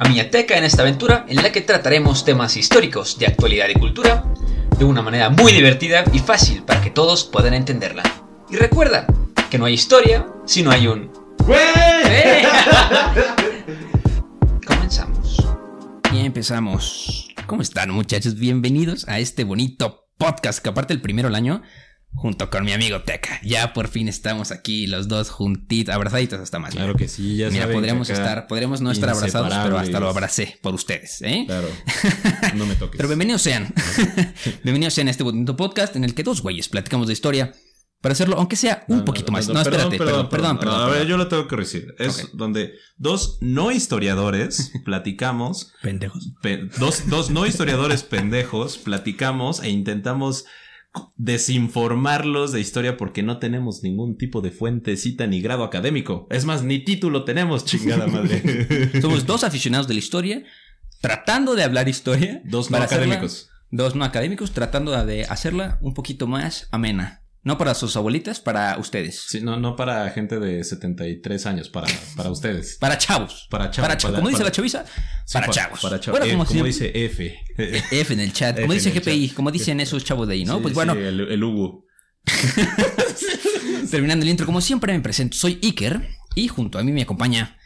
[0.00, 4.24] a Miñateca en esta aventura en la que trataremos temas históricos de actualidad y cultura
[4.78, 8.02] de una manera muy divertida y fácil para que todos puedan entenderla.
[8.48, 9.06] Y recuerda
[9.50, 11.12] que no hay historia si no hay un...
[11.50, 12.42] ¡Eh!
[14.66, 15.36] Comenzamos.
[16.14, 17.28] Y empezamos.
[17.46, 18.36] ¿Cómo están muchachos?
[18.36, 21.60] Bienvenidos a este bonito podcast que aparte el primero del año
[22.12, 23.40] junto con mi amigo Teca.
[23.42, 26.74] Ya por fin estamos aquí los dos juntitos, abrazaditos hasta más.
[26.74, 30.00] Claro que sí, ya Mira, saben podríamos que estar, podríamos no estar abrazados, pero hasta
[30.00, 31.44] lo abracé por ustedes, ¿eh?
[31.46, 31.68] Claro,
[32.56, 32.96] no me toques.
[32.96, 33.72] Pero bienvenidos sean.
[34.64, 37.52] bienvenidos sean a este bonito podcast en el que dos güeyes platicamos de historia
[38.02, 39.46] para hacerlo, aunque sea un No, poquito no, más.
[39.48, 40.80] no, No, perdón, espérate, perdón, perdón, perdón.
[40.80, 41.94] A ver, yo lo tengo que decir.
[41.98, 46.32] Es donde dos no historiadores platicamos, Pendejos.
[46.42, 50.46] pe- dos, dos no historiadores pendejos platicamos e intentamos
[51.16, 56.26] desinformarlos de historia porque no tenemos ningún tipo de fuentecita ni grado académico.
[56.30, 58.90] Es más, ni título tenemos, chingada madre.
[59.00, 60.42] Somos dos aficionados de la historia
[61.00, 62.42] tratando de hablar historia.
[62.44, 63.50] Dos no hacerla- académicos.
[63.72, 67.19] Dos no académicos tratando de hacerla un poquito más amena.
[67.42, 69.24] No para sus abuelitas, para ustedes.
[69.28, 72.76] Sí, no, no para gente de 73 años, para, para ustedes.
[72.80, 73.46] Para chavos.
[73.50, 74.84] Para chavos, cha- para- como dice la chaviza,
[75.24, 75.80] Sí, para, chavos.
[75.80, 76.20] Para chavos.
[76.20, 77.34] Bueno, Eh, como, si- dice F.
[77.92, 78.58] F en el chat.
[78.60, 79.36] Como dice GPI, chat.
[79.36, 80.56] como dicen esos chavos de ahí, ¿no?
[80.56, 81.86] Sí, pues bueno, el, el Hugo.
[83.90, 87.56] terminando el intro, como siempre me presento, soy Iker y junto a mí me acompaña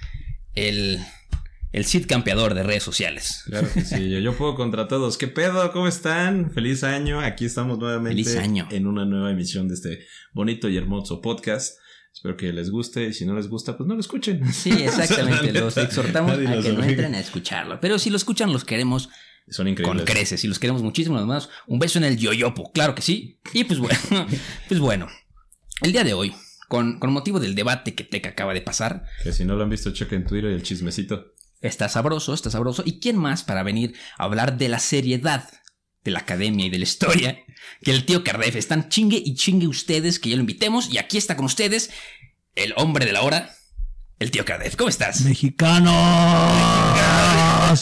[0.54, 1.00] el,
[1.74, 3.42] el Cid campeador de redes sociales.
[3.46, 5.18] Claro que sí, yo, yo puedo contra todos.
[5.18, 5.72] ¿Qué pedo?
[5.72, 6.52] ¿Cómo están?
[6.52, 7.20] Feliz año.
[7.20, 8.68] Aquí estamos nuevamente Feliz año.
[8.70, 11.78] en una nueva emisión de este bonito y hermoso podcast.
[12.12, 14.52] Espero que les guste y si no les gusta, pues no lo escuchen.
[14.52, 15.52] Sí, exactamente.
[15.60, 17.80] Los exhortamos nadie a que no entren a escucharlo.
[17.80, 19.08] Pero si lo escuchan, los queremos
[19.48, 20.04] Son con increíbles.
[20.04, 21.16] creces y los queremos muchísimo.
[21.16, 23.40] Además, un beso en el yoyopo, claro que sí.
[23.52, 23.98] Y pues bueno,
[24.68, 25.08] pues bueno.
[25.82, 26.32] El día de hoy,
[26.68, 29.70] con, con motivo del debate que Teca acaba de pasar, Que si no lo han
[29.70, 31.33] visto, chequen Twitter y el chismecito.
[31.66, 32.82] Está sabroso, está sabroso.
[32.84, 35.48] ¿Y quién más para venir a hablar de la seriedad
[36.04, 37.38] de la academia y de la historia
[37.82, 38.56] que el tío Cardef?
[38.56, 40.92] Están chingue y chingue ustedes que ya lo invitemos.
[40.92, 41.90] Y aquí está con ustedes
[42.54, 43.54] el hombre de la hora,
[44.18, 44.76] el tío Cardef.
[44.76, 45.22] ¿Cómo estás?
[45.22, 45.94] ¡Mexicanos!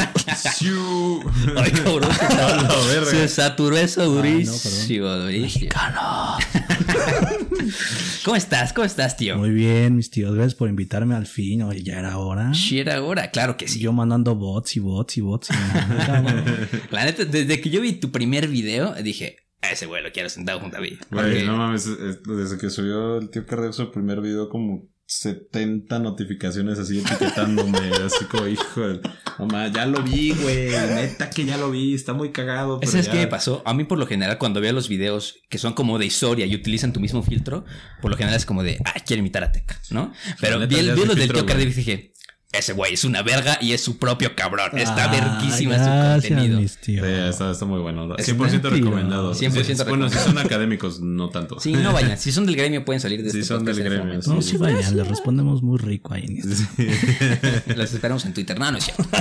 [1.56, 3.10] Ay, cabrón, se, verga.
[3.10, 4.56] se saturó eso durísimo.
[4.62, 5.22] perdón.
[5.22, 5.42] durísimo.
[5.42, 6.42] ¡Mexicanos!
[8.24, 8.72] ¿Cómo estás?
[8.72, 9.36] ¿Cómo estás, tío?
[9.36, 10.34] Muy bien, mis tíos.
[10.34, 11.62] Gracias por invitarme al fin.
[11.62, 12.54] Oye, ya era hora.
[12.54, 13.80] Sí, era ahora, claro que sí.
[13.80, 15.50] Yo mandando bots y bots y bots.
[15.50, 16.44] Y nada, cabrón.
[16.90, 20.28] La neta, desde que yo vi tu primer video, dije, a ese güey lo quiero
[20.28, 20.90] sentado junto a mí.
[21.10, 24.88] Güey, Porque- no mames, es- desde que subió el tío Cardew su primer video, como
[25.18, 29.00] 70 notificaciones así etiquetándome, así como, hijo, de-
[29.38, 32.80] mamá, ya lo vi, güey, neta que ya lo vi, está muy cagado.
[32.80, 33.62] pero ¿Sabes ya- qué me pasó?
[33.66, 36.54] A mí por lo general cuando veo los videos que son como de historia y
[36.54, 37.64] utilizan tu mismo filtro,
[38.00, 40.12] por lo general es como de, ah, quiero imitar a Teca, ¿no?
[40.40, 41.72] Pero neta, vi, vi los del filtro, tío Cardiff güey.
[41.72, 42.12] y dije,
[42.52, 44.76] ese güey es una verga y es su propio cabrón.
[44.78, 46.60] Está Ah, verguísima su contenido.
[46.60, 47.06] mis tíos.
[47.06, 48.14] Sí, está, está muy bueno.
[48.16, 48.70] Es 100% mentira.
[48.70, 49.34] recomendado.
[49.34, 51.58] 100% Sí, Bueno, si son académicos, no tanto.
[51.60, 52.18] Sí, no vayan.
[52.22, 54.20] Si son del gremio pueden salir de Sí, este son del este gremio.
[54.26, 54.50] No, sí.
[54.50, 56.24] sí, vayan, les respondemos muy rico ahí.
[56.26, 57.74] en esto.
[57.76, 58.58] Los esperamos en Twitter.
[58.58, 59.04] No, no es cierto.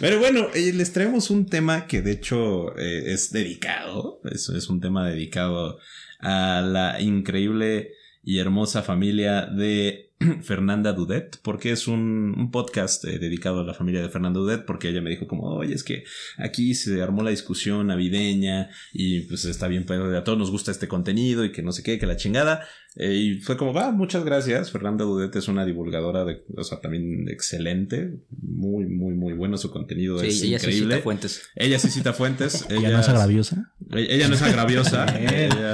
[0.00, 4.68] Pero bueno, eh, les traemos un tema que de hecho eh, es dedicado, es, es
[4.68, 5.78] un tema dedicado
[6.20, 7.92] a la increíble
[8.26, 10.10] y hermosa familia de
[10.42, 14.64] Fernanda Dudet, porque es un, un podcast eh, dedicado a la familia de Fernanda Dudet,
[14.64, 16.02] porque ella me dijo como, oye, es que
[16.36, 20.72] aquí se armó la discusión navideña y pues está bien, pero a todos nos gusta
[20.72, 22.66] este contenido y que no sé qué, que la chingada.
[22.96, 24.72] Eh, y fue como, va, muchas gracias.
[24.72, 28.10] Fernanda Dudet es una divulgadora de, o sea, también excelente,
[28.42, 30.94] muy, muy, muy bueno su contenido, es Sí, ella sí increíble.
[30.94, 31.42] cita fuentes.
[31.54, 32.66] Ella sí cita fuentes.
[32.70, 33.72] ¿Ya no es agraviosa?
[33.92, 35.06] Ella, ella no es agraviosa.
[35.20, 35.72] ella,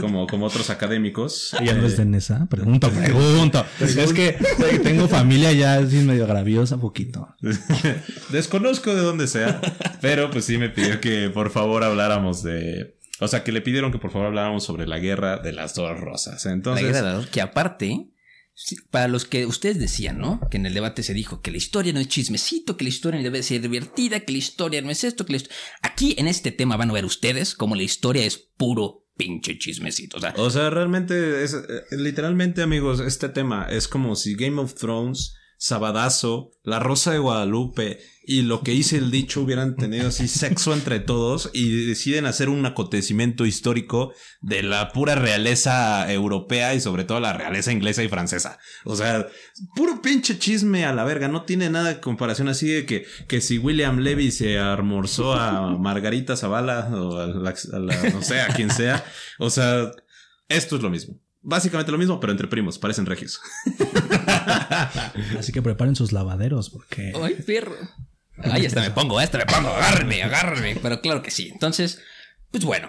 [0.00, 1.54] como, como otros académicos.
[1.60, 2.46] Ella no es de Eh, Nesa.
[2.50, 3.66] Pregunta, pregunta.
[3.80, 4.36] Es que
[4.82, 7.28] tengo familia ya así medio graviosa, poquito.
[8.30, 9.60] Desconozco de dónde sea,
[10.00, 12.96] pero pues sí me pidió que por favor habláramos de...
[13.20, 15.98] O sea, que le pidieron que por favor habláramos sobre la guerra de las dos
[15.98, 16.46] rosas.
[16.46, 18.10] Entonces, la guerra de la que aparte,
[18.92, 20.40] para los que ustedes decían, ¿no?
[20.52, 23.20] Que en el debate se dijo que la historia no es chismecito, que la historia
[23.20, 25.50] debe ser divertida, que la historia no es esto, que la histo-
[25.82, 30.16] Aquí en este tema van a ver ustedes como la historia es puro pinche chismecito.
[30.16, 34.58] O sea, O sea, realmente es eh, literalmente, amigos, este tema es como si Game
[34.58, 37.98] of Thrones, Sabadazo, La Rosa de Guadalupe
[38.30, 42.50] y lo que hice el dicho hubieran tenido así sexo entre todos y deciden hacer
[42.50, 48.08] un acontecimiento histórico de la pura realeza europea y sobre todo la realeza inglesa y
[48.10, 48.58] francesa.
[48.84, 49.26] O sea,
[49.74, 53.40] puro pinche chisme a la verga, no tiene nada de comparación así de que, que
[53.40, 58.42] si William Levy se almorzó a Margarita Zavala o a la, a la- no sé,
[58.42, 59.02] a quien sea.
[59.38, 59.90] O sea,
[60.48, 61.18] esto es lo mismo.
[61.40, 63.40] Básicamente lo mismo, pero entre primos, parecen regios.
[65.38, 67.74] Así que preparen sus lavaderos porque ¡ay, perro!
[68.42, 70.76] Ahí hasta me pongo, hasta me pongo, agárrenme, agárrenme.
[70.80, 71.48] Pero claro que sí.
[71.52, 72.00] Entonces,
[72.50, 72.88] pues bueno,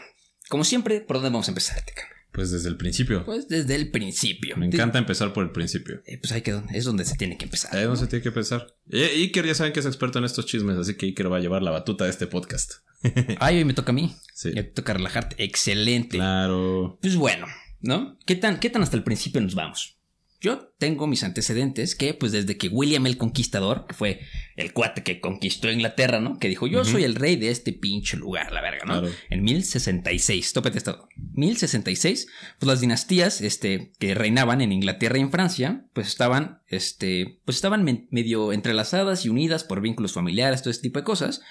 [0.49, 2.03] como siempre, ¿por dónde vamos a empezar, Teca?
[2.31, 3.25] Pues desde el principio.
[3.25, 4.55] Pues desde el principio.
[4.55, 6.01] Me encanta empezar por el principio.
[6.05, 7.75] Eh, pues ahí que es donde se tiene que empezar.
[7.75, 8.67] Ahí no se tiene que pensar.
[8.87, 11.39] Y Iker ya saben que es experto en estos chismes, así que Iker va a
[11.39, 12.75] llevar la batuta de este podcast.
[13.39, 14.15] Ay, hoy me toca a mí.
[14.33, 14.51] Sí.
[14.53, 15.43] Me toca relajarte.
[15.43, 16.17] Excelente.
[16.17, 16.99] Claro.
[17.01, 17.47] Pues bueno,
[17.81, 18.17] ¿no?
[18.25, 19.98] ¿Qué tan, ¿Qué tan hasta el principio nos vamos?
[20.41, 24.21] Yo tengo mis antecedentes que, pues desde que William el Conquistador, que fue
[24.55, 26.39] el cuate que conquistó Inglaterra, ¿no?
[26.39, 29.01] Que dijo, yo soy el rey de este pinche lugar, la verga, ¿no?
[29.01, 29.15] Claro.
[29.29, 31.09] En 1066, tópate esto.
[31.33, 32.27] 1066,
[32.57, 37.57] pues las dinastías, este, que reinaban en Inglaterra y en Francia, pues estaban, este, pues
[37.57, 41.41] estaban me- medio entrelazadas y unidas por vínculos familiares, todo ese tipo de cosas.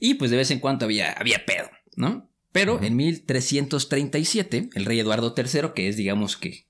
[0.00, 2.30] Y pues de vez en cuando había, había pedo, ¿no?
[2.52, 6.66] Pero en 1337, el rey Eduardo III, que es digamos que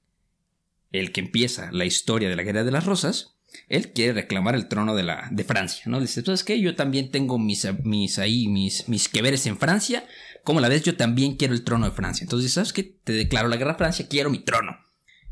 [1.00, 3.35] el que empieza la historia de la Guerra de las Rosas,
[3.69, 6.00] él quiere reclamar el trono de, la, de Francia, ¿no?
[6.00, 6.61] Dice, ¿sabes qué?
[6.61, 10.06] Yo también tengo mis, mis ahí, mis, mis que veres en Francia,
[10.44, 12.25] como la vez yo también quiero el trono de Francia.
[12.25, 12.82] Entonces, ¿sabes qué?
[12.82, 14.76] Te declaro la guerra a Francia, quiero mi trono.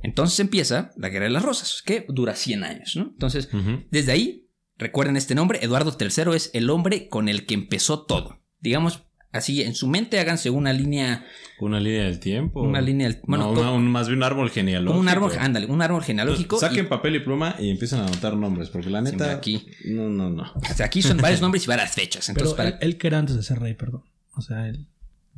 [0.02, 3.04] Entonces empieza la Guerra de las Rosas, que dura 100 años, ¿no?
[3.04, 3.48] Entonces,
[3.92, 8.40] desde ahí, recuerden este nombre, Eduardo III es el hombre con el que empezó todo.
[8.58, 11.24] Digamos, así, en su mente háganse una línea,
[11.58, 12.62] Una línea del tiempo.
[12.62, 14.98] Una línea del- bueno, No, to- una- un- más bien un árbol genealógico.
[15.00, 16.58] un árbol, ándale, un árbol genealógico.
[16.58, 19.30] Saquen y- papel y pluma y empiezan a anotar nombres, porque la neta.
[19.32, 19.66] aquí.
[19.84, 20.42] No, no, no.
[20.54, 22.28] o sea, aquí son varios nombres y varias fechas.
[22.28, 24.02] Entonces, Pero para, él, él que era antes de ser rey, perdón.
[24.34, 24.86] O sea, él.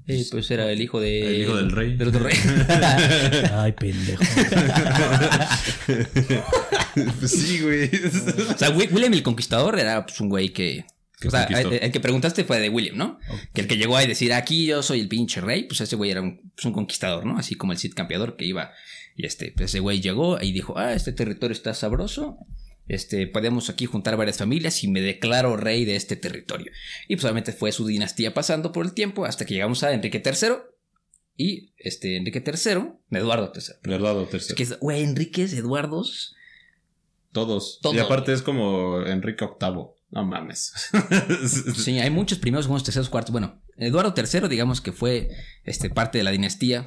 [0.06, 1.36] eh, pues era el hijo de.
[1.36, 1.96] El hijo del rey.
[1.96, 2.36] Del otro rey.
[3.52, 4.22] Ay, pendejo.
[7.20, 7.90] pues sí, güey.
[8.54, 10.84] o sea, Wi- William el Conquistador era pues, un güey que.
[11.28, 13.18] O sea, el, el que preguntaste fue de William, ¿no?
[13.52, 16.10] Que el que llegó a decir aquí yo soy el pinche rey, pues ese güey
[16.10, 17.38] era un, pues, un conquistador, ¿no?
[17.38, 18.72] Así como el Cid campeador que iba.
[19.16, 22.36] Y este, pues ese güey llegó y dijo, ah, este territorio está sabroso.
[22.86, 26.70] Este, podemos aquí juntar varias familias y me declaro rey de este territorio.
[27.08, 30.22] Y pues obviamente fue su dinastía pasando por el tiempo hasta que llegamos a Enrique
[30.24, 30.48] III.
[31.36, 33.94] Y este, Enrique III, Eduardo III.
[33.94, 34.56] Eduardo Es tercero.
[34.56, 36.34] que, es- güey, Enriques, Eduardos.
[37.32, 37.80] Todos.
[37.82, 37.96] Todos.
[37.96, 39.86] Y aparte es como Enrique VIII.
[40.14, 40.72] No mames.
[41.76, 43.32] Sí, hay muchos primeros, segundos, terceros, cuartos.
[43.32, 45.28] Bueno, Eduardo III, digamos que fue
[45.64, 46.84] este, parte de la dinastía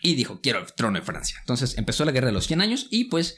[0.00, 1.36] y dijo, quiero el trono de Francia.
[1.40, 3.36] Entonces empezó la guerra de los 100 años y pues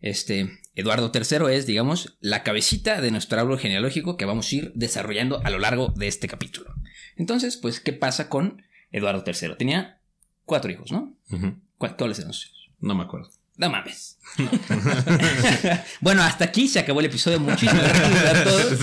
[0.00, 4.72] este Eduardo III es, digamos, la cabecita de nuestro árbol genealógico que vamos a ir
[4.74, 6.72] desarrollando a lo largo de este capítulo.
[7.16, 9.56] Entonces, pues, ¿qué pasa con Eduardo III?
[9.58, 10.00] Tenía
[10.44, 11.16] cuatro hijos, ¿no?
[11.30, 11.56] Ujú.
[11.78, 12.70] ¿Cuál- ¿Cuáles eran sus hijos?
[12.80, 13.30] No me acuerdo.
[13.58, 14.18] No mames.
[16.00, 17.40] bueno, hasta aquí se acabó el episodio.
[17.40, 18.78] Muchísimas gracias a todos.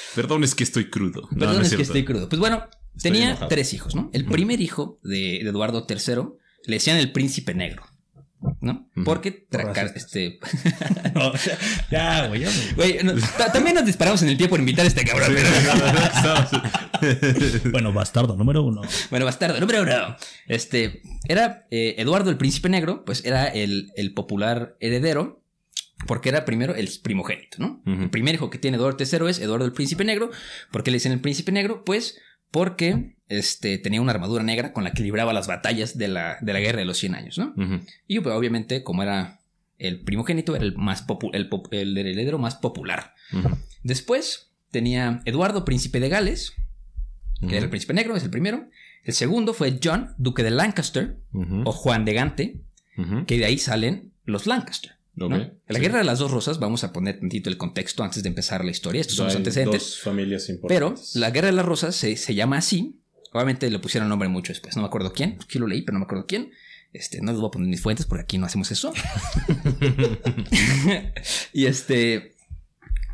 [0.14, 1.28] Perdón, es que estoy crudo.
[1.30, 2.28] No, Perdón, no es, es que estoy crudo.
[2.28, 3.48] Pues bueno, Estoy tenía enojado.
[3.48, 4.10] tres hijos, ¿no?
[4.14, 6.22] El primer hijo de, de Eduardo III
[6.66, 7.84] le decían el príncipe negro,
[8.60, 8.88] ¿no?
[9.04, 10.16] Porque tra- Por car- racistas.
[10.16, 10.38] este,
[11.14, 11.32] No,
[11.90, 12.44] ya, güey,
[13.02, 13.14] no,
[13.52, 15.34] también nos disparamos en el pie por invitar a este cabrón.
[17.70, 18.82] Bueno, bastardo, número uno.
[19.10, 20.16] bueno, bastardo, número uno.
[20.46, 25.38] Este, era eh, Eduardo el príncipe negro, pues era el, el popular heredero.
[26.06, 27.82] Porque era primero el primogénito, ¿no?
[27.84, 30.30] El primer hijo que tiene Eduardo III es Eduardo el Príncipe Negro.
[30.72, 31.84] ¿Por qué le dicen el Príncipe Negro?
[31.84, 32.18] Pues
[32.50, 36.52] porque este, tenía una armadura negra con la que libraba las batallas de la, de
[36.52, 37.54] la guerra de los 100 años, ¿no?
[38.06, 39.40] Y pues, obviamente, como era
[39.78, 43.14] el primogénito, era el, más el, el heredero más popular.
[43.82, 46.52] Después tenía Eduardo, príncipe de Gales,
[47.40, 48.68] que era el príncipe negro, es el primero.
[49.04, 51.16] El segundo fue John, duque de Lancaster,
[51.64, 52.60] o Juan de Gante,
[53.26, 54.92] que de ahí salen los Lancaster.
[55.14, 55.26] ¿no?
[55.26, 55.80] Ok, En la sí.
[55.82, 58.70] guerra de las dos rosas, vamos a poner tantito el contexto antes de empezar la
[58.70, 59.00] historia.
[59.00, 59.80] Estos son los antecedentes.
[59.82, 61.16] Dos familias Pero importantes.
[61.16, 62.99] la guerra de las rosas se, se llama así
[63.32, 64.76] Obviamente le pusieron nombre mucho después.
[64.76, 65.38] No me acuerdo quién.
[65.42, 66.50] Aquí lo leí, pero no me acuerdo quién.
[66.92, 68.92] Este, no les voy a poner mis fuentes porque aquí no hacemos eso.
[71.52, 72.34] y este.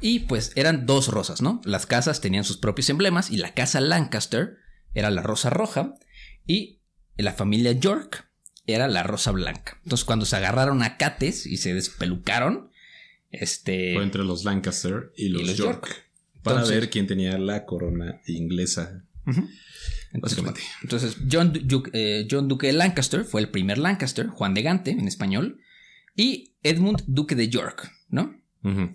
[0.00, 1.60] Y pues eran dos rosas, ¿no?
[1.64, 4.58] Las casas tenían sus propios emblemas y la casa Lancaster
[4.94, 5.94] era la rosa roja
[6.46, 6.80] y
[7.16, 8.28] la familia York
[8.66, 9.78] era la rosa blanca.
[9.84, 12.70] Entonces cuando se agarraron a cates y se despelucaron,
[13.30, 13.94] este...
[13.94, 15.86] Fue entre los Lancaster y los, y los York.
[15.86, 16.04] York.
[16.42, 19.02] Para Entonces- ver quién tenía la corona inglesa.
[19.24, 19.54] Básicamente.
[20.82, 24.90] Entonces, John, Du- eh, John Duque de Lancaster fue el primer Lancaster, Juan de Gante
[24.90, 25.60] en español,
[26.14, 28.34] y Edmund Duque de York, ¿no?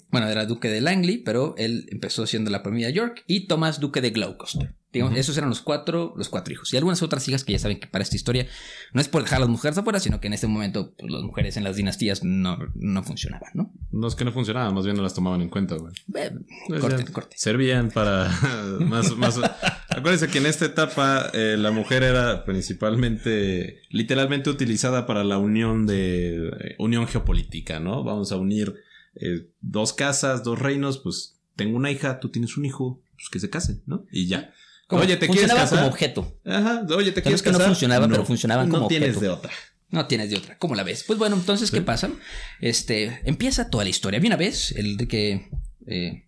[0.10, 4.02] Bueno, era Duque de Langley, pero él empezó siendo la familia York, y Thomas Duque
[4.02, 4.76] de Gloucester.
[4.94, 6.74] Digamos, Esos eran los cuatro, los cuatro hijos.
[6.74, 8.48] Y algunas otras hijas que ya saben que para esta historia
[8.94, 11.24] no es por dejar a las mujeres afuera, sino que en este momento pues, las
[11.24, 13.74] mujeres en las dinastías no, no funcionaban, ¿no?
[13.92, 15.94] No es que no funcionaban, más bien no las tomaban en cuenta, güey.
[16.16, 16.32] Eh,
[16.68, 17.36] Pues corte, corte.
[17.38, 18.30] Servían para
[18.82, 19.40] más, más.
[19.90, 25.86] Acuérdense que en esta etapa eh, la mujer era principalmente, literalmente utilizada para la unión
[25.86, 28.04] de eh, unión geopolítica, ¿no?
[28.04, 28.76] Vamos a unir
[29.16, 33.40] eh, dos casas, dos reinos, pues tengo una hija, tú tienes un hijo, pues que
[33.40, 34.06] se casen, ¿no?
[34.12, 34.54] Y ya.
[34.92, 35.80] Como- oye, ¿te quieres funcionaba casar?
[35.80, 36.40] como objeto.
[36.46, 37.72] Ajá, oye, ¿te No quieres es que no casar?
[37.72, 39.22] funcionaban, pero funcionaban no como tienes objeto.
[39.26, 39.52] de otra.
[39.90, 40.58] No tienes de otra.
[40.58, 41.04] ¿Cómo la ves?
[41.06, 42.10] Pues bueno, entonces, ¿qué pasa?
[42.62, 44.18] Este, empieza toda la historia.
[44.20, 45.50] Había una vez, el de que
[45.88, 46.28] eh,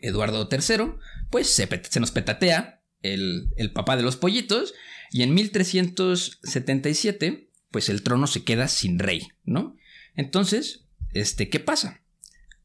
[0.00, 0.92] Eduardo III,
[1.30, 4.72] pues se nos petatea el, el papá de los pollitos,
[5.10, 9.76] y en 1377, pues el trono se queda sin rey, ¿no?
[10.14, 12.02] Entonces, este, ¿qué pasa?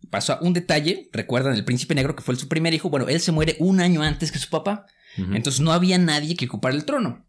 [0.10, 3.32] Pasa un detalle, recuerdan el príncipe negro que fue su primer hijo, bueno, él se
[3.32, 4.86] muere un año antes que su papá,
[5.18, 7.26] Entonces no había nadie que ocupara el trono.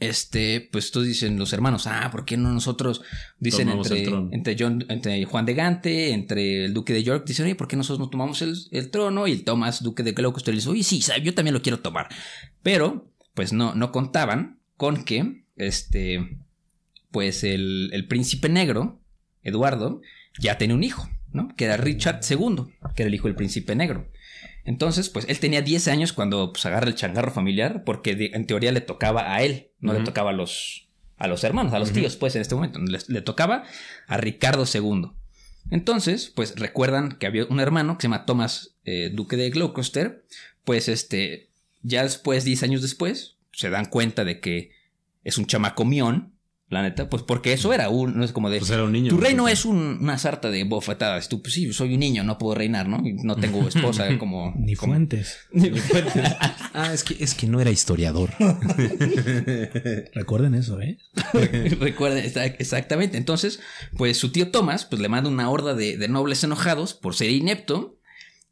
[0.00, 3.02] Este, pues todos dicen los hermanos, ah, ¿por qué no nosotros?
[3.38, 7.68] Dicen entre, John, entre Juan de Gante, entre el duque de York, dicen, oye, ¿por
[7.68, 9.26] qué nosotros no tomamos el, el trono?
[9.26, 12.08] Y el Thomas, duque de Gloucester, dice, oye, sí, yo también lo quiero tomar.
[12.62, 16.38] Pero, pues no, no contaban con que, este,
[17.10, 19.00] pues el, el príncipe negro,
[19.42, 20.00] Eduardo,
[20.40, 21.54] ya tenía un hijo, ¿no?
[21.56, 22.64] Que era Richard II,
[22.96, 24.10] que era el hijo del príncipe negro.
[24.64, 28.46] Entonces, pues él tenía 10 años cuando pues, agarra el changarro familiar, porque de- en
[28.46, 31.92] teoría le tocaba a él, no le tocaba a los, a los hermanos, a los
[31.92, 33.64] tíos, pues en este momento, le, le tocaba
[34.06, 35.10] a Ricardo II.
[35.70, 40.24] Entonces, pues recuerdan que había un hermano que se llama Thomas eh, Duque de Gloucester,
[40.64, 41.48] pues este,
[41.82, 44.72] ya después, 10 años después, se dan cuenta de que
[45.24, 46.33] es un chamaco mión,
[46.70, 48.58] la neta, pues porque eso era un, no es como de...
[48.58, 49.10] Pues era un niño.
[49.10, 51.28] Tu reino es un- una sarta de bofetadas.
[51.28, 53.06] Tú, pues sí, soy un niño, no puedo reinar, ¿no?
[53.06, 54.52] Y no tengo esposa como.
[54.56, 55.36] Ni como- fuentes.
[56.72, 58.30] Ah, es que, es que no era historiador.
[60.14, 60.98] Recuerden eso, ¿eh?
[61.80, 63.16] Recuerda, está- exactamente.
[63.18, 63.60] Entonces,
[63.96, 67.30] pues su tío Thomas, pues le manda una horda de, de nobles enojados por ser
[67.30, 67.98] inepto.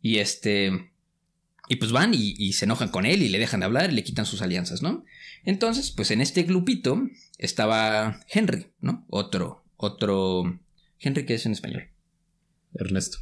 [0.01, 0.91] Y este.
[1.69, 3.95] Y pues van y, y se enojan con él y le dejan de hablar y
[3.95, 5.05] le quitan sus alianzas, ¿no?
[5.45, 7.03] Entonces, pues en este grupito
[7.39, 9.05] estaba Henry, ¿no?
[9.09, 10.61] Otro, otro.
[11.01, 11.89] Henry, ¿qué es en español?
[12.75, 13.19] Ernesto.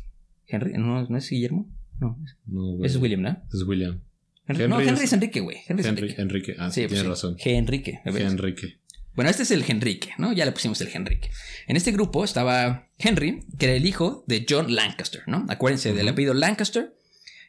[0.47, 1.69] Henry, ¿no, no es Guillermo?
[1.99, 2.87] No, No, güey.
[2.87, 3.43] ese es William, ¿no?
[3.53, 4.01] Es William.
[4.47, 5.59] Henry, no, Henry es- es Enrique, güey.
[5.67, 6.21] Henry es Enrique.
[6.21, 6.57] Enrique.
[6.59, 7.09] Ah, sí, pues tienes sí.
[7.09, 7.37] razón.
[7.39, 8.01] Henrique.
[8.05, 8.17] ¿ves?
[8.17, 8.81] Enrique.
[9.15, 10.33] Bueno, este es el Henrique, ¿no?
[10.33, 11.31] Ya le pusimos el Henrique.
[11.67, 15.45] En este grupo estaba Henry, que era el hijo de John Lancaster, ¿no?
[15.49, 16.95] Acuérdense del apellido Lancaster.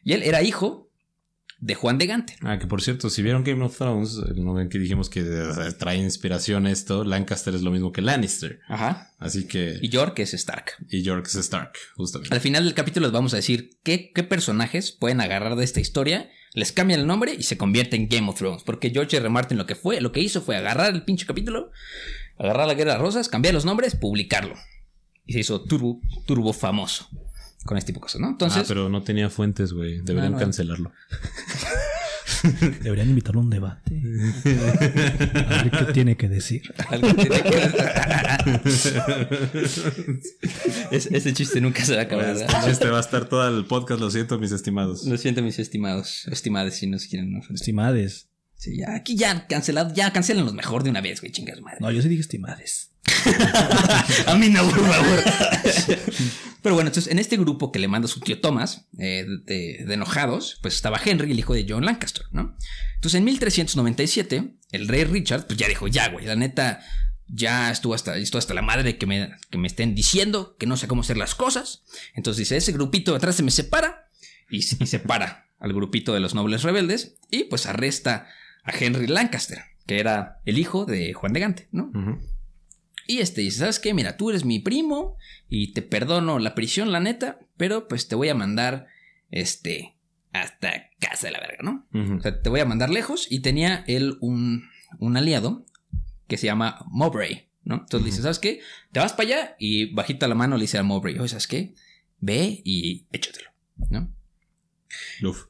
[0.04, 0.91] Y él era hijo
[1.62, 2.36] de Juan de Gante.
[2.42, 5.24] Ah, que por cierto, si vieron Game of Thrones, no ven que dijimos que
[5.78, 7.04] trae inspiración esto.
[7.04, 8.60] Lancaster es lo mismo que Lannister.
[8.68, 9.14] Ajá.
[9.20, 9.78] Así que.
[9.80, 10.74] Y York es Stark.
[10.90, 12.34] Y York es Stark, justamente.
[12.34, 15.80] Al final del capítulo les vamos a decir qué, qué personajes pueden agarrar de esta
[15.80, 18.64] historia, les cambian el nombre y se convierte en Game of Thrones.
[18.64, 19.24] Porque George R.
[19.24, 19.30] R.
[19.30, 21.72] Martin lo que fue, lo que hizo fue agarrar el pinche capítulo,
[22.38, 24.56] agarrar la Guerra de las Rosas, cambiar los nombres, publicarlo.
[25.28, 27.08] Y se hizo turbo, turbo famoso
[27.66, 28.30] con este tipo de cosas, ¿no?
[28.30, 30.02] Entonces, ah, pero no tenía fuentes, güey.
[30.02, 30.40] Deberían Ah, no.
[30.40, 30.92] cancelarlo.
[32.82, 33.92] Deberían invitarlo a un debate.
[35.48, 36.74] A ver qué tiene que decir.
[36.90, 37.72] algo tiene que-
[40.92, 42.30] Es- ese chiste nunca se va a acabar.
[42.30, 42.68] Este ¿verdad?
[42.68, 45.06] chiste va a estar todo el podcast, lo siento, mis estimados.
[45.06, 47.32] Lo siento, mis estimados, estimadas, si nos quieren.
[47.34, 47.42] ¿no?
[47.54, 48.28] Estimades.
[48.56, 51.78] Sí, ya, aquí ya cancelado, ya cancelenlos mejor de una vez, güey, chingas madre.
[51.82, 52.91] No, yo sí dije estimades.
[54.28, 55.24] A mí no, por favor.
[56.62, 59.94] Pero bueno, entonces en este grupo que le manda su tío Thomas, eh, de, de
[59.94, 62.56] enojados, pues estaba Henry, el hijo de John Lancaster, ¿no?
[62.96, 66.82] Entonces en 1397, el rey Richard, pues ya dijo, ya, güey, la neta,
[67.28, 70.68] ya estuvo hasta, estuvo hasta la madre de que me, que me estén diciendo que
[70.68, 71.82] no sé cómo hacer las cosas.
[72.14, 74.08] Entonces dice, ese grupito de atrás se me separa
[74.50, 78.28] y, se- y separa al grupito de los nobles rebeldes y pues arresta
[78.64, 81.86] a Henry Lancaster, que era el hijo de Juan de Gante, ¿no?
[81.86, 82.20] Ujú.
[83.12, 83.94] Y este dice, ¿sabes qué?
[83.94, 85.18] Mira, tú eres mi primo
[85.50, 88.88] y te perdono la prisión, la neta, pero pues te voy a mandar,
[89.32, 89.98] este,
[90.32, 91.88] hasta casa de la verga, ¿no?
[92.18, 94.64] O sea, te voy a mandar lejos y tenía él un,
[95.00, 95.66] un aliado
[96.30, 97.80] que se llama Mowbray, ¿no?
[97.82, 98.62] Entonces le dice, ¿sabes qué?
[98.94, 101.74] Te vas para allá y bajita la mano le dice a Mowbray, oye, ¿sabes qué?
[102.20, 103.50] Ve y échatelo,
[103.90, 104.10] ¿no?
[105.22, 105.48] Uf.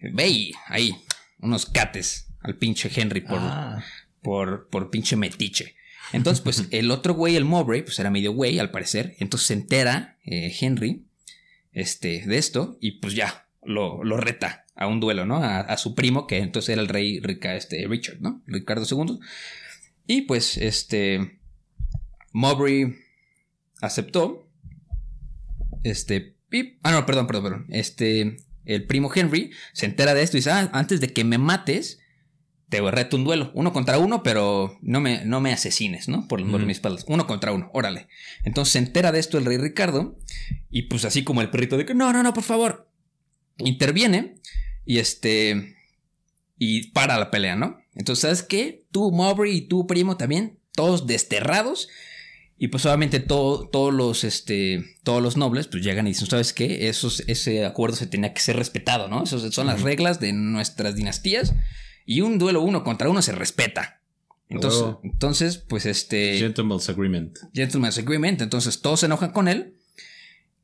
[0.00, 0.94] Ve y ahí,
[1.40, 3.82] unos cates al pinche Henry por, Ah,
[4.22, 5.74] por, por pinche metiche.
[6.12, 9.14] Entonces, pues el otro güey, el Mowbray, pues era medio güey al parecer.
[9.18, 11.06] Entonces se entera eh, Henry
[11.72, 15.36] este, de esto y pues ya lo, lo reta a un duelo, ¿no?
[15.36, 18.42] A, a su primo, que entonces era el rey Rica, este, Richard, ¿no?
[18.46, 19.18] Ricardo II.
[20.06, 21.38] Y pues este
[22.32, 22.96] Mowbray
[23.80, 24.48] aceptó.
[25.84, 26.36] Este.
[26.50, 27.66] y- ah, no, perdón, perdón, perdón.
[27.70, 28.36] Este.
[28.64, 31.98] El primo Henry se entera de esto y dice: Ah, antes de que me mates,
[32.72, 33.50] te reto un duelo.
[33.54, 36.26] Uno contra uno, pero no me, no me asesines, ¿no?
[36.26, 37.04] Por, por mis espaldas.
[37.06, 38.08] Uno contra uno, órale.
[38.44, 40.18] Entonces se entera de esto el rey Ricardo.
[40.70, 42.88] Y pues así como el perrito de que no, no, no, por favor.
[43.58, 44.36] Interviene.
[44.86, 45.76] Y este.
[46.58, 47.78] Y para la pelea, ¿no?
[47.94, 48.84] Entonces, ¿sabes qué?
[48.90, 51.88] Tú, Mowbray y tu primo también, todos desterrados.
[52.58, 56.52] Y pues obviamente todo- todos los este todos los nobles pues llegan y dicen, ¿sabes
[56.52, 56.88] qué?
[56.88, 59.24] Esos, ese acuerdo se tenía que ser respetado, ¿no?
[59.24, 61.54] Esas son las reglas de nuestras dinastías.
[62.04, 64.00] Y un duelo uno contra uno se respeta.
[64.48, 67.38] Entonces, entonces pues este Gentleman's Agreement.
[67.54, 68.42] Gentleman's Agreement.
[68.42, 69.76] Entonces todos se enojan con él.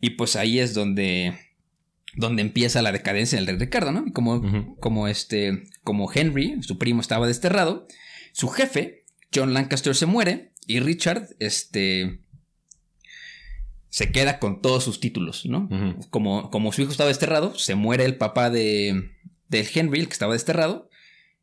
[0.00, 1.38] Y pues ahí es donde.
[2.14, 4.12] Donde empieza la decadencia del rey Ricardo, ¿no?
[4.12, 5.64] Como, como este.
[5.83, 7.87] Como Henry, su primo, estaba desterrado.
[8.33, 9.04] Su jefe,
[9.35, 10.52] John Lancaster, se muere.
[10.66, 12.21] Y Richard, este.
[13.90, 15.68] Se queda con todos sus títulos, ¿no?
[16.11, 19.12] Como, como su hijo estaba desterrado, se muere el papá de,
[19.49, 20.88] del Henry, el que estaba desterrado.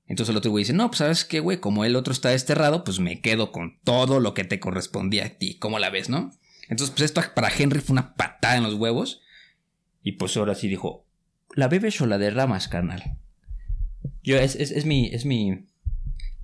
[0.08, 2.84] Entonces el otro güey dice, no, pues sabes qué, güey, como el otro está desterrado,
[2.84, 5.58] pues me quedo con todo lo que te correspondía a ti.
[5.58, 6.32] ¿Cómo la ves, no?
[6.70, 9.22] Entonces, pues esto para Henry fue una patada en los huevos.
[10.04, 11.08] Y pues ahora sí dijo,
[11.56, 13.18] la bebes o la derramas, carnal.
[14.24, 15.66] Yo, es, es, es mi, es mi,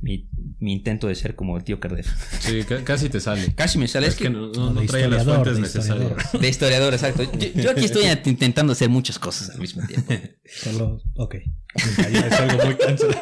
[0.02, 0.28] mi,
[0.60, 2.06] mi intento de ser como el tío Carder.
[2.40, 3.54] Sí, ca- casi te sale.
[3.56, 6.12] Casi me sale, Es es que que no, no, traía las fuentes de historiador.
[6.18, 6.42] necesarias.
[6.42, 7.24] de historiador, exacto.
[7.38, 10.14] Yo, yo aquí estoy intentando hacer muchas cosas al mismo tiempo.
[10.46, 11.36] Solo, ok.
[11.76, 13.12] Es algo muy cansado.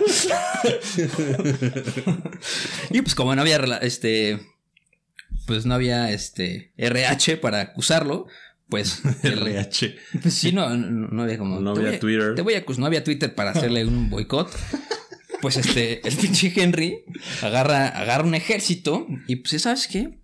[2.90, 4.40] Y pues como no había rela- este
[5.46, 8.28] pues no había este RH para acusarlo,
[8.70, 9.96] pues el- RH.
[10.22, 12.36] pues sí no, no, no había como No había voy Twitter.
[12.36, 14.50] Te voy a acusar, no había Twitter para hacerle un boicot.
[15.42, 17.04] Pues este el pinche Henry
[17.42, 20.20] agarra agarra un ejército y pues ¿sabes qué?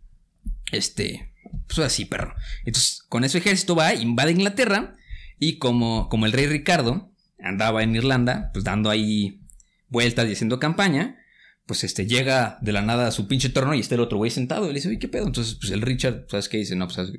[0.71, 1.31] Este
[1.67, 2.35] pues así, perro.
[2.65, 4.95] Entonces, con ese ejército va, invade Inglaterra
[5.39, 9.41] y como como el rey Ricardo andaba en Irlanda, pues dando ahí
[9.89, 11.17] vueltas y haciendo campaña,
[11.65, 14.31] pues este llega de la nada a su pinche trono y está el otro güey
[14.31, 15.25] sentado y le dice, oye, ¿qué pedo?
[15.25, 16.57] Entonces, pues el Richard, ¿sabes qué?
[16.57, 17.13] Dice, no, pues ¿sabes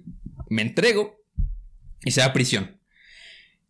[0.49, 1.17] me entrego
[2.05, 2.76] y se va a prisión.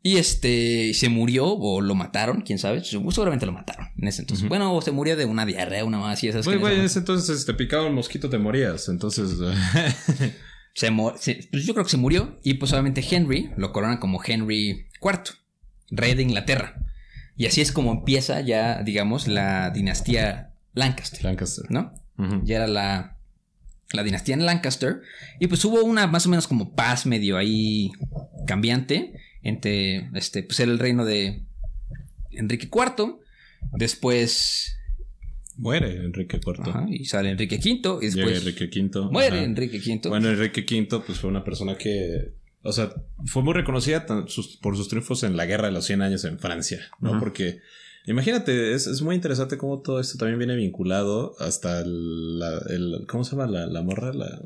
[0.06, 4.48] Y este, se murió o lo mataron, quién sabe, seguramente lo mataron en ese entonces.
[4.48, 6.84] Bueno, o se murió de una diarrea, una más y esas Güey, que güey, en
[6.84, 8.88] ese entonces te picaba un mosquito, te morías.
[8.88, 9.30] Entonces.
[10.74, 14.20] se se- pues yo creo que se murió y pues obviamente Henry lo coronan como
[14.24, 15.22] Henry IV,
[15.90, 16.76] rey de Inglaterra.
[17.36, 21.64] Y así es como empieza ya, digamos, la dinastía Lancaster, Lancaster.
[21.68, 21.92] ¿no?
[22.44, 23.18] Ya era la,
[23.92, 25.00] la dinastía en Lancaster.
[25.40, 27.90] Y pues hubo una más o menos como paz medio ahí
[28.46, 29.14] cambiante
[29.48, 31.42] entre, este, pues era el reino de
[32.32, 33.16] Enrique IV.
[33.72, 34.76] Después,
[35.56, 36.60] Muere Enrique IV.
[36.68, 37.64] ajá, y sale Enrique V.
[38.04, 39.08] Y Llega después Enrique V.
[39.10, 39.44] muere Ajá.
[39.44, 40.08] Enrique V.
[40.08, 42.34] Bueno, Enrique V, pues fue una persona que.
[42.62, 42.92] O sea,
[43.26, 46.80] fue muy reconocida por sus triunfos en la guerra de los 100 años en Francia,
[47.00, 47.18] ¿no?
[47.20, 47.60] Porque.
[48.08, 53.04] Imagínate, es, es muy interesante cómo todo esto también viene vinculado hasta el, la- el-
[53.08, 54.12] ¿cómo se llama la, la morra?
[54.12, 54.40] La,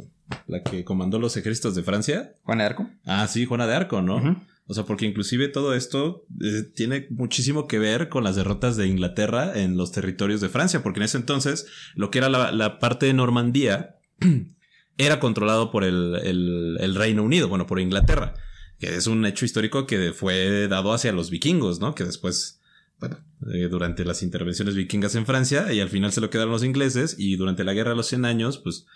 [0.46, 2.32] la que comandó los ejércitos de Francia.
[2.44, 2.88] Juan de Arco.
[3.04, 4.42] Ah, sí, Juana de Arco, ¿no?
[4.70, 8.86] O sea, porque inclusive todo esto eh, tiene muchísimo que ver con las derrotas de
[8.86, 13.06] Inglaterra en los territorios de Francia, porque en ese entonces lo que era la, parte
[13.06, 13.96] de Normandía
[14.96, 18.34] era controlado por el, el- el Reino Unido, bueno, por Inglaterra,
[18.78, 21.96] que es un hecho histórico que fue dado hacia los vikingos, ¿no?
[21.96, 22.59] Que después,
[23.00, 23.18] bueno,
[23.52, 27.16] eh, durante las intervenciones vikingas en Francia y al final se lo quedaron los ingleses
[27.18, 28.86] y durante la Guerra de los 100 años, pues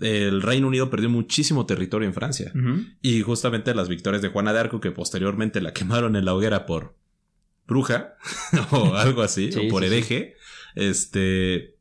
[0.00, 2.52] el Reino Unido perdió muchísimo territorio en Francia.
[3.02, 6.66] Y justamente las victorias de Juana de Arco, que posteriormente la quemaron en la hoguera
[6.66, 6.96] por
[7.66, 8.14] bruja
[8.70, 9.94] o algo así, Sí, o por sí, sí.
[9.94, 10.36] hereje,
[10.74, 11.76] este,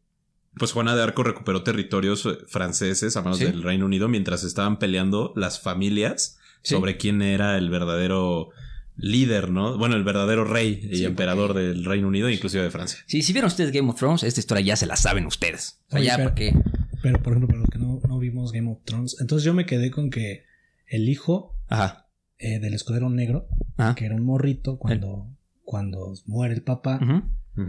[0.58, 3.46] pues Juana de Arco recuperó territorios eh, franceses a manos Sí.
[3.46, 6.74] del Reino Unido mientras estaban peleando las familias Sí.
[6.74, 8.50] sobre quién era el verdadero
[8.98, 9.78] líder, ¿no?
[9.78, 13.00] Bueno, el verdadero rey y Sí, emperador porque- del Reino Unido, inclusive de Francia.
[13.08, 15.82] Sí, si vieron ustedes Game of Thrones, esta historia ya se la saben ustedes.
[15.88, 16.54] O sea, Oye, ya pero- porque...
[17.02, 19.66] Pero, por ejemplo, para los que no, no vimos Game of Thrones, entonces yo me
[19.68, 20.44] quedé con que
[20.88, 22.08] el hijo Ajá.
[22.40, 23.94] eh, del escudero negro, Ajá.
[23.96, 25.28] que era un morrito cuando
[25.64, 27.00] cuando muere el papá,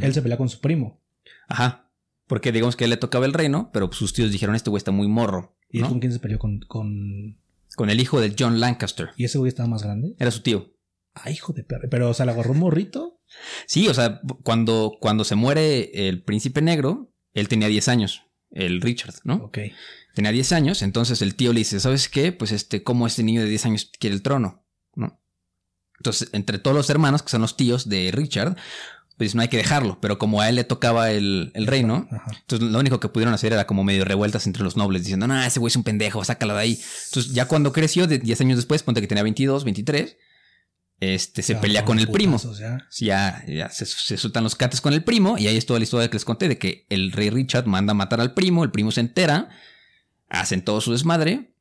[0.00, 1.00] él se pelea con su primo.
[1.48, 1.90] Ajá.
[2.26, 4.90] Porque digamos que él le tocaba el reino, pero sus tíos dijeron, este güey está
[4.90, 5.56] muy morro.
[5.70, 6.38] ¿Y él con quién se peleó?
[6.38, 7.38] Con, con...
[7.74, 9.10] Con el hijo de John Lancaster.
[9.16, 10.14] ¿Y ese güey estaba más grande?
[10.18, 10.72] Era su tío.
[11.16, 11.88] Ah, hijo de perro.
[11.90, 13.20] Pero, o sea, le agarró un morrito.
[13.66, 18.80] Sí, o sea, cuando, cuando se muere el príncipe negro, él tenía 10 años, el
[18.82, 19.36] Richard, ¿no?
[19.36, 19.58] Ok.
[20.14, 22.32] Tenía 10 años, entonces el tío le dice, ¿sabes qué?
[22.32, 24.66] Pues este, ¿cómo este niño de 10 años quiere el trono?
[24.94, 25.20] ¿No?
[25.98, 28.56] Entonces, entre todos los hermanos, que son los tíos de Richard,
[29.16, 32.30] pues no hay que dejarlo, pero como a él le tocaba el, el reino, Ajá.
[32.40, 35.42] entonces lo único que pudieron hacer era como medio revueltas entre los nobles, diciendo, no,
[35.42, 36.80] ese güey es un pendejo, sácalo de ahí.
[37.06, 40.18] Entonces, ya cuando creció, de 10 años después, ponte que tenía 22, 23,
[41.00, 42.36] este, se Ya, pelea con el primo.
[42.38, 42.86] putazos, ya.
[42.98, 45.84] Ya, ya se, se sueltan los cates con el primo y ahí es toda la
[45.84, 48.70] historia que les conté de que el rey Richard manda a matar al primo, el
[48.70, 49.48] primo se entera,
[50.28, 51.52] hacen todo su desmadre,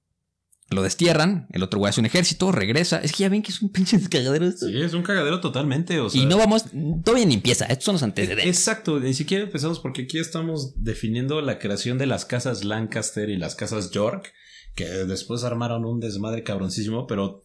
[0.70, 3.62] lo destierran, el otro güey hace un ejército, regresa, es que ya ven que es
[3.62, 4.68] un pinche cagadero esto.
[4.68, 6.00] Sí, es un cagadero totalmente.
[6.00, 6.66] O sea, y no vamos,
[7.04, 8.48] todavía ni empieza, estos son los antecedentes.
[8.48, 13.38] Exacto, ni siquiera empezamos porque aquí estamos definiendo la creación de las casas Lancaster y
[13.38, 14.34] las casas York,
[14.76, 17.44] que después armaron un desmadre cabroncísimo, pero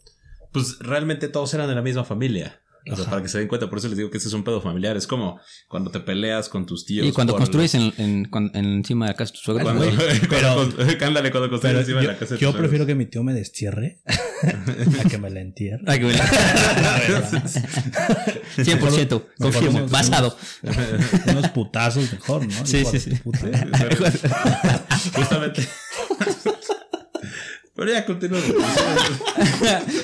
[0.52, 2.60] pues realmente todos eran de la misma familia.
[2.90, 4.42] O sea, para que se den cuenta, por eso les digo que este es un
[4.42, 4.96] pedo familiar.
[4.96, 7.06] Es como cuando te peleas con tus tíos.
[7.06, 9.64] y cuando por- construyes en, en- cuan- en encima de la casa de tu suegro,
[9.64, 9.84] Cuando,
[10.30, 12.94] cuando- ándale, cuando construyes Pero encima yo, de la casa de yo tus prefiero que
[12.94, 14.00] mi tío me destierre
[15.04, 15.82] a que me la entierre.
[15.86, 16.20] Ay, qué bueno.
[18.56, 20.36] 100%, confirmo, basado.
[21.28, 22.66] Unos putazos mejor, ¿no?
[22.66, 23.10] Sí, sí, sí.
[23.16, 23.40] puta
[23.76, 24.14] suegros.
[25.14, 25.68] Justamente.
[27.80, 28.38] Pero ya continúa.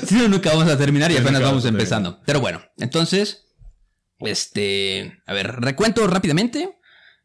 [0.07, 2.23] Si no, nunca vamos a terminar y Sí, apenas vamos empezando.
[2.25, 3.49] Pero bueno, entonces,
[4.21, 6.79] este, a ver, recuento rápidamente.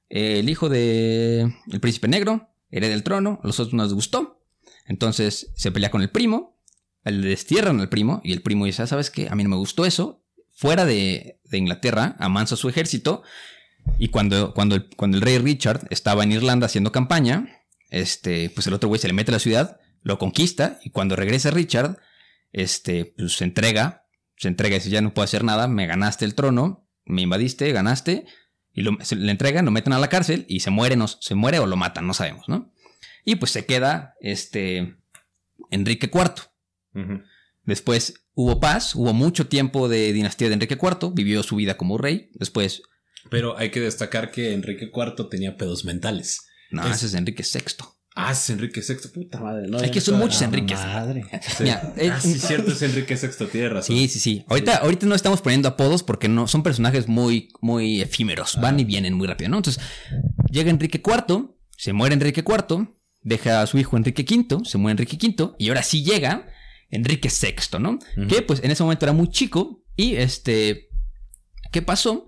[0.10, 3.94] Eh, El hijo de el príncipe negro hereda el trono, a los otros no les
[3.94, 4.44] gustó.
[4.88, 6.60] Entonces se pelea con el primo,
[7.06, 9.30] le destierran al primo y el primo dice, "Ah, ¿sabes qué?
[9.30, 10.22] A mí no me gustó eso.
[10.54, 13.24] Fuera de, de Inglaterra, amansa su ejército
[14.00, 18.68] y cuando, cuando, el, cuando el rey Richard estaba en Irlanda haciendo campaña, este, pues
[18.68, 21.98] el otro güey se le mete a la ciudad, lo conquista y cuando regresa Richard,
[22.52, 24.06] este, pues se entrega,
[24.38, 27.72] se entrega y dice, ya no puedo hacer nada, me ganaste el trono, me invadiste,
[27.72, 28.26] ganaste,
[28.74, 31.36] y lo- se le entregan, lo meten a la cárcel y se muere, no, se
[31.36, 32.74] muere o lo matan, no sabemos, ¿no?
[33.26, 34.98] Y pues se queda, este,
[35.70, 37.22] Enrique IV.
[37.64, 41.98] Después hubo paz, hubo mucho tiempo de dinastía de Enrique IV, vivió su vida como
[41.98, 42.82] rey, después,
[43.30, 46.40] Pero hay que destacar que Enrique IV tenía pedos mentales.
[46.72, 47.86] no, Es- ese es Enrique VI.
[48.13, 49.67] Ah, es Enrique VI, puta madre.
[49.69, 50.78] No, Es que son muchos Enriques.
[50.78, 51.24] Madre.
[51.58, 51.63] Sí.
[51.63, 53.95] Mira, es- Ah, sí, cierto, es Enrique VI, tiene razón.
[53.95, 54.45] Sí, sí, sí.
[54.50, 58.60] Ahorita, ahorita no estamos poniendo apodos porque no son personajes muy, muy efímeros.
[58.60, 59.58] Van y vienen muy rápido, ¿no?
[59.58, 59.82] Entonces,
[60.52, 62.89] llega Enrique IV, se muere Enrique IV,
[63.21, 66.47] deja a su hijo Enrique V, se muere Enrique V, y ahora sí llega
[66.89, 67.97] Enrique VI, ¿no?
[68.28, 69.84] Que pues en ese momento era muy chico.
[69.95, 70.89] Y este.
[71.71, 72.26] ¿Qué pasó?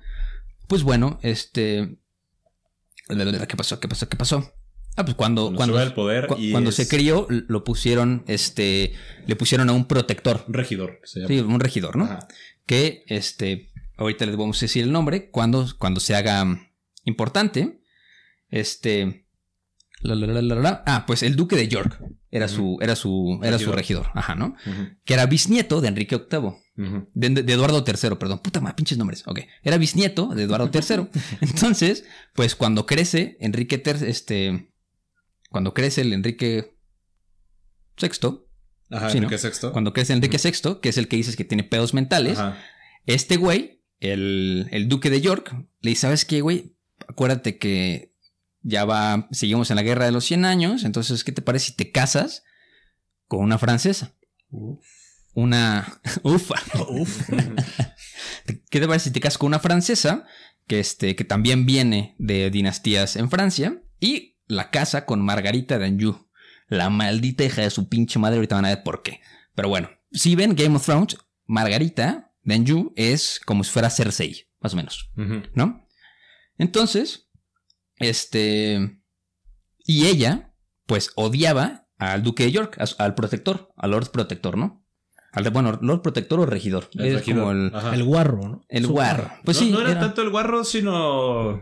[0.70, 1.98] Pues bueno, este.
[3.10, 3.80] ¿Qué pasó?
[3.82, 4.08] ¿Qué pasó?
[4.08, 4.54] ¿Qué pasó?
[4.96, 7.64] Ah, pues cuando, Cuando cuando, sube al poder cu- y cuando es- se crió, lo
[7.64, 8.94] pusieron, este,
[9.26, 10.44] le pusieron a un protector.
[10.48, 11.00] Un regidor.
[11.04, 11.28] se llama.
[11.30, 12.04] Sí, un regidor, ¿no?
[12.06, 12.28] Ajá.
[12.66, 16.46] Que este, ahorita les vamos a decir el nombre, cuando, cuando se haga
[17.06, 17.80] importante.
[18.50, 19.26] Este.
[20.02, 23.40] la, la, la, la, la, ah, pues el duque de York era su, era su,
[23.44, 24.08] era su Regidor.
[24.14, 24.56] ajá, ¿no?
[25.06, 26.52] Que era bisnieto de Enrique VIII.
[27.14, 28.40] de- de Eduardo III, perdón.
[28.40, 29.24] Puta madre, pinches nombres.
[29.28, 29.40] Ok.
[29.64, 31.08] Era bisnieto de Eduardo III.
[31.42, 34.70] Entonces, pues cuando crece Enrique III, este.
[35.54, 36.76] Cuando crece el Enrique
[38.02, 38.40] VI,
[38.90, 39.28] Ajá, Sí, ¿no?
[39.28, 39.70] Enrique VI.
[39.72, 42.58] cuando crece Enrique VI, que es el que dices que tiene pedos mentales, Ajá.
[43.06, 46.76] este güey, el, el duque de York, le dice, ¿sabes qué, güey?
[47.08, 48.16] Acuérdate que
[48.64, 51.76] ya va, seguimos en la guerra de los 100 años, entonces, ¿qué te parece si
[51.76, 52.44] te casas
[53.28, 54.16] con una francesa?
[55.36, 56.02] Una...
[56.24, 56.56] Ufa.
[58.72, 60.26] ¿Qué te parece si te casas con una francesa
[60.66, 65.86] que, este, que también viene de dinastías en Francia y la casa con Margarita de
[65.86, 66.28] Anjou?
[66.68, 69.22] La maldita hija de su pinche madre, ahorita van a ver por qué.
[69.56, 74.48] Pero bueno, si ven Game of Thrones, Margarita de Anjou es como si fuera Cersei,
[74.60, 75.12] más o menos.
[75.54, 75.88] ¿no?
[76.58, 77.30] Entonces,
[77.98, 79.00] este.
[79.86, 80.54] Y ella,
[80.86, 84.86] pues odiaba al duque de York, a al protector, al Lord Protector, ¿no?
[85.32, 86.90] Al, bueno, Lord Protector o regidor.
[86.94, 87.40] El es regidor.
[87.40, 87.94] como el.
[87.94, 88.66] El guarro, ¿no?
[88.70, 89.32] el guarro.
[89.44, 91.62] Pues no, sí, no era, era- tanto el guarro, sino.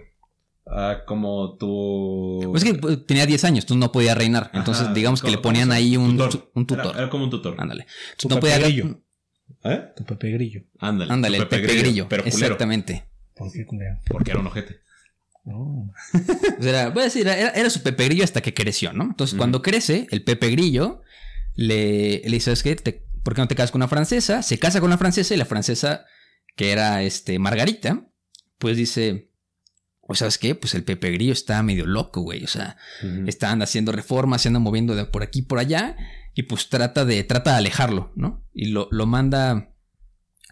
[0.72, 2.40] Ah, como tu.
[2.52, 4.50] Pues es que pues, tenía 10 años, tú no podía reinar.
[4.54, 6.30] Entonces, Ajá, digamos que ¿cómo- le ponían ahí un tutor.
[6.32, 6.86] tu- un tutor.
[6.92, 7.56] Era, era como un tutor.
[7.60, 7.86] Ándale.
[8.18, 9.02] Tu no podía Pepe Grillo.
[9.64, 9.82] ¿Eh?
[9.96, 10.62] Tu Pepe Grillo.
[10.80, 11.12] Ándale.
[11.14, 12.08] Ándale, el Pepe Grillo.
[12.10, 12.38] Pero culero.
[12.38, 13.06] Exactamente.
[13.36, 13.98] ¿Por qué culero?
[14.08, 14.80] Porque era un ojete.
[15.44, 15.92] No.
[16.58, 19.04] Pues era, voy a decir, era, era su Pepe Grillo hasta que creció, ¿no?
[19.06, 21.02] Entonces, cuando crece, el Pepe Grillo
[21.56, 22.76] le, le dice, ¿sabes qué?
[22.76, 24.42] Te- ¿Por qué no te casas con una francesa?
[24.44, 26.06] Se casa con una francesa y la francesa
[26.56, 28.08] que era este Margarita,
[28.58, 29.31] pues dice,
[30.12, 33.24] o sabes qué, pues el Pepe Grillo está medio loco, güey, o sea, Ujú.
[33.28, 35.96] está anda haciendo reformas, se anda moviendo de por aquí y por allá
[36.34, 38.46] y pues trata de trata de alejarlo, ¿no?
[38.54, 39.70] Y lo, lo manda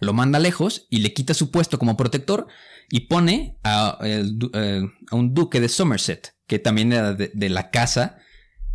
[0.02, 2.48] lo manda lejos y le quita su puesto como protector
[2.90, 7.70] y pone a, eh, a un duque de Somerset, que también era de, de la
[7.70, 8.18] casa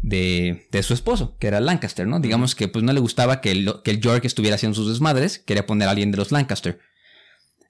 [0.02, 2.20] de, de su esposo, que era Lancaster, ¿no?
[2.20, 5.38] Digamos que pues no le gustaba que el, que el York estuviera haciendo sus desmadres,
[5.38, 6.78] quería poner a alguien de los Lancaster.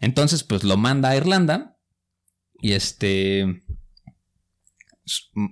[0.01, 1.74] Entonces, pues lo manda a Irlanda
[2.65, 3.63] y este...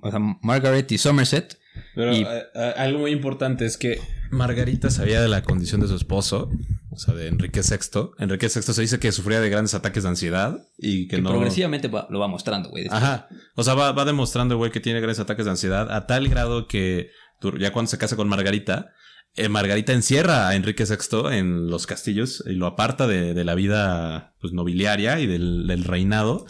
[0.03, 1.59] o sea, Margaret y Somerset
[1.95, 5.89] Pero Y- eh, eh, algo muy importante es que Margarita sabía de la condición de
[5.89, 6.51] su esposo,
[6.91, 8.13] o sea, de Enrique VI.
[8.19, 11.31] Enrique VI se dice que sufría de grandes ataques de ansiedad y que, que no...
[11.31, 12.87] progresivamente va- lo va mostrando, güey.
[12.91, 13.29] Ajá.
[13.57, 16.67] O sea, va, va demostrando, güey, que tiene grandes ataques de ansiedad a tal grado
[16.67, 17.11] que
[17.59, 18.93] ya cuando se casa con Margarita,
[19.35, 23.55] eh, Margarita encierra a Enrique VI en los castillos y lo aparta de, de la
[23.55, 26.47] vida pues, nobiliaria y del, del reinado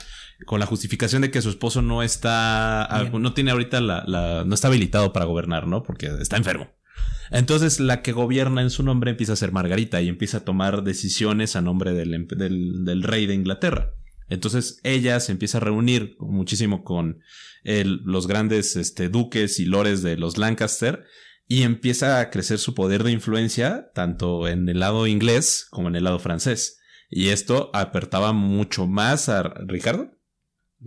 [0.46, 4.54] con la justificación de que su esposo no está, no tiene ahorita la, la- no
[4.54, 5.82] está habilitado para gobernar, ¿no?
[5.82, 6.70] Porque está enfermo.
[7.30, 10.82] Entonces la que gobierna en su nombre empieza a ser Margarita y empieza a tomar
[10.82, 13.94] decisiones a nombre del, emp- del- del rey de Inglaterra.
[14.28, 17.20] Entonces ella se empieza a reunir muchísimo con
[17.64, 21.04] el- los grandes este, duques y lores de los Lancaster
[21.48, 25.96] y empieza a crecer su poder de influencia tanto en el lado inglés como en
[25.96, 26.78] el lado francés.
[27.10, 30.10] Y esto apertaba mucho más a Ricardo,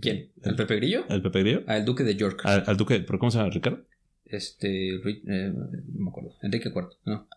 [0.00, 0.32] ¿Quién?
[0.42, 1.04] ¿El Pepe Grillo?
[1.08, 2.42] el Pepe Grillo, Ah, el duque de York.
[2.44, 3.84] al, al duque, ¿pero cómo se llama Ricardo?
[4.24, 4.96] Este.
[4.96, 6.34] Eh, no me acuerdo.
[6.42, 6.88] Enrique IV.
[7.04, 7.28] No.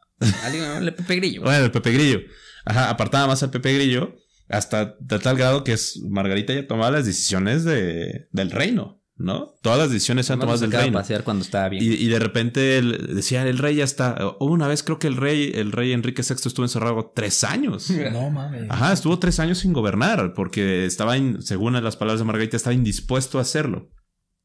[0.44, 1.42] Alguien, el Pepe Grillo.
[1.44, 2.20] Bueno, el Pepe Grillo.
[2.66, 4.16] Ajá, apartaba más al Pepe Grillo
[4.50, 9.54] hasta de tal grado que es Margarita ya tomaba las decisiones de, del reino, ¿no?
[9.62, 10.98] Todas las decisiones se han Nomás tomado lo del reino.
[10.98, 11.84] pasear cuando estaba bien.
[11.84, 14.18] Y, y de repente él decía, el rey ya está.
[14.40, 17.90] Una vez creo que el rey, el rey Enrique VI estuvo encerrado tres años.
[18.12, 18.66] No mames.
[18.70, 22.74] Ajá, estuvo tres años sin gobernar porque estaba, in- según las palabras de Margarita, estaba
[22.74, 23.90] indispuesto a hacerlo.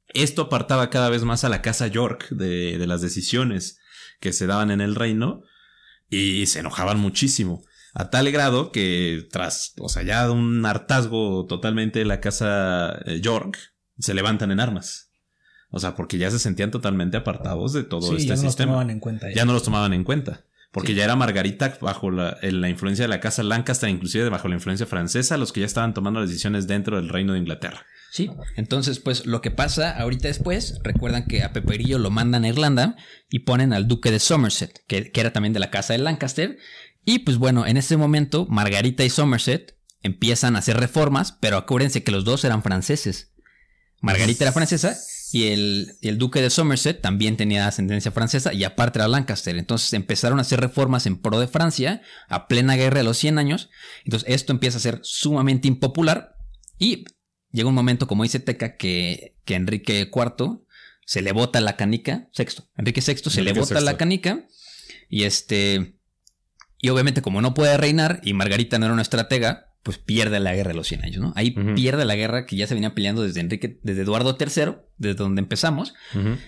[0.09, 3.79] Esto apartaba cada vez más a la casa York de, de las decisiones
[4.21, 5.43] que se daban en el reino
[6.11, 7.63] y se enojaban muchísimo.
[7.95, 13.21] A tal grado que tras, o sea, ya un hartazgo totalmente de la casa eh,
[13.21, 13.57] York,
[13.99, 15.11] se levantan en armas.
[15.71, 18.53] O sea, porque ya se sentían totalmente apartados de todo sí, este ya no los
[18.53, 19.27] sistema tomaban en cuenta.
[19.35, 20.45] ya no los tomaban en cuenta.
[20.71, 20.95] Porque Sí.
[20.99, 24.55] ya era Margarita bajo la, en la influencia de la casa Lancaster, inclusive bajo la
[24.57, 27.87] influencia francesa, los que ya estaban tomando las decisiones dentro del reino de Inglaterra.
[28.11, 28.31] Sí.
[28.57, 32.49] Entonces, pues lo que pasa ahorita después, recuerdan que a Pepe Grillo lo mandan a
[32.49, 32.97] Irlanda
[33.29, 36.59] y ponen al duque de Somerset, que, que era también de la casa de Lancaster.
[37.05, 42.03] Y pues bueno, en ese momento, Margarita y Somerset empiezan a hacer reformas, pero acuérdense
[42.05, 43.33] que los dos eran franceses.
[44.05, 44.97] Margarita era francesa
[45.33, 49.57] y el, el duque de Somerset también tenía ascendencia francesa y aparte era Lancaster.
[49.57, 53.39] Entonces empezaron a hacer reformas en pro de Francia a plena guerra de los 100
[53.39, 53.71] años.
[54.05, 56.37] Entonces esto empieza a ser sumamente impopular
[56.79, 57.05] y
[57.51, 60.61] llega un momento, como dice Teca, que, que Enrique IV
[61.07, 64.47] se le bota la canica, sexto, Enrique VI se le bota la canica
[65.09, 65.99] y este...
[66.79, 70.55] Y obviamente como no puede reinar y Margarita no era una estratega, pues pierde la
[70.55, 71.33] guerra de los 100 años, ¿no?
[71.37, 75.15] Ahí pierde la guerra que ya se venía peleando desde Enrique, desde Eduardo III, desde
[75.17, 75.93] donde empezamos.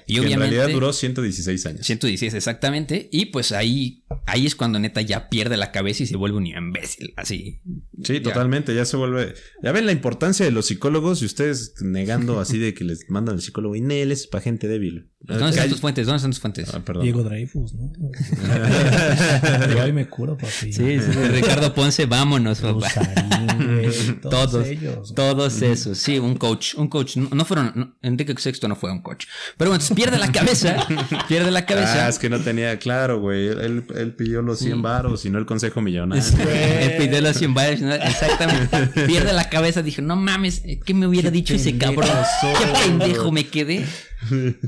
[0.06, 1.86] Y Que en obviamente- realidad duró 116 años.
[1.86, 3.08] 116 exactamente.
[3.12, 6.46] Y pues ahí, ahí es cuando neta ya pierde la cabeza y se vuelve un
[6.46, 7.60] imbécil, así.
[8.02, 8.22] Sí, Ya.
[8.22, 8.74] totalmente.
[8.74, 9.34] Ya se vuelve.
[9.62, 13.34] Ya ven la importancia de los psicólogos y ustedes negando así de que les mandan
[13.34, 15.10] al psicólogo y es para gente débil.
[15.26, 16.06] ¿Dónde están tus fuentes?
[16.06, 16.72] ¿Dónde están tus fuentes?
[16.72, 17.02] Ah, perdón.
[17.02, 17.90] Diego Dreyfus, ¿no?
[19.74, 20.72] Yo ahí me curo, papi.
[20.72, 20.98] Sí, sí,
[21.32, 22.88] Ricardo Ponce, vámonos, papá.
[22.88, 23.86] Rosarín, güey,
[24.22, 25.14] todos, Todos, ellos.
[25.14, 28.90] todos esos, sí, un coach, un coach, no, no fueron, no, Enrique VI no fue
[28.92, 29.26] un coach,
[29.56, 30.86] pero bueno, entonces pierde la cabeza,
[31.28, 33.48] pierde la cabeza, Ah, es que no tenía, claro, güey.
[33.48, 36.22] Él, él pidió los 100 varos y no el consejo millonario.
[36.24, 37.94] el pidió los 100 bares, ¿no?
[37.94, 42.08] exactamente, pierde la cabeza, dije, no mames, ¿qué me hubiera dicho ese cabrón?
[42.40, 42.52] soy.
[42.54, 43.86] ¿Qué pendejo me quedé?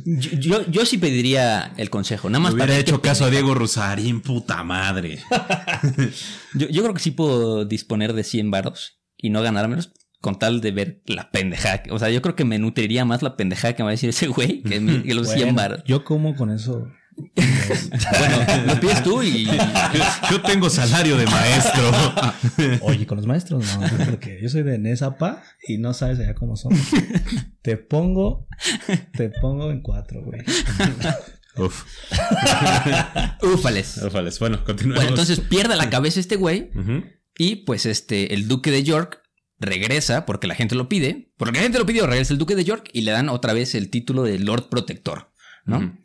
[0.05, 3.31] Yo, yo, yo sí pediría el consejo, nada más Hubiera para ver hecho caso a
[3.31, 5.19] Diego Rosarín, puta madre.
[6.55, 10.61] Yo, yo creo que sí puedo disponer de 100 varos y no ganármelos con tal
[10.61, 11.83] de ver la pendejada.
[11.91, 14.09] O sea, yo creo que me nutriría más la pendejada que me va a decir
[14.11, 15.83] ese güey que, mi- que los 100 Bueno, varos.
[15.87, 16.87] Yo como con eso.
[17.39, 19.45] Bueno, lo pides tú y...
[20.31, 21.91] Yo tengo salario de maestro.
[22.83, 26.57] Oye, con los maestros no, porque yo soy de Nesapa y no sabes allá cómo
[26.57, 26.73] son.
[27.63, 28.47] Te pongo,
[29.17, 30.41] te pongo en cuatro, güey.
[31.59, 31.85] Uf.
[33.43, 33.99] Úfales.
[33.99, 34.39] Ufales.
[34.39, 35.03] Bueno, continuemos.
[35.03, 36.71] Bueno, entonces pierde la cabeza este güey
[37.37, 39.23] y pues este, el duque de York
[39.59, 41.33] regresa porque la gente lo pide.
[41.37, 43.75] Porque la gente lo pidió, regresa el duque de York y le dan otra vez
[43.75, 45.33] el título de Lord Protector,
[45.65, 45.99] ¿no?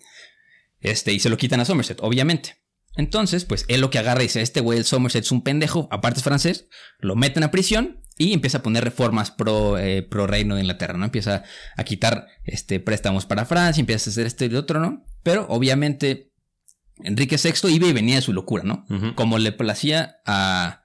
[0.79, 2.57] Este, y se lo quitan a Somerset, obviamente.
[2.95, 5.87] Entonces, pues él lo que agarra y dice, este güey, el Somerset es un pendejo,
[5.91, 6.67] aparte es francés,
[6.99, 10.97] lo meten a prisión y empieza a poner reformas pro, eh, pro reino de Inglaterra,
[10.97, 11.05] ¿no?
[11.05, 11.43] Empieza
[11.75, 15.05] a quitar este, préstamos para Francia, empieza a hacer este y otro, ¿no?
[15.23, 16.31] Pero obviamente
[17.03, 18.85] Enrique VI iba y venía de su locura, ¿no?
[19.15, 20.83] Como le placía a,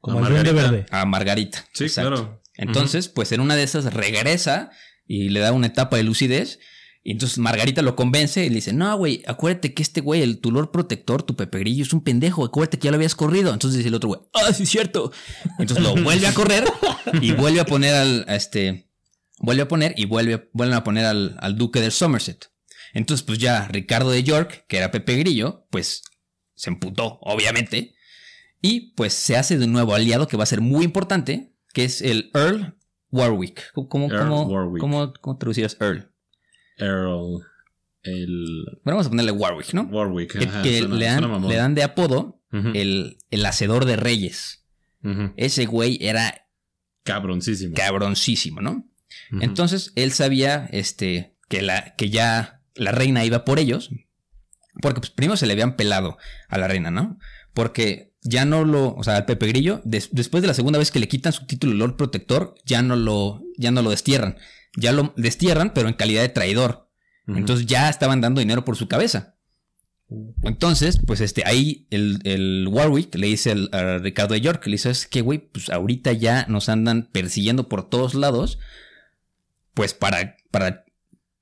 [0.00, 0.52] Como Margarita.
[0.52, 0.86] verde.
[0.90, 1.64] a Margarita.
[1.72, 2.10] Sí, Exacto.
[2.14, 2.42] claro.
[2.54, 4.70] Entonces, pues en una de esas regresa
[5.06, 6.58] y le da una etapa de lucidez.
[7.02, 10.38] Y entonces Margarita lo convence y le dice, no, güey, acuérdate que este güey, el
[10.40, 13.54] tu Lord Protector, tu Pepe Grillo, es un pendejo, acuérdate que ya lo habías corrido.
[13.54, 15.10] Entonces dice el otro güey, ah, sí, es cierto.
[15.58, 16.64] Entonces lo vuelve a correr
[17.22, 18.90] y vuelve a poner al, a este,
[19.38, 22.50] vuelve a poner y vuelve, vuelven a poner al, al duque del Somerset.
[22.92, 26.02] Entonces, pues ya Ricardo de York, que era Pepe Grillo, pues
[26.54, 27.94] se emputó, obviamente.
[28.62, 31.84] Y pues se hace de un nuevo aliado que va a ser muy importante, que
[31.84, 32.76] es el Earl
[33.10, 33.72] Warwick.
[33.72, 34.80] ¿Cómo, Earl cómo- Warwick.
[34.80, 36.10] cómo- cómo traducirías Earl?
[36.76, 37.42] Earl.
[38.02, 38.64] El.
[38.84, 39.82] Bueno, vamos a ponerle Warwick, ¿no?
[39.82, 40.38] Warwick.
[40.38, 44.64] Que, ajá, que suena- le, dan, le dan de apodo el, el hacedor de reyes.
[45.36, 46.46] Ese güey era
[47.04, 47.74] Cabroncísimo.
[47.74, 48.86] cabroncísimo, ¿no?
[49.40, 53.90] Entonces él sabía este, que, la, que ya la reina iba por ellos.
[54.82, 56.16] Porque pues, primero se le habían pelado
[56.48, 57.18] a la reina, ¿no?
[57.54, 60.90] Porque ya no lo, o sea, al Pepe Grillo, des- después de la segunda vez
[60.90, 64.36] que le quitan su título Lord Protector, ya no lo, ya no lo destierran.
[64.76, 66.88] Ya lo destierran, pero en calidad de traidor.
[67.26, 69.34] Entonces ya estaban dando dinero por su cabeza.
[70.42, 74.72] Entonces, pues este, ahí el, el Warwick le dice al- a Ricardo de York, le
[74.72, 78.58] dice, es que, güey, pues ahorita ya nos andan persiguiendo por todos lados,
[79.74, 80.84] pues para, para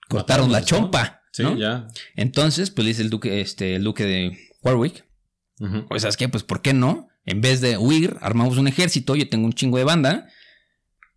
[0.09, 1.18] cortarnos la chompa.
[1.39, 1.57] Sí, ¿no?
[1.57, 1.89] ya.
[2.15, 5.05] Entonces, pues dice el duque, este, el duque de Warwick,
[5.61, 5.87] Ujú.
[5.89, 6.29] pues ¿sabes qué?
[6.29, 7.09] Pues ¿por qué no?
[7.25, 10.29] En vez de huir, armamos un ejército, yo tengo un chingo de banda,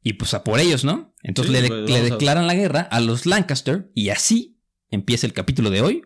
[0.04, 1.14] y pues a por ellos, ¿no?
[1.24, 4.58] Entonces Sí, le, pues, le vamos a- declaran la guerra a los Lancaster, y así
[4.90, 6.02] empieza el capítulo de hoy,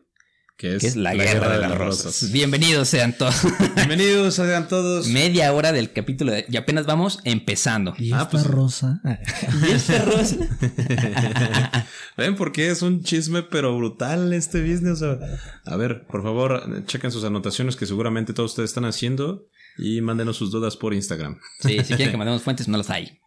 [0.58, 2.32] Que es, que es la, guerra, de, las rosas.
[2.32, 3.36] Bienvenidos sean todos.
[3.76, 5.08] Bienvenidos sean todos.
[5.08, 7.94] Media hora del capítulo de- y apenas vamos empezando.
[7.98, 9.02] Y Ah, esta pues- rosa.
[9.68, 10.38] ¿Y este rosa?
[12.18, 15.02] ¿Ven por qué es un chisme pero brutal este business?
[15.02, 19.50] O sea, a ver, por favor, chequen sus anotaciones que seguramente todos ustedes están haciendo
[19.78, 21.38] y mándenos sus dudas por Instagram.
[21.60, 23.20] Sí, si quieren que mandemos fuentes, no las hay.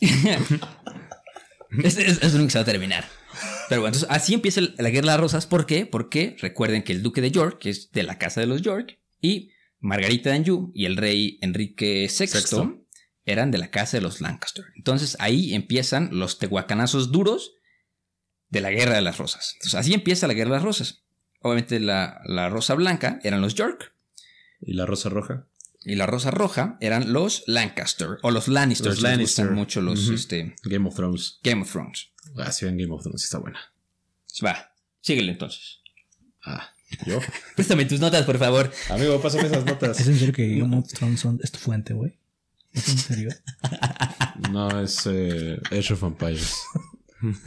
[0.00, 3.04] es, es, es lo único que se va a terminar.
[3.72, 5.46] Pero bueno, entonces así empieza la guerra de las rosas.
[5.46, 5.86] ¿Por qué?
[5.86, 8.98] Porque recuerden que el duque de York, que es de la casa de los York,
[9.22, 12.84] y Margarita de Anjou y el rey Enrique VI, Sexto.
[13.24, 14.66] eran de la casa de los Lancaster.
[14.76, 17.54] Entonces ahí empiezan los tehuacanazos duros
[18.50, 19.54] de la guerra de las rosas.
[19.54, 21.04] Entonces así empieza la guerra de las rosas.
[21.40, 23.94] Obviamente la, la rosa blanca eran los York
[24.60, 25.46] ¿Y la rosa roja?
[25.84, 28.88] y la rosa roja eran los Lancaster o los Lannister.
[28.88, 29.46] Los Lannister.
[29.46, 31.40] gustan mucho los este, Game of Thrones.
[31.42, 32.11] Game of Thrones.
[32.38, 33.58] Ah, sí, ven Game of Thrones, está buena.
[34.44, 35.80] Va, síguele entonces.
[36.44, 36.70] Ah,
[37.06, 37.20] ¿yo?
[37.56, 38.72] Préstame tus notas, por favor.
[38.90, 40.00] Amigo, pásame esas notas.
[40.00, 42.18] ¿Es en serio que Game of Thrones son- es tu fuente, güey?
[42.72, 43.30] ¿Es en serio?
[44.50, 46.56] No, es eh, Age of Empires.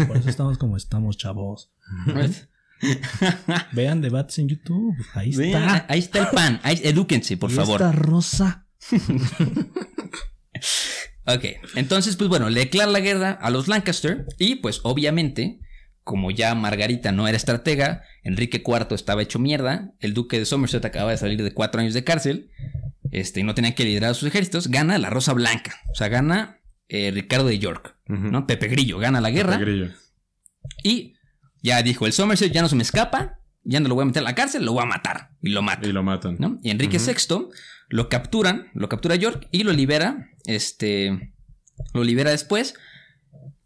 [0.07, 1.71] Por eso estamos como estamos, chavos.
[3.73, 4.95] Vean debates en YouTube.
[5.13, 5.85] Ahí Vean, está.
[5.89, 6.59] ahí está el pan.
[6.63, 7.81] Ahí, edúquense, por Y favor.
[7.81, 8.65] Esta rosa.
[11.27, 15.59] Ok, entonces, pues bueno, le declara la guerra a los Lancaster y pues obviamente,
[16.03, 20.85] como ya Margarita no era estratega, Enrique IV estaba hecho mierda, el duque de Somerset
[20.85, 22.51] acaba de salir de cuatro años de cárcel,
[23.11, 26.09] este, y no tenía que liderar a sus ejércitos, gana la Rosa Blanca, o sea,
[26.09, 26.59] gana
[26.89, 27.95] eh, Ricardo de York.
[28.07, 28.45] ¿no?
[28.45, 29.91] Pepe Grillo gana la guerra Pepe Grillo.
[30.83, 31.15] y
[31.63, 34.21] ya dijo, el Somerset ya no se me escapa, ya no lo voy a meter
[34.21, 35.88] a la cárcel, lo voy a matar y lo mata.
[35.88, 36.38] Y lo matan.
[36.38, 36.59] ¿no?
[36.61, 36.99] Y Enrique.
[36.99, 37.47] VI
[37.89, 41.34] lo capturan, lo captura York y lo libera, este,
[41.93, 42.75] lo libera después.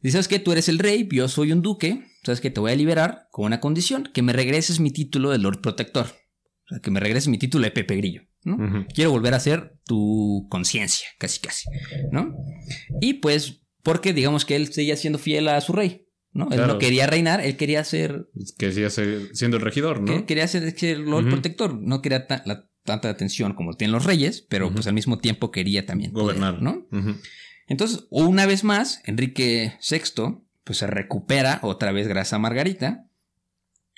[0.02, 0.40] Dice, ¿sabes qué?
[0.40, 2.50] Tú eres el rey, yo soy un duque, ¿sabes qué?
[2.50, 6.06] Te voy a liberar con una condición, que me regreses mi título de Lord Protector.
[6.08, 8.22] O sea, que me regreses mi título de Pepe Grillo.
[8.94, 11.70] Quiero volver a ser tu conciencia, casi casi,
[12.12, 12.34] ¿no?
[13.02, 16.48] Y pues, porque digamos que él seguía siendo fiel a su rey, ¿no?
[16.50, 20.26] Él no quería reinar, él quería ser Que siga se- siendo el regidor, que- ¿no?
[20.26, 21.28] Quería ser ser el Lord.
[21.30, 21.78] Protector.
[21.82, 25.52] No quería ta- la- tanta atención como tienen los reyes, pero pues al mismo tiempo
[25.52, 26.62] quería también poder, Gobernar.
[26.62, 26.88] ¿no?
[27.68, 33.06] Entonces, una vez más, Enrique VI pues se recupera otra vez gracias a Margarita.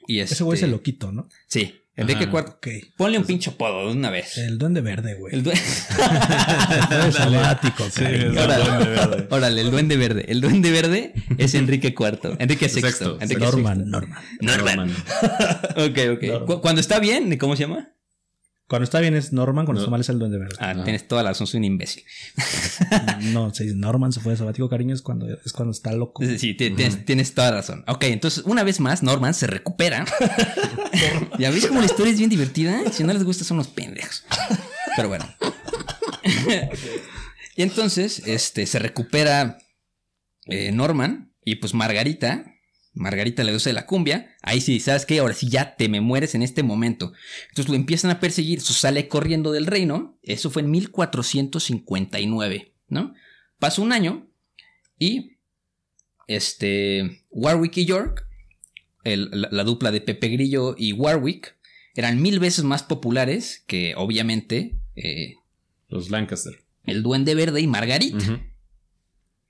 [0.07, 1.28] Y Ese güey este- se lo quito, ¿no?
[1.47, 2.24] Sí, Enrique.
[2.24, 2.36] IV.
[2.38, 2.68] Ok.
[2.97, 4.38] Ponle un pinche apodo de una vez.
[4.38, 5.36] El duende verde, güey.
[5.36, 8.16] El due- Fue sabático, es Órale.
[8.26, 9.28] el duende verde.
[9.30, 10.26] Órale, el duende verde.
[10.28, 12.38] El duende verde es Enrique IV.
[12.39, 12.82] Enrique VI.
[12.82, 13.18] Sexto.
[13.22, 13.89] Enrique Norman, VI.
[13.89, 14.20] Norman.
[14.41, 14.76] Norman.
[14.78, 14.95] Norman.
[15.78, 16.45] Ok, ok.
[16.47, 17.89] Cu- Cuando está bien, ¿cómo se llama?
[18.72, 19.84] Cuando está bien es Norman, cuando No.
[19.84, 20.55] está mal es el duende verde.
[20.61, 22.05] Ah, tienes toda la razón, soy un imbécil.
[23.34, 26.24] No, se dice Norman se fue de sabático, cariño, es cuando, es cuando está loco.
[26.24, 27.84] Sí, ti- tienes, tienes toda la razón.
[27.88, 30.05] Ok, entonces una vez más, Norman se recupera.
[31.38, 32.80] ya ves como la historia es bien divertida.
[32.93, 34.24] Si no les gusta, son unos pendejos.
[34.95, 35.26] Pero bueno.
[37.57, 39.57] y entonces, este, se recupera
[40.45, 42.45] eh, Norman y pues Margarita.
[42.94, 44.36] Margarita le de la cumbia.
[44.42, 45.20] Ahí sí, ¿sabes qué?
[45.20, 47.14] Ahora sí ya te me mueres en este momento.
[47.50, 48.60] Entonces lo empiezan a perseguir.
[48.60, 50.18] Eso sale corriendo del reino.
[50.24, 53.14] Eso fue en 1459, ¿no?
[53.60, 54.28] Pasa un año
[55.00, 55.38] y
[56.28, 58.28] este, Warwick y York,
[59.04, 61.56] el- la, la dupla de Pepe Grillo y Warwick,
[61.96, 65.36] eran mil veces más populares que, obviamente, eh,
[65.89, 66.54] Los Lancaster.
[66.86, 68.18] el Duende Verde y Margarita.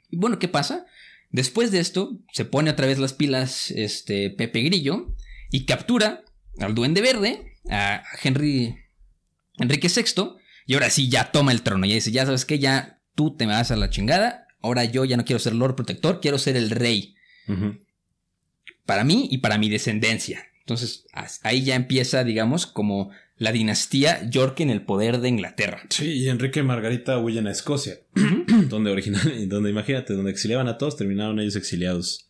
[0.09, 0.85] Y bueno, ¿qué pasa?
[1.31, 5.15] Después de esto, se pone otra vez las pilas este, Pepe Grillo
[5.49, 6.23] y captura
[6.59, 8.75] al Duende Verde, a Henry,
[9.57, 11.85] Enrique VI, y ahora sí ya toma el trono.
[11.85, 15.05] Y dice, ya sabes que ya tú te me vas a la chingada, ahora yo
[15.05, 17.15] ya no quiero ser Lord Protector, quiero ser el rey.
[18.85, 20.45] Para mí y para mi descendencia.
[20.59, 21.05] Entonces,
[21.43, 23.11] ahí ya empieza, digamos, como
[23.41, 25.81] la dinastía York en el poder de Inglaterra.
[25.89, 27.95] Sí, y Enrique y Margarita huyen a Escocia,
[28.69, 29.19] donde original,
[29.49, 32.29] donde imagínate, donde exiliaban a todos, terminaron ellos exiliados.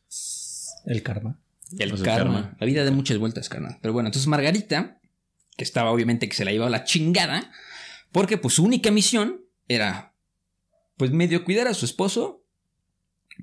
[0.85, 1.37] El karma.
[1.77, 2.55] El Pues el karma.
[2.57, 3.77] La vida de muchas vueltas, carnal.
[3.81, 5.01] Pero bueno, entonces Margarita,
[5.57, 7.51] que estaba obviamente que se la llevaba a la chingada,
[8.13, 10.15] porque pues su única misión era,
[10.95, 12.45] pues medio cuidar a su esposo,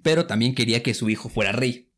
[0.03, 1.91] pero también quería que su hijo fuera rey,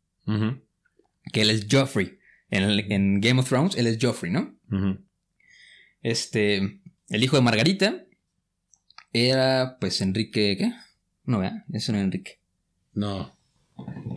[1.32, 2.18] que él es Joffrey.
[2.50, 4.58] En, Game of Thrones, él es Joffrey, ¿no?
[4.68, 5.09] ujú.
[6.02, 8.04] Este, el hijo de Margarita
[9.12, 10.72] era, pues, Enrique, ¿qué?
[11.24, 12.40] No, vea, ese no era Enrique.
[12.92, 13.36] No.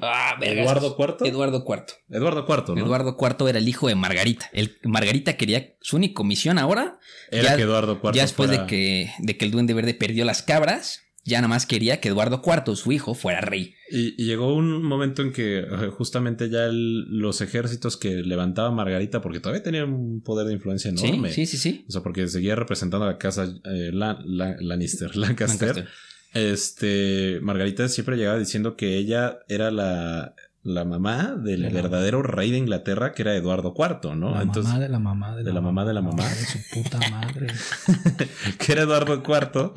[0.01, 0.65] Ah, vergas.
[0.65, 1.27] ¿Eduardo IV?
[1.27, 1.86] Eduardo IV.
[2.09, 2.86] Eduardo IV, ¿no?
[2.86, 4.49] Eduardo IV era el hijo de Margarita.
[4.51, 6.99] El, Margarita quería su única misión ahora,
[7.31, 9.93] Era ya- que Eduardo IV ya después fuera- de, que, de que el Duende Verde
[9.93, 13.76] perdió las cabras, ya nada más quería que Eduardo IV, su hijo, fuera rey.
[13.89, 18.71] Y, y llegó un momento en que eh, justamente ya el- los ejércitos que levantaba
[18.71, 21.32] Margarita, porque todavía tenía un poder de influencia enorme.
[21.32, 21.86] Sí, sí, sí, sí.
[21.88, 25.76] O sea, porque seguía representando a la casa eh, La- La- Lannister, Lancaster.
[25.78, 25.93] Lancaster.
[26.34, 32.49] Este, Margarita siempre llegaba diciendo que ella era la, la mamá del De verdadero rey
[32.49, 34.32] de Inglaterra, que era Eduardo IV, ¿no?
[34.32, 36.24] La Entonces, mamá de la mamá de, de la mamá de la mamá.
[36.28, 37.47] De su puta madre.
[38.57, 39.74] que era Eduardo IV.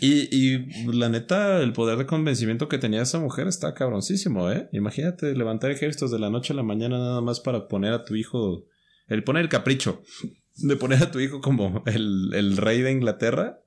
[0.00, 4.68] Y, y la neta, el poder de convencimiento que tenía esa mujer está cabroncísimo, ¿eh?
[4.72, 8.14] Imagínate levantar ejércitos de la noche a la mañana nada más para poner a tu
[8.14, 8.64] hijo,
[9.08, 10.02] el poner el capricho
[10.58, 13.60] de poner a tu hijo como el, el rey de Inglaterra.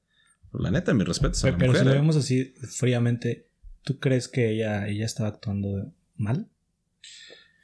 [0.53, 1.95] La neta, mi respeto a Pero, la pero si lo ¿eh?
[1.95, 3.47] vemos así fríamente,
[3.83, 6.50] ¿tú crees que ella, ella estaba actuando mal?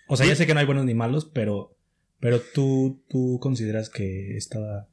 [0.10, 1.76] O sea, ya sé que no hay buenos ni malos, pero,
[2.20, 4.88] pero tú, tú consideras que estaba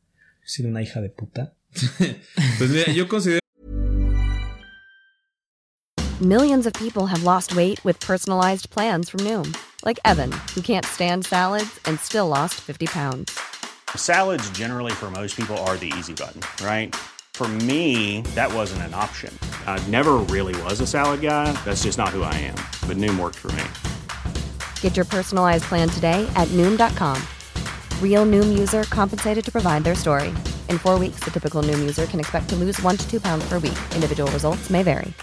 [0.45, 1.55] siendo una hija de puta.
[2.59, 3.41] Pues mira, yo considero
[6.21, 9.55] Millions of people have lost weight with personalized plans from Noom,
[9.85, 13.37] like Evan, who can't stand salads and still lost 50 pounds.
[13.97, 16.95] Salads, generally, for most people, are the easy button, right?
[17.35, 19.37] For me, that wasn't an option.
[19.67, 21.53] I never really was a salad guy.
[21.65, 22.57] That's just not who I am.
[22.87, 23.65] But Noom worked for me.
[24.85, 27.17] Get your personalized plan today at Noom.com.
[28.03, 30.29] Real Noom user compensated to provide their story.
[30.69, 33.49] In four weeks, the typical Noom user can expect to lose one to two pounds
[33.49, 33.79] per week.
[33.95, 35.15] Individual results may vary.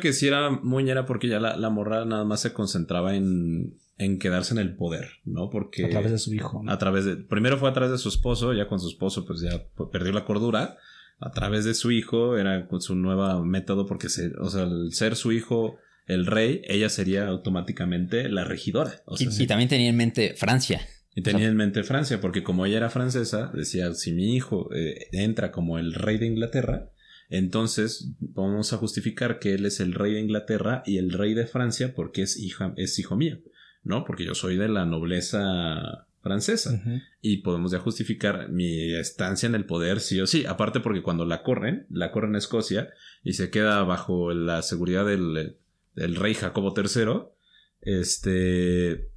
[0.00, 4.18] que sí era muñera porque ya la, la morra nada más se concentraba en, en
[4.18, 5.50] quedarse en el poder, ¿no?
[5.50, 6.62] Porque A través de su hijo.
[6.62, 6.72] ¿no?
[6.72, 9.40] a través de primero fue a través de su esposo ya con su esposo pues
[9.40, 10.76] ya perdió la cordura
[11.20, 14.92] a través de su hijo era con su nueva método porque se, o sea al
[14.92, 15.76] ser su hijo
[16.06, 19.44] el rey ella sería automáticamente la regidora o sea, Y, sí.
[19.44, 20.86] y también tenía en mente Francia.
[21.14, 25.06] Y tenía en mente Francia porque como ella era francesa decía si mi hijo eh,
[25.12, 26.90] entra como el rey de Inglaterra
[27.30, 31.46] entonces vamos a justificar que él es el rey de Inglaterra y el rey de
[31.46, 33.38] Francia porque es hija es hijo mío
[33.82, 36.82] no porque yo soy de la nobleza francesa
[37.20, 40.46] y podemos ya justificar mi estancia en el poder sí o sí.
[40.46, 42.88] Aparte porque cuando la corren, la corren a Escocia
[43.22, 45.58] y se queda bajo la seguridad del,
[45.94, 47.30] del rey Jacobo III,
[47.80, 49.10] este...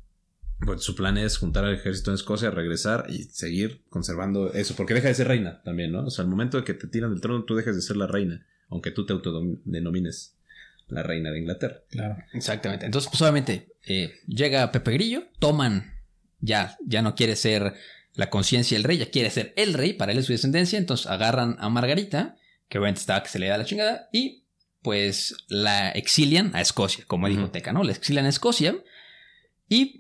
[0.60, 4.96] Pues su plan es juntar al ejército en Escocia, regresar y seguir conservando eso, porque
[4.96, 6.06] deja de ser reina también, ¿no?
[6.06, 8.08] O sea, al momento de que te tiran del trono, tú dejas de ser la
[8.08, 10.36] reina, aunque tú te autodenomines
[10.88, 11.84] la reina de Inglaterra.
[11.90, 12.18] Claro.
[12.34, 12.88] Exactamente.
[12.88, 15.94] Entonces, pues obviamente, eh, llega Pepe Grillo, toman,
[16.40, 17.76] ya, ya no quiere ser
[18.14, 21.08] la conciencia del rey, ya quiere ser el rey, para él es su descendencia, entonces
[21.08, 22.36] agarran a Margarita,
[22.68, 24.47] que obviamente estaba que se le da la chingada, y
[24.88, 27.52] pues la exilian a Escocia, como dijo Ujú.
[27.52, 27.84] Teca, ¿no?
[27.84, 28.74] La exilian a Escocia,
[29.68, 29.98] y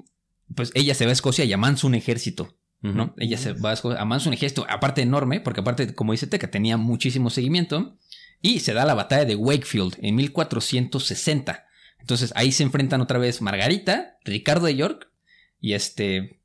[0.55, 3.13] pues ella se va a Escocia y amansa un ejército ¿no?
[3.17, 6.49] Ella se va a escoger- amansa un ejército, aparte enorme, porque aparte, como dice Teca,
[6.49, 7.97] tenía muchísimo seguimiento.
[8.41, 11.65] Y se da la batalla de Wakefield en 1460.
[11.99, 15.09] Entonces ahí se enfrentan otra vez Margarita, Ricardo de York
[15.59, 16.39] y este.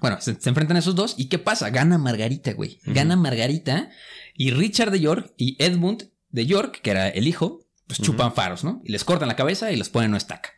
[0.00, 1.14] Bueno, se, se enfrentan esos dos.
[1.18, 1.70] ¿Y qué pasa?
[1.70, 2.78] Gana Margarita, güey.
[2.84, 3.90] Gana Margarita.
[4.34, 7.64] Y Richard de York y Edmund de York, que era el hijo,
[7.96, 8.80] pues chupan faros, ¿no?
[8.84, 10.50] Y les cortan la cabeza y les ponen una estaca.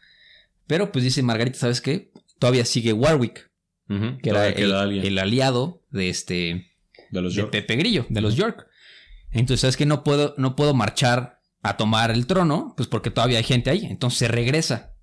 [0.66, 2.12] Pero pues dice Margarita, ¿sabes qué?
[2.38, 3.50] Todavía sigue Warwick,
[4.22, 6.66] que era el, aliado de este
[7.10, 7.50] de los de York.
[7.52, 8.66] Pepe Grillo, de los York.
[9.30, 13.38] Entonces, ¿sabes que No puedo, no puedo marchar a tomar el trono, pues porque todavía
[13.38, 13.86] hay gente ahí.
[13.86, 14.94] Entonces se regresa.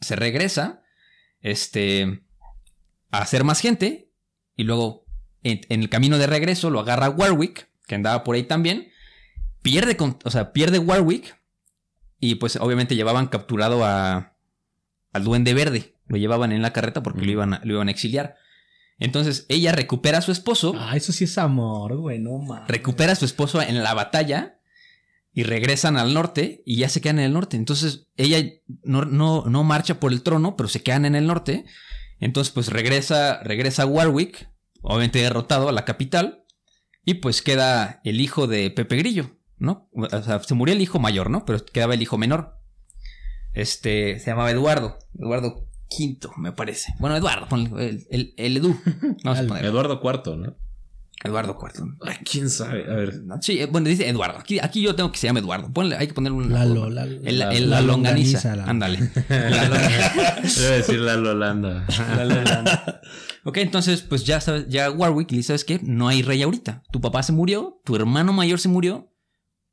[0.00, 0.82] Se regresa,
[1.40, 2.22] este,
[3.10, 4.10] a hacer más gente.
[4.56, 5.06] Y luego,
[5.42, 8.90] en, en el camino de regreso, lo agarra Warwick, que andaba por ahí también.
[9.62, 11.36] Pierde, con- o sea, pierde Warwick.
[12.24, 14.34] Y pues obviamente llevaban capturado a,
[15.12, 15.94] al Duende Verde.
[16.06, 18.36] Lo llevaban en la carreta porque lo, iban a, lo iban a exiliar.
[18.98, 22.68] Entonces ella recupera a su esposo Ah, eso sí es amor, güey, no mames.
[22.68, 24.60] recupera a su esposo en la batalla
[25.32, 27.56] y regresan al norte y ya se quedan en el norte.
[27.56, 28.38] Entonces ella
[28.84, 31.66] no, no, no marcha por el trono, pero se quedan en el norte.
[32.20, 34.48] Entonces pues regresa, regresa a Warwick,
[34.80, 36.44] obviamente derrotado a la capital,
[37.04, 39.88] y pues queda el hijo de Pepe Grillo, ¿no?
[39.92, 41.44] O sea, se murió el hijo mayor, ¿no?
[41.44, 42.58] Pero quedaba el hijo menor.
[43.52, 46.92] Este, se llamaba Eduardo, Eduardo V, me parece.
[46.98, 48.76] Bueno, Eduardo, ponle el, el, el Edu.
[49.24, 50.56] Vamos a poner Eduardo IV, ¿no?
[51.22, 51.96] Eduardo IV.
[52.04, 52.84] Ay, quién sabe.
[52.90, 53.22] A ver.
[53.40, 54.38] Sí, eh, bueno, dice Eduardo.
[54.38, 55.72] Aquí, aquí yo tengo que se llama Eduardo.
[55.72, 56.52] Ponle, hay que ponerle un.
[56.52, 57.20] Lalo, Lalo.
[57.24, 58.56] El, La- el- la la longaniza.
[58.56, 58.98] la- Ándale.
[59.28, 60.40] La longaniza.
[60.60, 61.86] Debe decir la Lolanda.
[63.44, 65.78] ok, entonces, pues ya sabes, ya Warwick le dice, ¿sabes qué?
[65.82, 66.82] No hay rey ahorita.
[66.90, 69.10] Tu papá se murió, tu hermano mayor se murió.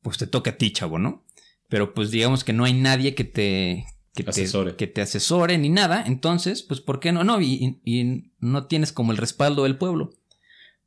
[0.01, 1.25] Pues te toca a ti, chavo, ¿no?
[1.69, 3.85] Pero pues digamos que no hay nadie que te.
[4.13, 4.71] Que Asesore.
[4.71, 6.03] te, que te asesore ni nada.
[6.05, 7.23] Entonces, pues, ¿por qué no?
[7.23, 10.11] No, y no tienes como el respaldo del pueblo.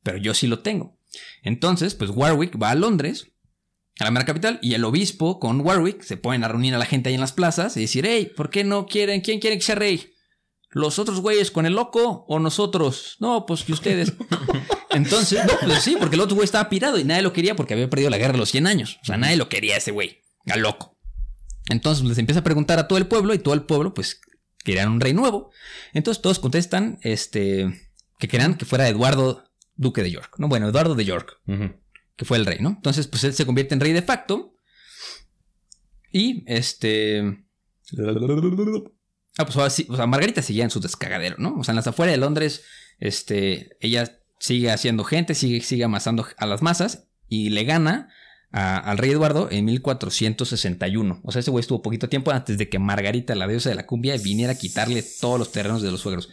[0.03, 0.99] Pero yo sí lo tengo.
[1.43, 3.33] Entonces, pues Warwick va a Londres,
[3.99, 6.87] a la mera capital, y el obispo con Warwick se ponen a reunir a la
[6.87, 9.21] gente ahí en las plazas y decir, hey, ¿por qué no quieren?
[9.21, 10.13] ¿Quién quiere que sea rey?
[10.71, 13.17] ¿Los otros güeyes con el loco o nosotros?
[13.21, 14.13] No, pues que ustedes.
[14.95, 17.75] Entonces, no, pues sí, porque el otro güey estaba pirado y nadie lo quería porque
[17.75, 18.99] había perdido la guerra de los 100 años.
[19.03, 20.99] O sea, nadie lo quería ese güey, al loco.
[21.69, 24.21] Entonces les empieza a preguntar a todo el pueblo y todo el pueblo, pues,
[24.65, 25.51] querían un rey nuevo.
[25.93, 30.37] Entonces todos contestan, este, que querían que fuera Eduardo, duque de York.
[30.39, 31.41] No, bueno, Eduardo de York
[32.17, 32.71] que fue el rey, ¿no?
[32.71, 34.57] Entonces, pues él se convierte en rey de facto.
[36.11, 37.45] Y este.
[39.37, 41.57] Ah, pues ahora sí, o sea, Margarita seguía en su descagadero, ¿no?
[41.59, 42.63] O sea, en las afueras de Londres,
[43.01, 48.11] este, ella sigue haciendo gente, sigue, sigue amasando a las masas y le gana
[48.53, 51.21] a- al rey Eduardo en 1461.
[51.25, 53.87] O sea, ese güey estuvo poquito tiempo antes de que Margarita, la diosa de la
[53.87, 56.29] cumbia, viniera a quitarle todos los terrenos de los suegros.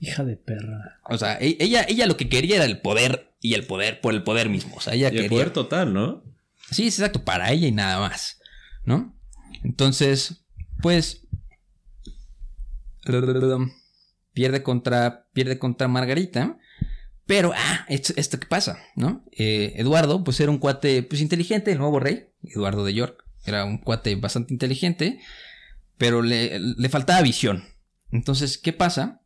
[0.00, 0.98] Hija de perra.
[1.08, 4.14] O sea, e- ella, ella lo que quería era el poder y el poder por
[4.14, 4.74] el poder mismo.
[4.76, 5.28] O sea, ella Y el quería.
[5.30, 6.24] poder total, ¿no?
[6.72, 8.40] Sí, es exacto, para ella y nada más,
[8.84, 9.16] ¿no?
[9.62, 10.44] Entonces,
[10.82, 11.22] pues
[14.34, 16.57] pierde contra pierde contra Margarita,
[17.28, 19.22] pero ah, esto, esto qué pasa, ¿no?
[19.32, 23.66] Eh, Eduardo, pues era un cuate pues inteligente, el nuevo rey, Eduardo de York, era
[23.66, 25.20] un cuate bastante inteligente,
[25.98, 27.64] pero le, le faltaba visión.
[28.10, 29.20] Entonces, ¿qué pasa?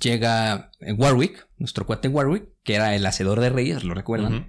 [0.00, 4.48] Llega Warwick, nuestro cuate Warwick, que era el hacedor de reyes, lo recuerdan.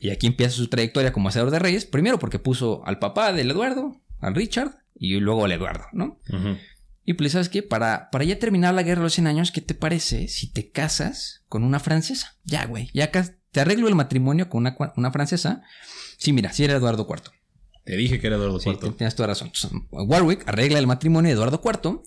[0.00, 1.86] Y aquí empieza su trayectoria como hacedor de reyes.
[1.86, 6.18] Primero porque puso al papá del Eduardo, al Richard, y luego al Eduardo, ¿no?
[6.28, 6.56] Ujú.
[7.04, 7.62] Y pues, ¿sabes qué?
[7.62, 10.70] Para, para ya terminar la guerra de los 100 años, ¿qué te parece si te
[10.70, 12.36] casas con una francesa?
[12.44, 12.90] Ya, güey.
[12.94, 15.62] Ya te arreglo el matrimonio con una, una francesa.
[16.16, 17.22] Sí, mira, sí era Eduardo IV.
[17.84, 18.78] Te dije que era Eduardo Sí, IV.
[18.80, 19.48] te- tienes toda razón.
[19.54, 22.02] Entonces, Warwick arregla el matrimonio de Eduardo IV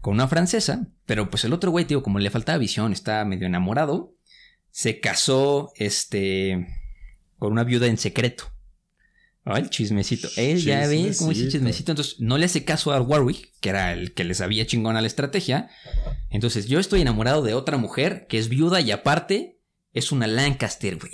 [0.00, 3.46] con una francesa, pero pues el otro güey, tío, como le faltaba visión, estaba medio
[3.46, 4.16] enamorado,
[4.72, 6.66] se casó, este,
[7.38, 8.51] con una viuda en secreto.
[9.44, 10.28] Ay, el chismecito.
[10.36, 11.90] Eh, ya ves cómo es el Chismecito.
[11.92, 15.00] Entonces, no le hace caso a Warwick, que era el que le sabía chingón a
[15.00, 15.68] la estrategia.
[16.30, 19.58] Entonces, yo estoy enamorado de otra mujer que es viuda y aparte
[19.92, 21.10] es una Lancaster, güey.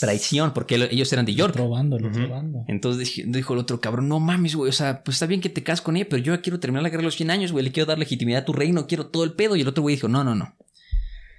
[0.00, 1.54] Traición, porque ellos eran de York.
[1.56, 2.20] Robándolo, Ujú.
[2.20, 2.64] robando.
[2.68, 5.50] Entonces dij- dijo el otro cabrón, no mames, güey, o sea, pues está bien que
[5.50, 7.52] te cases con ella, pero yo ya quiero terminar la guerra de los 100 años,
[7.52, 9.56] güey, le quiero dar legitimidad a tu reino, quiero todo el pedo.
[9.56, 10.56] Y el otro güey dijo, no, no, no.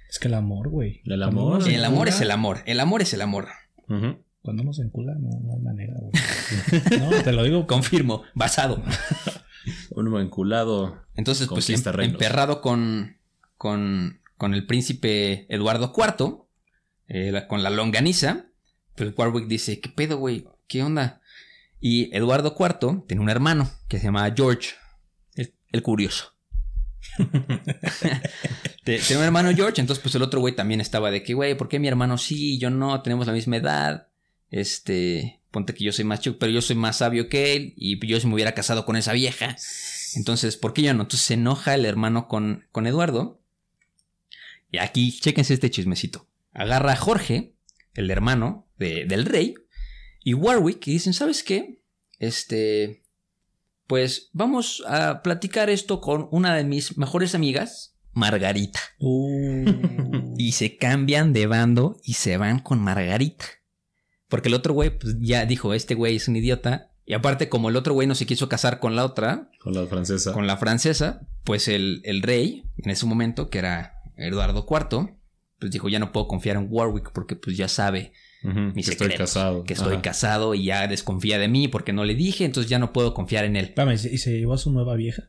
[0.08, 1.00] Es que el amor, güey.
[1.06, 1.66] El amor.
[1.68, 3.48] El amor es el amor, el amor es el amor.
[3.88, 4.22] Ujú.
[4.42, 6.12] Cuando uno se encula, no, no hay manera, güey.
[7.00, 7.66] no, te lo digo.
[7.66, 8.82] Confirmo, basado.
[9.90, 11.00] Un enculado.
[11.14, 12.14] Entonces, pues em- reinos.
[12.14, 13.18] emperrado con,
[13.56, 16.44] con, con el príncipe Eduardo IV,
[17.06, 18.46] eh, la- con la longaniza,
[18.96, 20.48] pues Warwick dice, ¿qué pedo, güey?
[20.66, 21.20] ¿Qué onda?
[21.80, 24.70] Y Eduardo IV tiene un hermano que se llama George,
[25.36, 26.34] el, el curioso.
[28.84, 31.68] tenía un hermano George, entonces pues el otro güey también estaba de que, güey, ¿por
[31.68, 33.00] qué mi hermano sí y yo no?
[33.02, 34.08] Tenemos la misma edad.
[34.52, 37.98] Este, ponte que yo soy más chico, pero yo soy más sabio que él y
[38.06, 39.56] yo si me hubiera casado con esa vieja.
[40.14, 41.02] Entonces, ¿por qué yo no?
[41.02, 43.40] Entonces se enoja el hermano con, con Eduardo.
[44.70, 46.28] Y aquí, chéquense este chismecito.
[46.52, 47.54] Agarra a Jorge,
[47.94, 49.54] el hermano de- del rey,
[50.22, 51.82] y Warwick, y dicen, ¿sabes qué?
[52.18, 53.02] Este,
[53.86, 58.80] pues vamos a platicar esto con una de mis mejores amigas, Margarita.
[58.98, 59.64] Uh.
[60.38, 63.44] Y se cambian de bando y se van con Margarita.
[64.32, 66.88] Porque el otro güey, pues ya dijo, este güey es un idiota.
[67.04, 69.84] Y aparte, como el otro güey no se quiso casar con la otra, Con la
[69.86, 70.32] francesa.
[70.32, 75.14] con la francesa, pues el, el rey, en ese momento, que era Eduardo IV,
[75.58, 78.12] pues dijo, ya no puedo confiar en Warwick porque pues ya sabe
[78.42, 79.64] mis que estoy secretos, casado.
[79.64, 80.02] Que estoy Ajá.
[80.02, 83.44] casado y ya desconfía de mí porque no le dije, entonces ya no puedo confiar
[83.44, 83.66] en él.
[83.66, 85.24] Espérame, ¿y se- ¿y se llevó a su nueva vieja?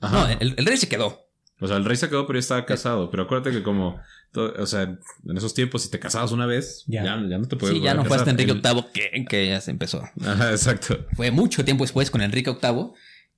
[0.00, 0.20] Ajá.
[0.34, 1.26] No, el, el rey se quedó.
[1.62, 3.10] O sea, el rey se quedó, pero ya estaba casado.
[3.10, 4.00] Pero acuérdate que como,
[4.34, 7.04] o sea, en esos tiempos, si te casabas una vez, Ya.
[7.04, 8.30] ya, ya, no te puedes Sí, ya no fue hasta.
[8.30, 10.02] Enrique VIII que, que ya se empezó.
[10.24, 11.06] Ajá, exacto.
[11.14, 12.92] Fue mucho tiempo después con Enrique VIII que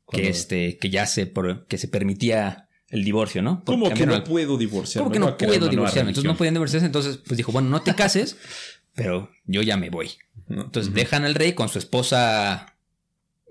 [0.07, 3.63] Cuando- este que ya se por- que se permitía el divorcio, ¿no?
[3.65, 5.05] Porque ¿Cómo que no al- puedo divorciarme?
[5.05, 6.11] ¿Cómo que no crear puedo divorciarme?
[6.11, 8.37] Entonces no podían divorciarse, entonces pues dijo, bueno, no te cases,
[8.95, 10.11] pero yo ya me voy.
[10.49, 12.77] Entonces dejan al rey con su esposa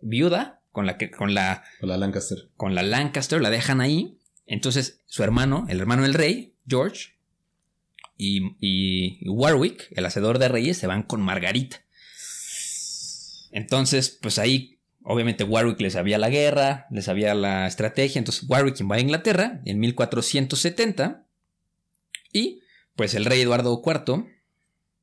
[0.01, 2.49] viuda, con la que con la Con la Lancaster.
[2.57, 4.17] con la Lancaster, la dejan ahí.
[4.45, 7.13] Entonces su hermano, el hermano del rey, George,
[8.17, 11.83] y, y Warwick, el hacedor de reyes, se van con Margarita.
[13.51, 18.19] Entonces, pues ahí, obviamente Warwick les sabía la guerra, les sabía la estrategia.
[18.19, 21.27] Entonces Warwick invade a Inglaterra en 1470
[22.31, 22.61] y
[22.95, 24.25] pues el rey Eduardo IV,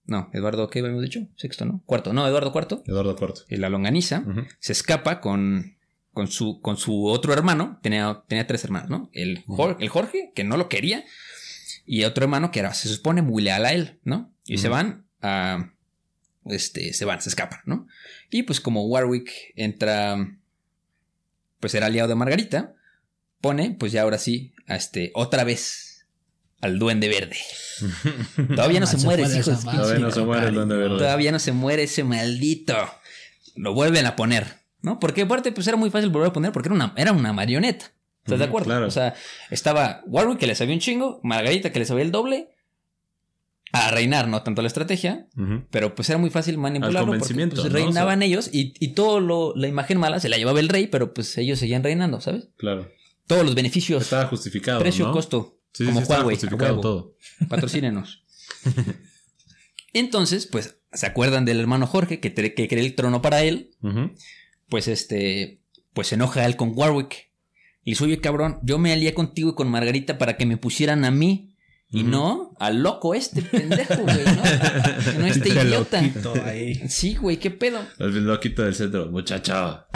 [0.04, 1.28] no, Eduardo, ¿qué habíamos dicho?
[1.36, 1.82] Sexto, ¿no?
[1.86, 3.44] Cuarto, no, Eduardo IV, Eduardo IV.
[3.48, 4.24] y la longaniza
[4.58, 5.76] se escapa con,
[6.12, 7.78] con, su, con su otro hermano.
[7.82, 9.10] Tenía, tenía tres hermanos, ¿no?
[9.12, 11.04] El, Jor- el Jorge, que no lo quería,
[11.86, 14.32] y otro hermano que era, se supone muy leal a él, ¿no?
[14.44, 15.72] Y se van a.
[16.46, 17.86] Este, se van, se escapan, ¿no?
[18.30, 20.16] Y pues como Warwick entra,
[21.60, 22.74] pues era aliado de Margarita,
[23.40, 26.06] pone, pues ya ahora sí, a este, otra vez
[26.60, 27.36] al duende verde.
[28.54, 29.24] Todavía no se se muere.
[29.24, 30.98] Todavía no se muere el duende verde.
[30.98, 32.76] Todavía no se muere ese maldito.
[33.56, 34.98] Lo vuelven a poner, ¿no?
[34.98, 37.92] Porque aparte, pues era muy fácil volver a poner porque era una, era una marioneta.
[38.24, 38.66] ¿Estás de acuerdo?
[38.66, 38.86] claro.
[38.86, 39.14] O sea,
[39.50, 42.50] estaba Warwick que le sabía un chingo, Margarita que le sabía el doble.
[43.72, 45.28] A reinar, no tanto la estrategia,
[45.70, 47.78] pero pues era muy fácil manipularlo convencimiento, pues, ¿no?
[47.78, 51.14] reinaban ellos y, y todo lo, la imagen mala se la llevaba el rey, pero
[51.14, 52.48] pues ellos seguían reinando, ¿sabes?
[52.56, 52.88] Claro.
[53.28, 54.80] Todos los beneficios, Estaba justificado.
[54.80, 55.12] precio, ¿no?
[55.12, 57.14] costo, Sí, sí, como sí, estaba Huawei, justificado todo.
[57.48, 58.24] Patrocínenos.
[59.92, 63.70] Entonces, pues, ¿se acuerdan del hermano Jorge que, que quería el trono para él?
[63.82, 64.10] Ujú.
[64.70, 65.60] Pues este,
[65.92, 67.28] pues se enoja él con Warwick.
[67.84, 71.04] Y dice, oye, cabrón, yo me alié contigo y con Margarita para que me pusieran
[71.04, 71.46] a mí.
[71.92, 74.42] Y no al loco este pendejo, güey, ¿no?
[75.18, 76.00] No este Te idiota.
[76.00, 76.88] loquito ahí.
[76.88, 77.84] Sí, güey, qué pedo.
[77.98, 79.06] El loquito del centro.
[79.10, 79.86] Muchacho.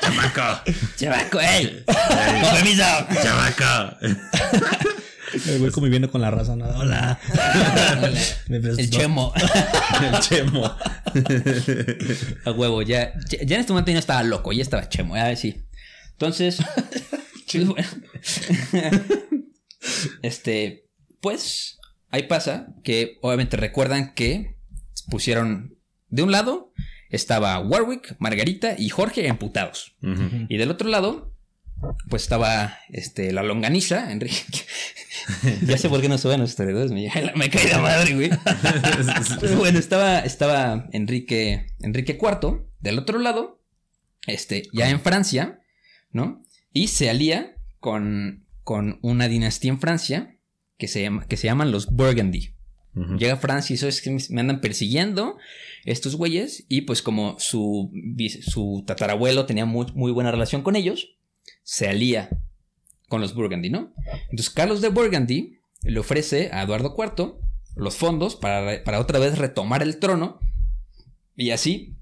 [0.00, 0.62] Chamaco.
[0.96, 1.82] Chavaco, ey.
[1.86, 2.84] Con permiso.
[3.20, 3.96] Chamaco.
[5.46, 6.78] El güey conviviendo con la raza, nada.
[6.78, 7.18] Hola.
[8.48, 9.32] Me El chemo.
[10.02, 10.64] El chemo.
[12.44, 15.34] A huevo, ya, ya en este momento ya no estaba loco, ya estaba chemo, ya
[15.36, 15.64] sí.
[16.12, 16.58] Entonces,
[17.66, 17.96] pues,
[20.22, 20.88] este,
[21.20, 21.78] pues,
[22.10, 24.56] ahí pasa que obviamente recuerdan que
[25.10, 25.76] pusieron
[26.08, 26.72] de un lado
[27.10, 29.96] estaba Warwick, Margarita y Jorge emputados.
[30.48, 31.33] Y del otro lado,
[32.08, 34.36] pues estaba este, la longaniza, Enrique.
[35.66, 38.30] ya sé por qué no suben los historiadores, me, me cae la madre, güey.
[39.56, 43.62] Bueno, estaba, estaba Enrique, Enrique IV, del otro lado,
[44.26, 45.60] este, ya en Francia,
[46.10, 46.42] ¿no?
[46.72, 50.36] Y se alía con, con una dinastía en Francia
[50.78, 52.54] que se, llama, que se llaman los Burgundy.
[53.18, 55.36] Llega a Francia y eso es que me andan persiguiendo
[55.84, 56.64] estos güeyes.
[56.68, 57.90] Y pues como su,
[58.42, 61.16] su tatarabuelo tenía muy, muy buena relación con ellos,
[61.62, 62.30] se alía
[63.08, 63.92] con los Burgundy, ¿no?
[64.30, 67.34] Entonces Carlos de Burgundy le ofrece a Eduardo IV
[67.76, 70.40] los fondos para, para otra vez retomar el trono.
[71.36, 71.96] Y así,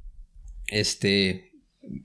[0.68, 1.52] este,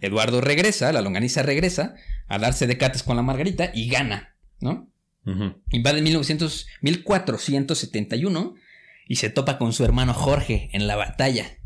[0.02, 1.96] Eduardo regresa, la longaniza regresa
[2.28, 4.90] a darse de cates con la Margarita y gana, ¿no?
[5.26, 5.62] Ujú.
[5.72, 8.56] Invade en 1900 1471
[9.08, 11.58] y se topa con su hermano Jorge en la batalla.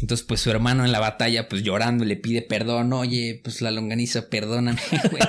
[0.00, 2.92] Entonces, pues su hermano en la batalla, pues llorando, le pide perdón.
[2.92, 4.80] Oye, pues la longaniza, perdóname,
[5.10, 5.22] güey.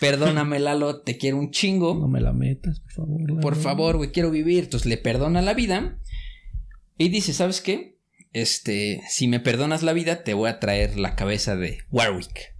[0.00, 1.94] perdóname, Lalo, te quiero un chingo.
[1.94, 3.20] No me la metas, por favor.
[3.28, 3.40] Lalo.
[3.40, 4.64] Por favor, güey, quiero vivir.
[4.64, 5.98] Entonces le perdona la vida.
[6.98, 7.98] Y dice, ¿sabes qué?
[8.32, 12.54] Este, si me perdonas la vida, te voy a traer la cabeza de Warwick.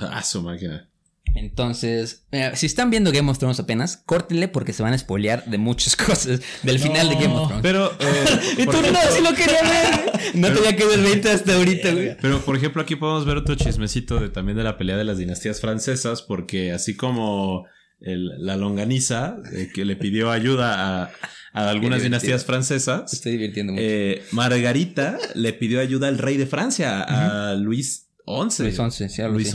[0.00, 0.88] Ah, su máquina.
[1.34, 5.44] Entonces, mira, si están viendo Game of Thrones apenas, córtenle porque se van a spoilear
[5.46, 7.62] de muchas cosas del final de Game of Thrones.
[7.62, 8.24] Pero, eh,
[8.58, 10.12] y tú no, sí lo quería ver.
[10.34, 12.16] No tenía que ver 20 hasta ahorita, güey.
[12.20, 15.18] Pero, por ejemplo, aquí podemos ver otro chismecito de también de la pelea de las
[15.18, 17.64] dinastías francesas, porque así como
[18.00, 21.10] el- la longaniza, eh, que le pidió ayuda a,
[21.54, 23.84] a algunas dinastías francesas, estoy divirtiendo mucho.
[23.84, 28.62] eh, Margarita le pidió ayuda al rey de Francia, a Luis XI.
[28.64, 29.54] Luis XI, sí, Luis.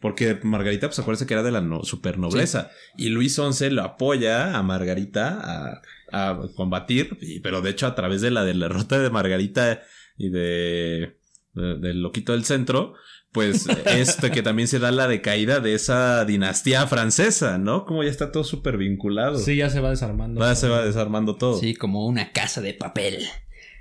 [0.00, 2.70] Porque Margarita, pues acuérdense que era de la no, supernobleza.
[2.96, 5.82] Y Luis XI lo apoya a Margarita a,
[6.12, 9.82] a combatir, y- pero de hecho a través de la, de la derrota de Margarita
[10.16, 11.16] y de,
[11.54, 12.94] de- del loquito del centro,
[13.32, 17.84] pues este que también se da la decaída de esa dinastía francesa, ¿no?
[17.84, 19.38] Como ya está todo súper vinculado.
[19.38, 20.40] Sí, ya se va desarmando.
[20.40, 21.58] Ya se va desarmando todo.
[21.58, 23.24] Sí, como una casa de papel.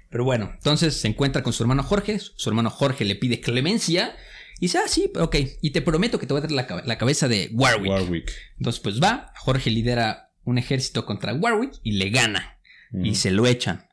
[0.09, 2.19] Pero bueno, entonces se encuentra con su hermano Jorge.
[2.19, 4.15] Su hermano Jorge le pide clemencia.
[4.57, 5.35] Y dice, ah, sí, ok.
[5.61, 7.89] Y te prometo que te voy a dar la, cabe- la cabeza de Warwick.
[7.91, 8.31] Warwick.
[8.57, 9.31] Entonces, pues va.
[9.37, 12.57] Jorge lidera un ejército contra Warwick y le gana.
[12.91, 13.87] Y se lo echan.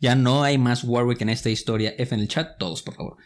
[0.00, 1.94] Ya no hay más Warwick en esta historia.
[1.98, 3.16] F en el chat, todos, por favor.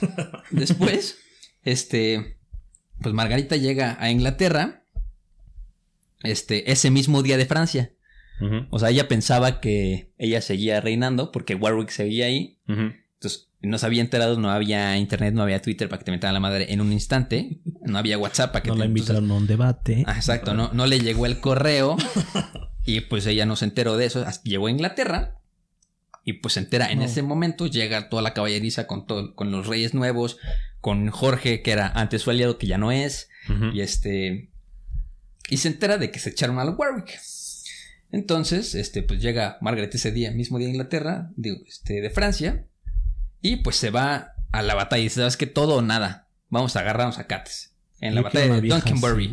[0.50, 1.18] Después,
[1.62, 2.38] este.
[3.00, 4.84] Pues Margarita llega a Inglaterra.
[6.22, 7.92] Este, ese mismo día de Francia.
[8.70, 12.58] O sea, ella pensaba que ella seguía reinando porque Warwick seguía ahí.
[12.66, 16.34] Entonces, no se había enterado, no había internet, no había Twitter para que te metieran
[16.34, 17.58] la madre en un instante.
[17.82, 20.04] No había WhatsApp para que No te la invitaron a un debate.
[20.06, 21.96] Ah, exacto, no, no le llegó el correo
[22.84, 24.26] y pues ella no se enteró de eso.
[24.42, 25.38] Llegó a Inglaterra
[26.24, 27.04] y pues se entera en No.
[27.06, 27.66] ese momento.
[27.66, 30.36] Llega toda la caballeriza con, todo, con los reyes nuevos,
[30.82, 33.30] con Jorge, que era antes su aliado, que ya no es.
[33.72, 34.50] Y este.
[35.48, 37.18] Y se entera de que se echaron al Warwick.
[38.12, 42.66] Entonces, este, pues llega Margaret ese día, mismo día a Inglaterra, digo, este, de Francia.
[43.40, 45.00] Y pues se va a la batalla.
[45.00, 45.46] Y dice, ¿sabes qué?
[45.46, 46.28] Todo o nada.
[46.48, 47.72] Vamos a agarrarnos a Cates.
[48.00, 49.30] En la Yo batalla de Duncanbury.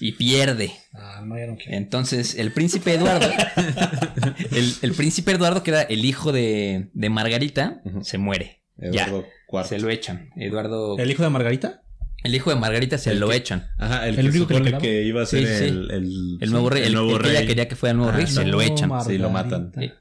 [0.00, 0.72] y pierde.
[0.94, 1.76] Ah, no, ya no quiero.
[1.76, 3.28] Entonces, el príncipe Eduardo,
[4.52, 8.62] el, el príncipe Eduardo, que era el hijo de, de Margarita, se muere.
[8.78, 9.28] Eduardo Ya,
[9.60, 9.64] IV.
[9.68, 10.30] se lo echan.
[10.36, 11.82] Eduardo, ¿El hijo de Margarita?
[12.22, 13.68] El hijo de Margarita se El lo que- echan.
[13.78, 15.64] Ajá, el, ¿El que único que le supone que iba a ser Sí, sí.
[15.64, 17.48] el, el, El nuevo rey, el, nuevo el que ella rey.
[17.48, 18.90] quería que fuera el nuevo Ah, rey, se No, lo echan.
[19.04, 19.70] Sí, lo matan.
[19.74, 19.80] Margarita.
[19.80, 20.00] Sí.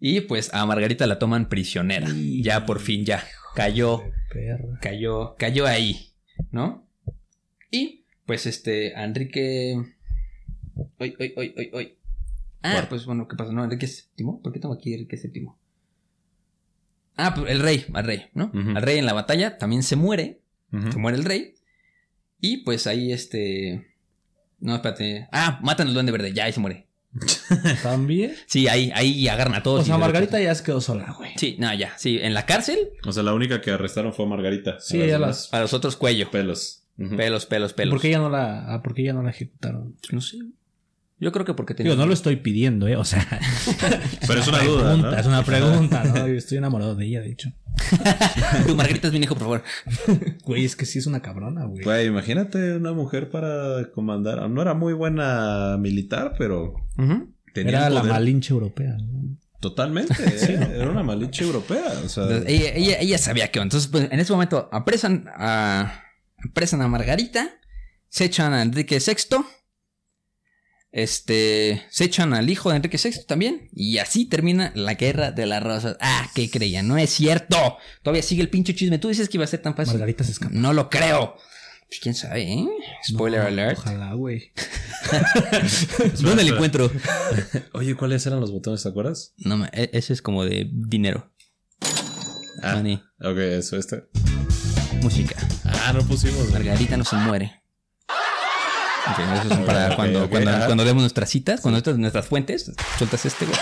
[0.00, 2.08] Y pues a Margarita la toman prisionera.
[2.10, 3.22] Y- Ya por fin, ya
[3.54, 4.78] cayó, perra.
[4.80, 6.12] cayó, cayó ahí,
[6.50, 6.86] ¿no?
[7.70, 9.76] Y pues este, a Enrique.
[10.98, 11.94] Hoy, hoy, hoy, hoy, hoy.
[12.62, 12.88] Ah, ¿Cuál?
[12.88, 13.52] pues bueno, ¿qué pasa?
[13.52, 14.26] No, Enrique VII.
[14.42, 15.48] ¿Por qué tengo aquí Enrique VII?
[17.26, 18.50] Ah, pues el rey, al rey, ¿no?
[18.74, 20.40] Al rey en la batalla también se muere.
[20.90, 21.54] Se muere el rey.
[22.40, 23.86] Y pues ahí este.
[24.60, 25.28] No, espérate.
[25.32, 26.32] Ah, matan al duende verde.
[26.32, 26.86] Ya ahí se muere.
[27.82, 28.34] ¿También?
[28.46, 29.80] Sí, ahí, ahí agarran a todos.
[29.82, 31.32] O sea, Margarita ya se quedó sola, güey.
[31.36, 31.92] Sí, no, ya.
[31.98, 34.78] Sí, en la cárcel, O sea, la única que arrestaron fue Margarita.
[34.80, 36.30] Sí, A las las- a los otros cuello.
[36.30, 36.84] Pelos.
[37.16, 37.94] Pelos, pelos, pelos.
[37.94, 39.96] ¿Por qué ya no la, ah, por qué ya no la ejecutaron?
[40.12, 40.36] No sé.
[41.20, 41.92] Yo creo que porque tenía.
[41.92, 42.96] Digo, no lo estoy pidiendo, ¿eh?
[42.96, 43.26] O sea,
[44.26, 45.18] Pero es una duda, pregunta, ¿no?
[45.18, 46.14] es una pregunta, ¿no?
[46.26, 47.52] Yo estoy enamorado de ella, de hecho.
[48.66, 49.62] Tu Margarita es mi hijo, por favor.
[50.44, 51.84] Güey, es que sí es una cabrona, güey.
[51.84, 54.48] Güey, imagínate una mujer para comandar.
[54.48, 56.74] No era muy buena militar, pero
[57.52, 58.96] tenía Era la malinche europea.
[58.98, 59.36] ¿no?
[59.60, 60.14] Totalmente.
[60.18, 60.72] ¿eh?
[60.76, 61.84] Era una malinche europea.
[62.02, 63.60] O sea, Entonces, ella, ella, ella sabía que.
[63.60, 66.02] Entonces, pues, en ese momento apresan a.
[66.48, 67.50] Apresan a Margarita.
[68.08, 69.44] Se echan a Enrique VI.
[70.92, 71.84] Este.
[71.90, 73.68] Se echan al hijo de Enrique VI también.
[73.72, 75.96] Y así termina la guerra de las rosas.
[76.00, 76.88] Ah, ¿qué creían?
[76.88, 77.76] No es cierto.
[78.02, 78.98] Todavía sigue el pinche chisme.
[78.98, 79.94] Tú dices que iba a ser tan fácil.
[79.94, 80.54] Margarita se escapó.
[80.54, 81.36] No lo creo.
[81.88, 82.66] Pues quién sabe, ¿eh?
[83.08, 83.78] Spoiler No, alert.
[83.78, 84.52] Ojalá, güey.
[86.20, 86.90] ¿Dónde le encuentro?
[87.72, 88.82] Oye, ¿cuáles eran los botones?
[88.82, 89.34] ¿Te acuerdas?
[89.38, 91.32] No, e- ese es como de dinero.
[92.62, 93.02] Ah, Money.
[93.20, 94.04] ok, eso, este.
[95.02, 95.34] Música.
[95.64, 96.50] Ah, no pusimos.
[96.52, 97.59] Margarita no se muere.
[99.08, 103.46] Ok, eso es para cuando, cuando, demos nuestras citas, cuando nuestras, nuestras fuentes, sueltas este,
[103.46, 103.58] güey.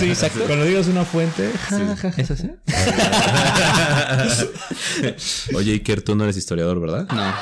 [0.00, 0.44] Sí, exacto.
[0.46, 2.50] Cuando digas una fuente, ja, ¿Eso sí?
[5.54, 7.06] Oye, Iker, tú no eres historiador, ¿verdad?
[7.10, 7.34] No.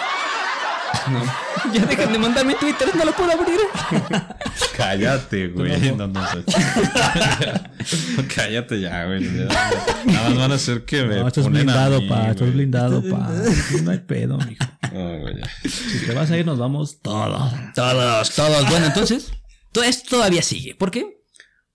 [1.11, 1.25] No.
[1.75, 3.59] Ya dejen de mandarme Twitter, no lo puedo abrir.
[4.77, 5.93] Cállate, güey.
[5.93, 6.21] No, no.
[8.35, 9.23] Cállate ya, güey.
[9.23, 9.45] Ya,
[10.07, 11.17] Nada más van a hacer que me.
[11.17, 12.31] No, esto es a blindado, mí, pa.
[12.31, 13.31] Esto es blindado, pa.
[13.83, 14.65] No hay pedo, mijo.
[14.91, 15.37] Güey.
[15.69, 17.53] Si te vas a ir, nos vamos todos.
[17.75, 18.71] Todos, todos.
[18.71, 19.31] Bueno, entonces,
[19.73, 20.75] todo esto todavía sigue.
[20.75, 21.21] ¿Por qué?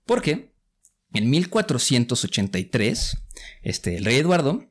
[0.04, 0.52] Porque
[1.14, 3.18] en 1483,
[3.62, 4.66] este, el rey Eduardo,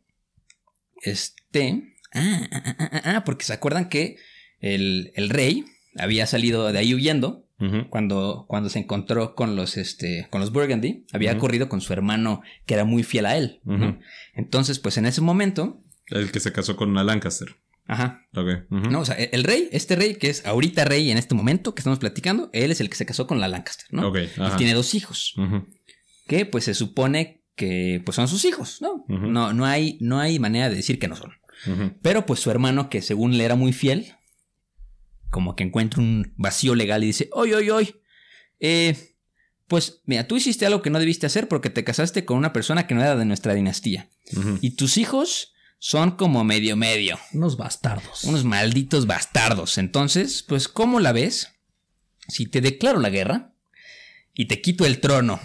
[1.02, 4.18] este, ah, ah, ah, ah, ah, porque se acuerdan que
[4.74, 5.66] el, el rey
[5.98, 7.44] había salido de ahí huyendo
[7.90, 12.42] cuando, cuando se encontró con los, este, con los Burgundy, había corrido con su hermano
[12.66, 13.62] que era muy fiel a él.
[14.34, 17.56] Entonces, pues en ese momento, El que se casó con una Lancaster.
[17.88, 18.26] Ajá.
[18.36, 18.48] Ok.
[18.72, 18.90] ujú.
[18.90, 21.80] No, o sea, el rey, este rey que es ahorita rey en este momento que
[21.82, 24.08] estamos platicando, él es el que se casó con la Lancaster, ¿no?
[24.54, 25.34] Y tiene dos hijos,
[26.28, 29.06] que pues se supone que pues son sus hijos, ¿no?
[29.08, 31.32] No, no hay, no hay manera de decir que no son.
[32.02, 34.14] Pero pues su hermano, que según le era muy fiel,
[35.30, 38.02] como que encuentra un vacío legal y dice, oye, oye, oye,
[38.60, 39.16] eh,
[39.68, 42.88] pues mira, tú hiciste algo que no debiste hacer porque te casaste con una persona
[42.88, 44.10] que no era de nuestra dinastía.
[44.62, 48.24] Y tus hijos son como medio medio, Unos bastardos.
[48.24, 49.78] unos malditos bastardos.
[49.78, 51.52] Entonces, pues, ¿cómo la ves?
[52.28, 53.54] Si te declaro la guerra
[54.34, 55.40] y te quito el trono,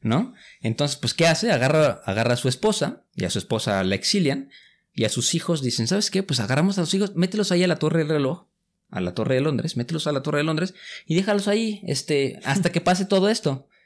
[0.00, 0.34] ¿no?
[0.62, 1.52] Entonces, pues, ¿qué hace?
[1.52, 4.50] Agarra, agarra a su esposa y a su esposa la exilian
[4.94, 6.22] y a sus hijos dicen, ¿sabes qué?
[6.24, 8.46] Pues agarramos a los hijos, mételos ahí a la torre del reloj,
[8.90, 10.74] a la torre de Londres, mételos a la torre de Londres
[11.06, 13.66] y déjalos ahí, este, hasta que pase todo esto.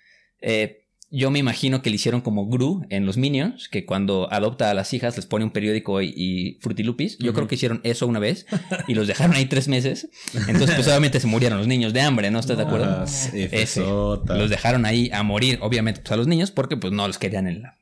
[0.45, 0.83] Eh,
[1.15, 4.75] yo me imagino que le hicieron como Gru en los Minions, que cuando adopta a
[4.75, 7.19] las hijas les pone un periódico y, y frutilupis.
[7.19, 8.47] Yo creo que hicieron eso una vez
[8.89, 10.09] y los dejaron ahí tres meses.
[10.49, 12.41] Entonces, pues obviamente se murieron los niños de hambre, ¿no?
[12.41, 12.87] ¿Estás de acuerdo?
[12.87, 13.83] Ah, Ese.
[13.83, 14.37] Fsota.
[14.37, 17.47] Los dejaron ahí a morir, obviamente, pues a los niños, porque pues no los querían
[17.47, 17.79] en la,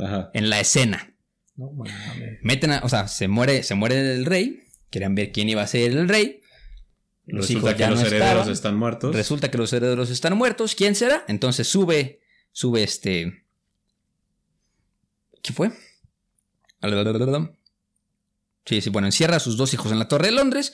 [0.00, 0.30] Ajá.
[0.32, 1.12] en la escena.
[1.56, 1.72] No.
[2.42, 4.60] Meten a, o sea, se muere, se muere el rey.
[4.90, 6.37] Querían ver quién iba a ser el rey.
[7.28, 8.52] Los Resulta hijos que los no herederos estaban.
[8.52, 9.14] están muertos.
[9.14, 10.74] Resulta que los herederos están muertos.
[10.74, 11.24] ¿Quién será?
[11.28, 12.20] Entonces sube,
[12.52, 13.44] sube este.
[15.42, 15.70] ¿Qué fue?
[18.64, 20.72] Sí, sí, bueno, encierra a sus dos hijos en la Torre de Londres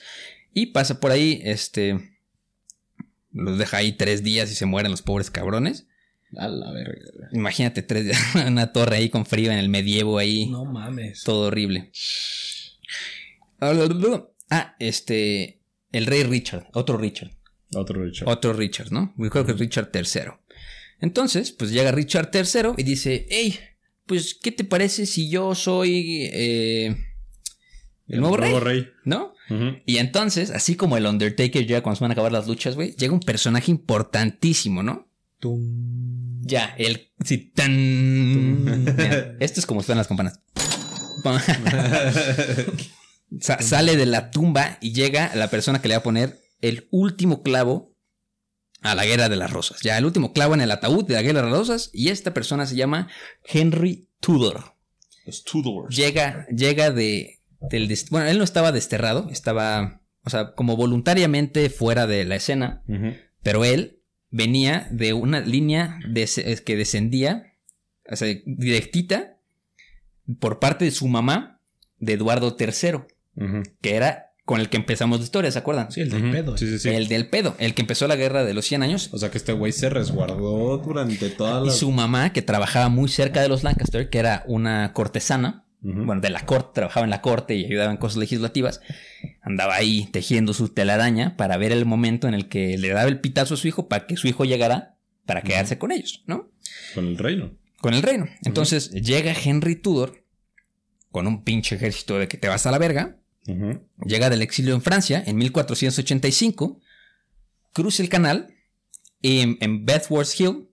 [0.53, 2.17] y pasa por ahí, este.
[3.31, 5.87] Los deja ahí tres días y se mueren los pobres cabrones.
[6.37, 6.95] A la verga.
[7.33, 10.47] Imagínate tres días, una torre ahí con frío en el medievo ahí.
[10.47, 11.23] No mames.
[11.23, 11.91] Todo horrible.
[14.49, 15.59] Ah, este.
[15.95, 17.31] El rey Richard, otro Richard.
[17.73, 18.27] Otro Richard.
[18.27, 19.13] Otro Richard, ¿no?
[19.17, 20.33] Yo creo que es Richard III.
[20.99, 23.57] Entonces, pues llega Richard III y dice, hey,
[24.05, 26.97] pues, ¿qué te parece si yo soy eh,
[28.09, 28.89] el nuevo, rey?
[29.05, 29.35] ¿No?
[29.85, 32.93] Y entonces, así como el Undertaker ya cuando se van a acabar las luchas, güey,
[32.97, 35.07] llega un personaje importantísimo, ¿no?
[35.39, 36.41] Tum.
[36.41, 37.13] Ya, el...
[37.23, 38.65] Sí, tan...
[38.65, 40.41] Mira, esto es como suenan las campanas.
[43.41, 46.87] Sa- sale de la tumba y llega la persona que le va a poner el
[46.91, 47.93] último clavo
[48.81, 49.81] a la Guerra de las Rosas.
[49.81, 51.89] Ya, el último clavo en el ataúd de la Guerra de las Rosas.
[51.93, 53.09] Y esta persona se llama
[53.43, 54.75] Henry Tudor.
[55.25, 55.95] Los Tudors.
[55.95, 57.39] Llega, llega de.
[57.61, 60.01] Del bueno, él no estaba desterrado, estaba.
[60.23, 62.83] O sea, como voluntariamente fuera de la escena.
[63.41, 67.53] Pero él venía de una línea de- que descendía,
[68.09, 69.37] o sea, directita,
[70.39, 71.59] por parte de su mamá,
[71.97, 72.99] de Eduardo III,
[73.81, 75.91] Que era con el que empezamos la historia, ¿se acuerdan?
[75.91, 76.55] Sí, el del pedo.
[76.55, 76.89] Sí, sí, sí.
[76.89, 79.09] El del pedo, el que empezó la guerra de los 100 años.
[79.11, 81.71] O sea que este güey se resguardó durante toda Y la.
[81.71, 86.31] su mamá, que trabajaba muy cerca de los Lancaster, que era una cortesana, bueno, de
[86.31, 88.81] la corte, trabajaba en la corte y ayudaba en cosas legislativas,
[89.41, 93.19] andaba ahí tejiendo su telaraña para ver el momento en el que le daba el
[93.19, 96.49] pitazo a su hijo para que su hijo llegara para quedarse con ellos, ¿no?
[96.95, 97.51] Con el reino.
[97.81, 98.27] Con el reino.
[98.43, 100.23] Entonces llega Henry Tudor
[101.11, 103.19] con un pinche ejército de que te vas a la verga.
[103.45, 106.81] Llega del exilio en Francia en 1485,
[107.73, 108.55] cruza el canal
[109.21, 110.69] y en, en Bedworth Hill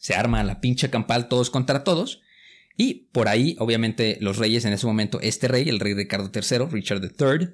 [0.00, 2.22] se arma la pinche campal todos contra todos.
[2.76, 6.66] Y por ahí, obviamente, los reyes en ese momento, este rey, el rey Ricardo III,
[6.70, 7.50] Richard III,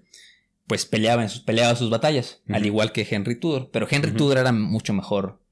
[0.68, 3.70] pues peleaba, en sus, peleaba sus batallas, al igual que Henry Tudor.
[3.72, 5.42] Pero Henry Tudor era mucho mejor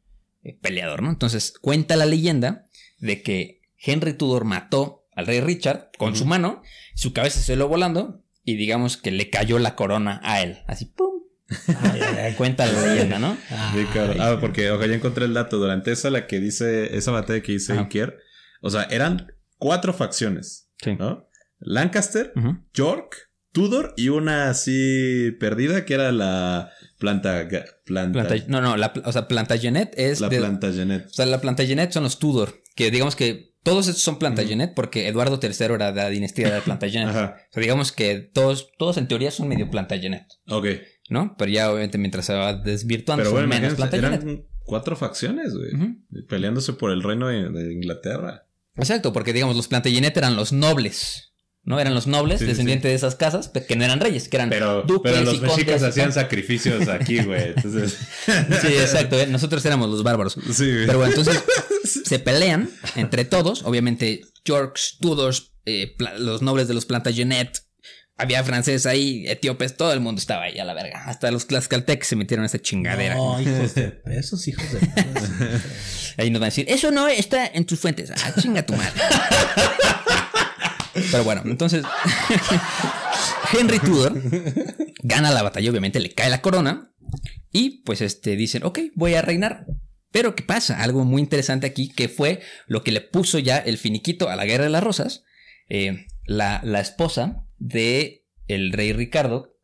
[0.44, 1.11] eh, peleador, ¿no?
[1.11, 2.66] Entonces cuenta la leyenda
[2.98, 6.62] de que Henry Tudor mató al rey Richard con su mano,
[6.94, 10.59] su cabeza se lo volando y digamos que le cayó la corona a él.
[10.66, 11.22] Así, ¡pum!
[11.82, 13.36] Ay, cuenta la leyenda, ¿no?
[13.74, 14.16] Sí, cabrón.
[14.20, 15.59] Ah, porque ojalá ya encontré el dato.
[15.59, 17.74] Durante esa, la que dice, esa batalla que dice.
[17.88, 18.18] Kier,
[18.61, 20.97] o sea, eran cuatro facciones, Sí.
[20.99, 21.28] ¿no?
[21.61, 22.32] Lancaster.
[22.74, 23.16] York,
[23.53, 27.47] Tudor y una así perdida que era la planta.
[27.84, 28.24] Planta.
[28.26, 30.20] Planta- no, no, la, o sea, Plantagenet es.
[30.20, 31.07] la de- Plantagenet.
[31.07, 35.08] O sea, la Plantagenet son los Tudor, que digamos que todos estos son Plantagenet porque
[35.08, 37.08] Eduardo III era de la dinastía de Plantagenet.
[37.10, 37.36] Ajá.
[37.50, 40.66] O sea, digamos que todos, todos en teoría son medio Plantagenet, Ok.
[41.10, 41.34] ¿no?
[41.36, 44.22] Pero ya obviamente mientras se va desvirtuando Pero son bueno, menos imagínense, Plantagenet.
[44.22, 45.72] eran cuatro facciones, güey.
[46.28, 48.46] Peleándose por el reino de, de Inglaterra.
[48.76, 51.34] Exacto, porque digamos los Plantagenet eran los nobles,
[51.64, 51.80] ¿no?
[51.80, 54.50] Eran los nobles, Sí, sí, descendientes de esas casas, que no eran reyes, que eran
[54.50, 57.52] Pero, duques pero los y mexicas hacían sacrificios aquí, güey.
[57.56, 57.96] Entonces.
[58.26, 59.26] Sí, exacto, ¿eh?
[59.26, 60.36] nosotros éramos los bárbaros.
[60.52, 60.86] Sí, güey.
[60.86, 61.42] Pero bueno, entonces
[62.04, 63.62] se pelean entre todos.
[63.64, 67.62] Obviamente, Yorks, Tudors, eh, los nobles de los Plantagenet.
[68.16, 71.02] Había franceses ahí, etíopes, todo el mundo estaba ahí a la verga.
[71.06, 73.16] Hasta los tlaxcaltecas se metieron a esa chingadera.
[73.16, 74.00] No, hijos de...
[74.06, 74.78] Esos hijos de...
[76.18, 78.12] Ahí nos van a decir, eso no está en tus fuentes.
[78.12, 78.92] Ah, chinga tu madre.
[81.11, 81.84] Pero bueno, entonces
[83.59, 84.20] Henry Tudor
[85.03, 86.90] gana la batalla, obviamente le cae la corona.
[87.53, 89.66] Y pues este dicen, ok, voy a reinar.
[90.11, 90.82] Pero ¿qué pasa?
[90.82, 94.45] Algo muy interesante aquí que fue lo que le puso ya el finiquito a la
[94.45, 95.24] Guerra de las Rosas.
[95.68, 99.57] Eh, la, la esposa de el rey Ricardo,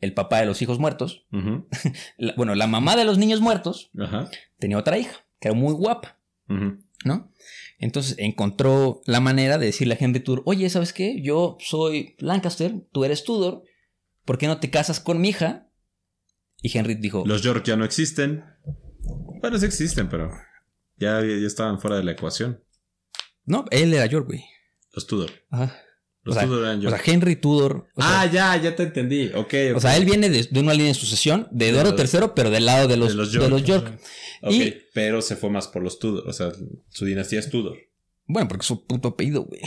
[0.00, 1.26] el papá de los hijos muertos,
[2.18, 3.90] la- bueno, la mamá de los niños muertos,
[4.58, 6.18] tenía otra hija, que era muy guapa.
[7.04, 7.28] ¿no?
[7.78, 11.20] Entonces encontró la manera de decirle a Henry Tudor, oye, ¿sabes qué?
[11.22, 13.62] Yo soy Lancaster, tú eres Tudor,
[14.24, 15.68] ¿por qué no te casas con mi hija?
[16.62, 18.44] Y Henry dijo, Los York ya no existen.
[19.40, 20.30] Bueno, sí existen, pero
[20.96, 22.62] ya, ya estaban fuera de la ecuación.
[23.44, 24.44] no, él era York, güey.
[24.92, 25.30] Los Tudor.
[25.50, 25.76] Ajá.
[26.24, 27.02] Los o, sea, Tudor eran o York.
[27.04, 27.86] sea, Henry Tudor.
[27.94, 29.26] o sea, ah, ya, ya te entendí.
[29.34, 29.76] Ok, ok.
[29.76, 32.64] O sea, él viene de, de una línea de sucesión de Eduardo III, pero del
[32.66, 33.50] lado de los, de los de York.
[33.50, 33.98] los York.
[34.42, 36.26] Ok, y- pero se fue más por los Tudor.
[36.28, 36.50] O sea,
[36.90, 37.76] su dinastía es Tudor.
[38.26, 39.60] Bueno, porque es su puto apellido, güey.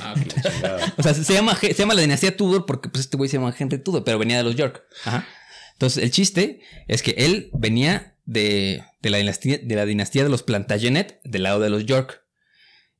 [0.00, 0.14] Ah.
[0.96, 3.54] O sea, se llama, se llama la dinastía Tudor porque pues este güey se llama
[3.58, 4.84] Henry Tudor, pero venía de los York.
[5.04, 5.26] Ajá.
[5.72, 10.30] Entonces, el chiste es que él venía de, de, la, dinastía, de la dinastía de
[10.30, 12.22] los Plantagenet, del lado de los York.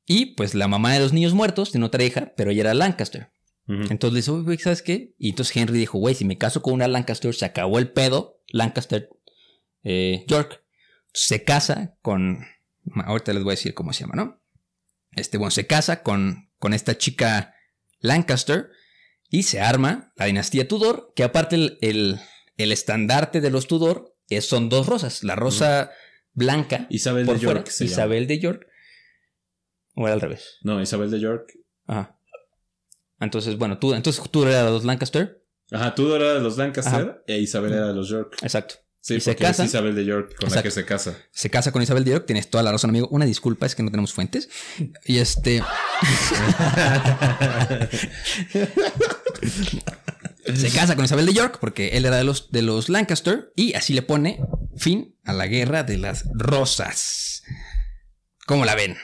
[0.07, 3.31] Y pues la mamá de los niños muertos tiene otra hija, pero ella era Lancaster.
[3.69, 5.15] Entonces le dice, "Oye, güey, ¿sabes qué?
[5.19, 8.41] Y entonces Henry dijo, güey, si me caso con una Lancaster, se acabó el pedo.
[8.49, 9.09] Lancaster,
[9.83, 10.63] eh, York.
[11.13, 12.47] Se casa con.
[13.05, 14.41] Ahorita les voy a decir cómo se llama, ¿no?
[15.17, 17.55] Este, bueno, se casa con, con esta chica
[17.99, 18.71] Lancaster
[19.31, 22.21] y se arma la dinastía Tudor, que aparte el, el,
[22.57, 25.25] el estandarte de los Tudor es, son dos rosas.
[25.25, 25.91] La rosa
[26.35, 27.69] blanca Isabel por de York.
[27.69, 27.91] llama.
[27.91, 28.67] Isabel de York.
[29.97, 30.59] O era al revés.
[30.63, 31.53] No, Isabel de York.
[31.87, 32.13] Ajá.
[33.19, 35.43] Entonces, bueno, tú, entonces tú eras de los Lancaster.
[35.73, 38.37] Ajá, Tudor era de los Lancaster e Isabel era de los York.
[38.43, 38.77] Exacto.
[39.01, 39.67] Sí, Y se porque casan.
[39.67, 40.63] es Isabel de York con la Exacto.
[40.65, 41.17] que se casa.
[41.31, 43.07] Se casa con Isabel de York, tienes toda la razón, amigo.
[43.11, 44.49] Una disculpa, es que no tenemos fuentes.
[45.05, 45.63] Y este.
[50.55, 53.75] se casa con Isabel de York porque él era de los, de los Lancaster y
[53.75, 54.41] así le pone
[54.77, 57.43] fin a la guerra de las rosas.
[58.47, 58.97] ¿Cómo la ven?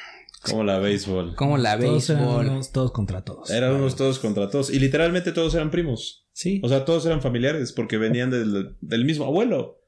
[0.44, 1.34] Como la béisbol.
[1.36, 2.46] ¿Cómo la Todos eran béisbol?
[2.48, 3.50] unos todos contra todos.
[3.50, 4.70] Eran unos todos contra todos.
[4.70, 6.26] Y literalmente todos eran primos.
[6.32, 6.60] Sí.
[6.64, 9.78] O sea, todos eran familiares porque venían del, del mismo abuelo.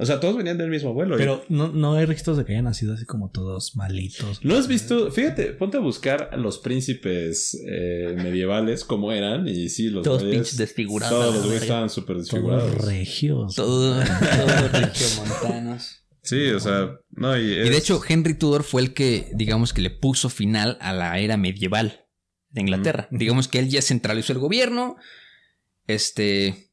[0.00, 1.16] O sea, todos venían del mismo abuelo.
[1.16, 4.44] Pero no, no hay registros de que hayan nacido así como todos malitos.
[4.44, 5.10] ¿No has visto?
[5.10, 9.48] Fíjate, ponte a buscar a los príncipes eh, medievales como eran.
[9.48, 11.18] Y sí, los Todos pinches desfigurados.
[11.18, 12.84] Todos los güeyes estaban súper Todos desfigurados.
[12.84, 13.54] regios.
[13.56, 16.04] Todo- Todos regiomontanos.
[16.28, 19.88] Sí, o sea, no, y, de hecho, Henry Tudor fue el que, digamos, que le
[19.88, 22.04] puso final a la era medieval
[22.50, 23.08] de Inglaterra.
[23.10, 24.96] Digamos que él ya centralizó el gobierno.
[25.86, 26.70] Este.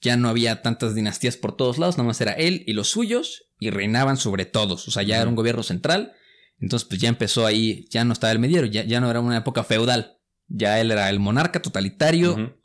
[0.00, 3.44] Ya no había tantas dinastías por todos lados, nada más era él y los suyos,
[3.60, 4.88] y reinaban sobre todos.
[4.88, 6.12] O sea, ya era un gobierno central.
[6.58, 9.36] Entonces, pues ya empezó ahí, ya no estaba el mediero, ya, ya no era una
[9.36, 10.18] época feudal.
[10.48, 12.58] Ya él era el monarca totalitario.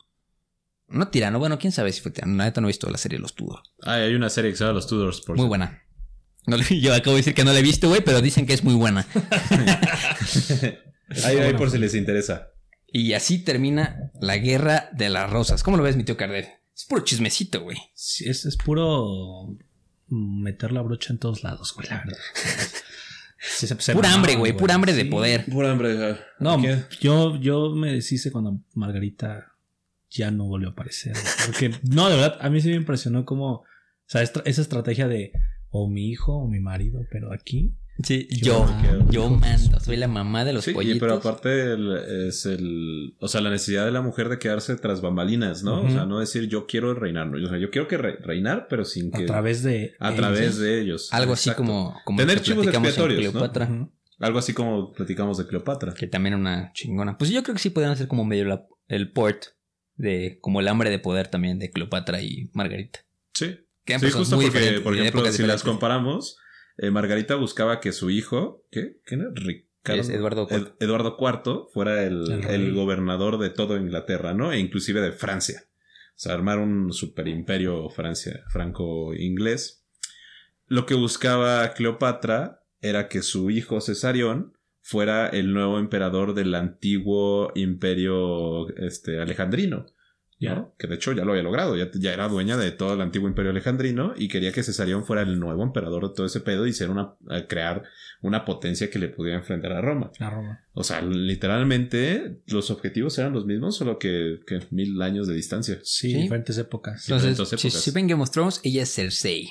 [0.88, 2.34] No tirano, bueno, quién sabe si fue tirano.
[2.34, 3.60] Neta no he visto la serie de los Tudor.
[3.82, 5.20] Ay, hay una serie que se llama Los Tudors.
[5.20, 5.82] Por Muy buena.
[6.46, 8.54] No le- yo acabo de decir que no la he visto, güey, pero dicen que
[8.54, 9.06] es muy buena.
[11.24, 12.50] Ahí, ahí por si les interesa.
[12.92, 15.62] Y así termina la guerra de las rosas.
[15.62, 16.46] ¿Cómo lo ves, mi tío Cardel?
[16.76, 17.78] Es puro chismecito, güey.
[17.94, 19.56] Sí, es, es puro
[20.08, 22.18] meter la brocha en todos lados, güey, la verdad.
[23.40, 24.52] Sí, se- se Pura hambre, güey.
[24.54, 25.08] Pura hambre de Sí.
[25.08, 25.44] poder.
[25.46, 26.18] Pura hambre.
[26.40, 26.60] No,
[27.00, 29.54] yo, yo me deshice cuando Margarita
[30.10, 31.14] ya no volvió a aparecer.
[31.46, 33.64] Porque, no, de verdad, a mí sí me impresionó como, o
[34.06, 35.32] sea, estra- esa estrategia de
[35.70, 37.74] o mi hijo o mi marido, pero aquí.
[38.02, 39.80] Sí, yo- yo, yo mando.
[39.80, 41.00] Soy la mamá de los Sí, pollitos.
[41.00, 45.00] pero aparte el- es el, o sea, la necesidad de la mujer de quedarse tras
[45.00, 45.82] bambalinas, ¿no?
[45.82, 47.44] O sea, no decir yo quiero reinar, ¿no?
[47.44, 49.96] O sea, yo quiero que re- reinar, pero sin que A través de.
[49.98, 50.16] a ellos.
[50.20, 51.08] través de ellos.
[51.12, 53.92] Algo así como, como Tener chivos expiatorios, ¿no?
[54.20, 55.92] Algo así como platicamos de Cleopatra.
[55.94, 57.18] Que también era una chingona.
[57.18, 59.44] Pues yo creo que sí podrían hacer como medio la- el port
[59.98, 63.00] de como el hambre de poder también de Cleopatra y Margarita.
[63.34, 63.58] Sí.
[63.84, 66.38] Que Sí, justo muy porque, por ejemplo, si las comparamos,
[66.78, 69.00] eh, Margarita buscaba que su hijo, ¿qué?
[69.04, 69.30] ¿Quién era?
[69.34, 70.00] Ricardo.
[70.02, 70.56] Es Eduardo IV.
[70.56, 74.52] Ed- Eduardo IV fuera el, El gobernador de todo Inglaterra, ¿no?
[74.52, 75.62] E inclusive de Francia.
[76.10, 79.84] O sea, armar un super imperio Francia, franco-inglés.
[80.66, 87.52] Lo que buscaba Cleopatra era que su hijo Cesarión fuera el nuevo emperador del antiguo
[87.54, 89.86] imperio este, alejandrino.
[90.40, 90.72] ¿no?
[90.78, 93.28] Que de hecho ya lo había logrado, ya, ya era dueña de todo el antiguo
[93.28, 96.72] imperio alejandrino y quería que Cesarión fuera el nuevo emperador de todo ese pedo y
[96.72, 97.82] ser una, a crear
[98.22, 100.12] una potencia que le pudiera enfrentar a Roma.
[100.20, 100.60] La Roma.
[100.74, 105.78] O sea, literalmente los objetivos eran los mismos, solo que, que mil años de distancia.
[105.82, 106.22] Sí, Sí.
[106.22, 107.02] diferentes épocas.
[107.08, 107.82] Entonces, diferentes si, épocas.
[107.82, 109.50] si ven Game of Thrones, ella es Cersei.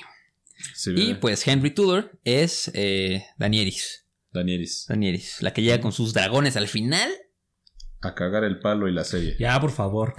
[0.74, 4.06] Sí, Y pues Henry Tudor es eh, Danielis.
[4.32, 4.86] Danielis.
[4.88, 7.10] Danielis, la que llega con sus dragones al final.
[8.00, 9.34] a cagar el palo y la serie.
[9.40, 10.14] Ya, por favor.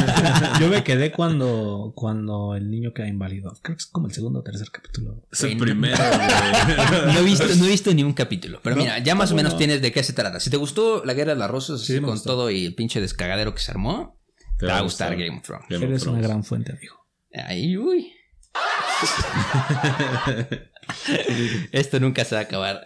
[0.60, 3.52] Yo me quedé cuando, cuando el niño queda inválido.
[3.62, 5.24] Creo que es como el segundo o tercer capítulo.
[5.32, 7.06] Es el primero, güey.
[7.14, 8.60] No he visto, no he visto ni un capítulo.
[8.62, 9.58] Pero No, mira, ya más o ¿cómo menos no?
[9.58, 10.38] tienes de qué se trata.
[10.38, 12.30] Si te gustó La Guerra de las Rosas Sí, con gustó.
[12.30, 14.20] todo y el pinche descagadero que se armó,
[14.58, 15.66] te va a gustar Game of Thrones.
[15.68, 16.94] Game of Eres una gran fuente, amigo.
[17.34, 18.12] Ay, uy.
[21.72, 22.84] esto nunca se va a acabar.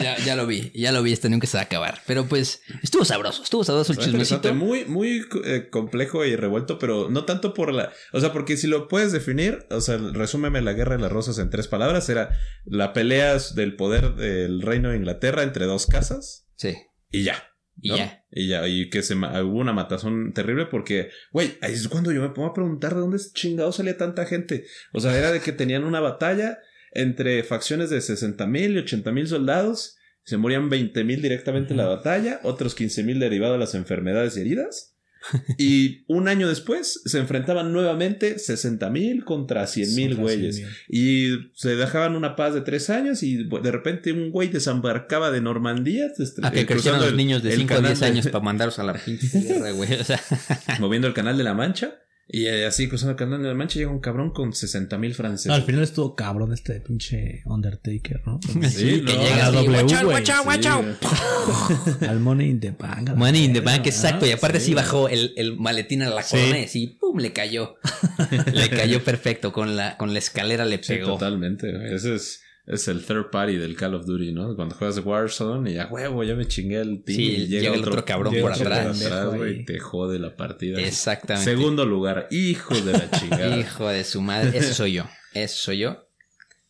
[0.00, 2.00] ya, ya lo vi, ya lo vi, esto nunca se va a acabar.
[2.06, 4.54] Pero pues, estuvo sabroso, estuvo sabroso el chismecito.
[4.54, 7.92] muy, muy eh, complejo y revuelto, pero no tanto por la.
[8.12, 11.38] O sea, porque si lo puedes definir, o sea, resúmeme la guerra de las rosas
[11.38, 12.30] en tres palabras: era
[12.64, 16.74] la pelea del poder del reino de Inglaterra entre dos casas Sí,
[17.10, 17.52] y ya.
[17.80, 18.24] y ya.
[18.30, 22.20] Y ya, y que se hubo una matazón terrible porque, güey, ahí es cuando yo
[22.20, 24.66] me pongo a preguntar de dónde chingado salía tanta gente.
[24.92, 26.58] O sea, era de que tenían una batalla
[26.92, 29.96] entre facciones de 60 mil y 80 mil soldados.
[30.24, 34.36] Se morían 20 mil directamente en la batalla, otros 15 mil derivados de las enfermedades
[34.36, 34.94] y heridas.
[35.58, 40.56] Y un año después se enfrentaban nuevamente 60 mil contra 100 mil Contra güeyes.
[40.56, 40.76] 100,000.
[40.88, 45.40] Y se dejaban una paz de tres años y de repente un güey desembarcaba de
[45.40, 46.06] Normandía.
[46.16, 48.44] este, A que crecieron los niños de el 5 a canal 10 de- años para
[48.44, 49.92] mandarlos a la pinche guerra, güey.
[49.94, 50.20] O sea,
[50.78, 51.98] moviendo el canal de la Mancha.
[52.30, 55.14] Y eh, así cruzando el canal de la Mancha llega un cabrón con 60 mil
[55.14, 55.46] franceses.
[55.48, 58.38] No, al final estuvo cabrón este pinche Undertaker, ¿no?
[58.68, 60.14] Sí, que no, llega a W, watch out, güey.
[60.16, 62.04] watch out, watch Sí.
[62.06, 63.14] Al Money in the Bank.
[63.16, 64.26] Money in the Bank, exacto.
[64.26, 64.74] Y aparte sí, sí.
[64.74, 66.36] bajó el, el maletín a la Sí.
[66.36, 67.76] corona y así, pum, le cayó.
[68.52, 69.50] le cayó perfecto.
[69.52, 71.12] Con la, con la escalera le Sí, pegó.
[71.14, 71.72] totalmente.
[71.72, 71.94] güey.
[71.94, 74.54] Ese es, es el third party del Call of Duty, ¿no?
[74.54, 77.16] Cuando juegas Warzone y ya huevo, ya me chingué el team.
[77.16, 79.02] Sí, y llega el otro cabrón llega por otro atrás.
[79.50, 80.80] y te jode la partida.
[80.80, 81.50] Exactamente.
[81.50, 83.56] Segundo lugar, hijo de la chingada.
[83.58, 84.56] Hijo de su madre.
[84.58, 85.04] Ese soy yo.
[85.34, 86.08] Ese soy yo.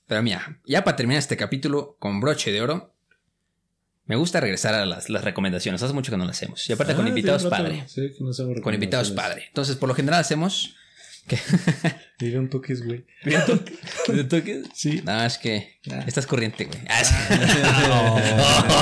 [0.06, 2.94] Pero mira, ya para terminar este capítulo con broche de oro,
[4.06, 5.82] me gusta regresar a las, las recomendaciones.
[5.82, 6.68] Hace mucho que no las hacemos.
[6.70, 7.64] Y aparte con Ah, invitados tiene rato.
[7.70, 7.84] padre.
[7.88, 9.44] Sí, que no hacemos Con invitados padre.
[9.48, 10.74] Entonces, por lo general hacemos.
[11.28, 11.38] Que
[12.18, 13.04] Dile un toques, güey.
[14.08, 14.66] ¿De toques?
[14.74, 15.02] Sí.
[15.04, 16.02] No, es que Ah.
[16.06, 16.78] estás corriente, güey.
[16.88, 18.16] Ah.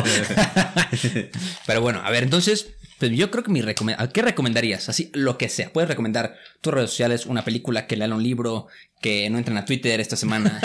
[1.67, 2.69] Pero bueno, a ver, entonces,
[2.99, 4.11] pues yo creo que mi recomendación.
[4.13, 4.89] ¿Qué recomendarías?
[4.89, 5.73] Así, lo que sea.
[5.73, 8.69] Puedes recomendar tus redes sociales, una película, que lean un libro,
[9.01, 10.61] que no entren a Twitter esta semana,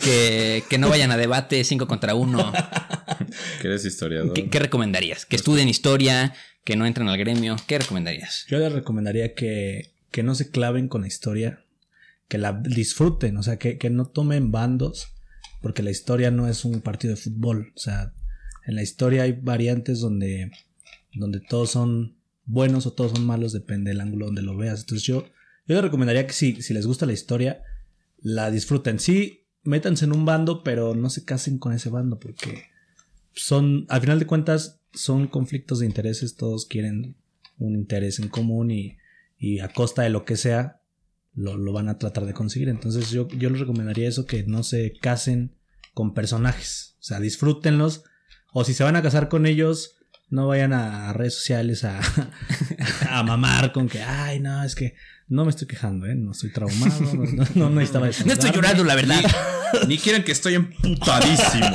[0.00, 2.52] que, que no vayan a debate 5 contra 1.
[3.60, 4.32] Que eres historiador.
[4.32, 5.26] ¿Qué, qué recomendarías?
[5.26, 6.34] Que estudien historia,
[6.68, 7.56] que no entren al gremio.
[7.66, 8.44] ¿Qué recomendarías?
[8.46, 11.64] Yo les recomendaría que, que no se claven con la historia,
[12.28, 15.14] que la disfruten, o sea, que, que no tomen bandos,
[15.62, 17.72] porque la historia no es un partido de fútbol.
[17.74, 18.12] O sea,
[18.66, 20.50] en la historia hay variantes donde,
[21.14, 24.80] donde todos son buenos o todos son malos, depende del ángulo donde lo veas.
[24.80, 25.24] Entonces yo,
[25.66, 27.62] yo les recomendaría que si, si les gusta la historia,
[28.18, 28.98] la disfruten.
[28.98, 32.64] Sí, métanse en un bando, pero no se casen con ese bando, porque
[33.32, 37.16] son, al final de cuentas, son conflictos de intereses, todos quieren
[37.58, 38.96] un interés en común y,
[39.38, 40.80] y a costa de lo que sea,
[41.34, 42.68] lo, lo van a tratar de conseguir.
[42.68, 45.56] Entonces yo, yo les recomendaría eso, que no se casen
[45.94, 48.04] con personajes, o sea, disfrútenlos,
[48.52, 49.96] o si se van a casar con ellos,
[50.30, 52.00] no vayan a redes sociales a,
[53.10, 54.94] a mamar con que, ay, no, es que
[55.28, 56.14] no me estoy quejando, ¿eh?
[56.14, 59.22] no estoy traumado, no, no, no necesitaba No estoy llorando, la verdad.
[59.86, 61.66] Ni quieren que estoy emputadísimo.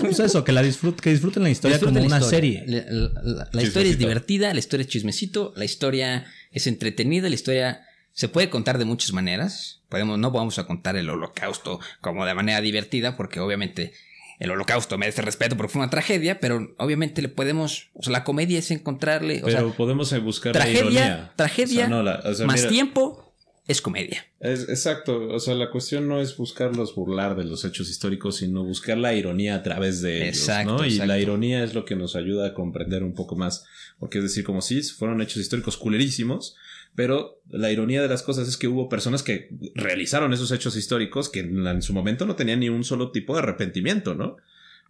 [0.00, 2.60] Pues eso, que la disfruten, que disfruten la historia Disfruten como la una historia.
[2.64, 2.82] serie.
[3.24, 7.82] La, la- historia es divertida, la historia es chismecito, la historia es entretenida, la historia
[8.12, 9.80] se puede contar de muchas maneras.
[9.88, 13.92] Podemos, no vamos a contar el holocausto como de manera divertida, porque obviamente
[14.40, 18.24] el holocausto merece respeto porque fue una tragedia, pero obviamente le podemos, o sea, la
[18.24, 21.32] comedia es encontrarle, o Pero sea, podemos eh, buscar la tragedia, ironía.
[21.36, 23.32] tragedia, O sea, no, la- o sea, más mira, tiempo
[23.68, 24.26] es comedia.
[24.40, 25.28] es- exacto.
[25.28, 29.14] O sea, la cuestión no es buscarlos burlar de los hechos históricos, sino buscar la
[29.14, 30.36] ironía a través de ellos.
[30.38, 30.84] Y exacto.
[31.06, 33.64] la ironía es lo que nos ayuda a comprender un poco más.
[34.00, 36.56] Porque es decir, como si fueron hechos históricos culerísimos.
[36.94, 41.28] Pero la ironía de las cosas es que hubo personas que realizaron esos hechos históricos
[41.28, 44.36] que en, su momento no tenían ni un solo tipo de arrepentimiento, ¿no?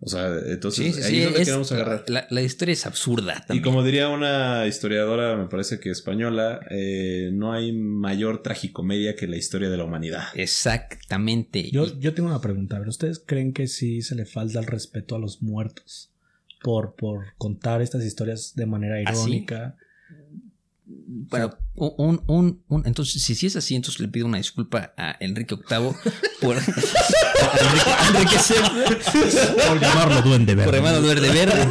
[0.02, 2.04] O sea, entonces Sí, sí, ahí sí, es donde es- queremos agarrar.
[2.08, 3.62] la, la historia es absurda Y también.
[3.64, 9.36] como diría una historiadora, me parece que española, eh, no hay mayor tragicomedia que la
[9.36, 10.24] historia de la humanidad.
[10.34, 11.70] Exactamente.
[11.70, 12.76] Yo, Y- yo tengo una pregunta.
[12.76, 16.10] A ver, ¿ustedes creen que sí se le falta el respeto a los muertos
[16.62, 19.44] por, por contar estas historias de manera ¿Ah, sí?
[20.92, 25.16] Bueno, un, un, un- entonces, si, si es así, entonces le pido una disculpa a
[25.20, 25.90] Enrique VIII
[26.40, 30.76] por a Enrique, a Enrique VII, Por llamarlo duende por verde.
[30.78, 31.62] hermano Duerde Verde.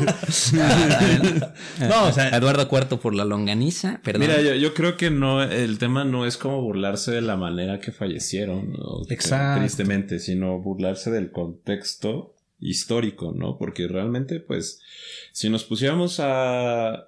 [0.62, 4.22] A- a- No, o sea- Eduardo IV por la longaniza, perdón.
[4.22, 7.80] Mira, yo, yo creo que no, el tema no es como burlarse de la manera
[7.80, 9.02] que fallecieron, ¿no?
[9.10, 9.60] Exacto.
[9.62, 13.58] tristemente, sino burlarse del contexto histórico, ¿no?
[13.58, 14.82] Porque realmente, pues,
[15.34, 17.08] si nos pusiéramos a,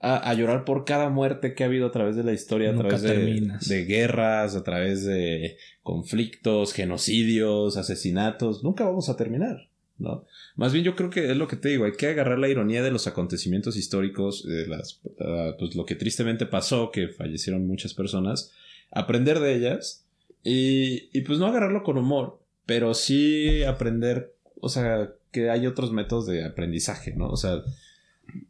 [0.00, 3.02] a, llorar por cada muerte que ha habido a través de la historia, a través
[3.02, 9.68] de, de, guerras, a través de conflictos, genocidios, asesinatos, nunca vamos a terminar,
[9.98, 10.24] ¿no?
[10.54, 12.82] Más bien yo creo que es lo que te digo, hay que agarrar la ironía
[12.82, 17.92] de los acontecimientos históricos, de las, ah, pues lo que tristemente pasó, que fallecieron muchas
[17.92, 18.52] personas,
[18.92, 20.04] aprender de ellas
[20.44, 25.90] y, y pues no agarrarlo con humor, pero sí aprender, o sea, que hay otros
[25.90, 27.28] métodos de aprendizaje, ¿no?
[27.28, 27.62] O sea,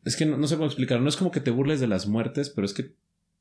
[0.05, 2.51] es que no, sé cómo explicarlo, no es como que te burles de las muertes,
[2.51, 2.95] pero es que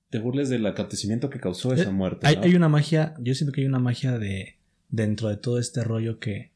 [0.10, 2.28] te burles del acontecimiento que causó esa eh, muerte.
[2.28, 4.58] Hay, hay una magia, yo siento que hay una magia de
[4.90, 6.52] dentro de todo este rollo que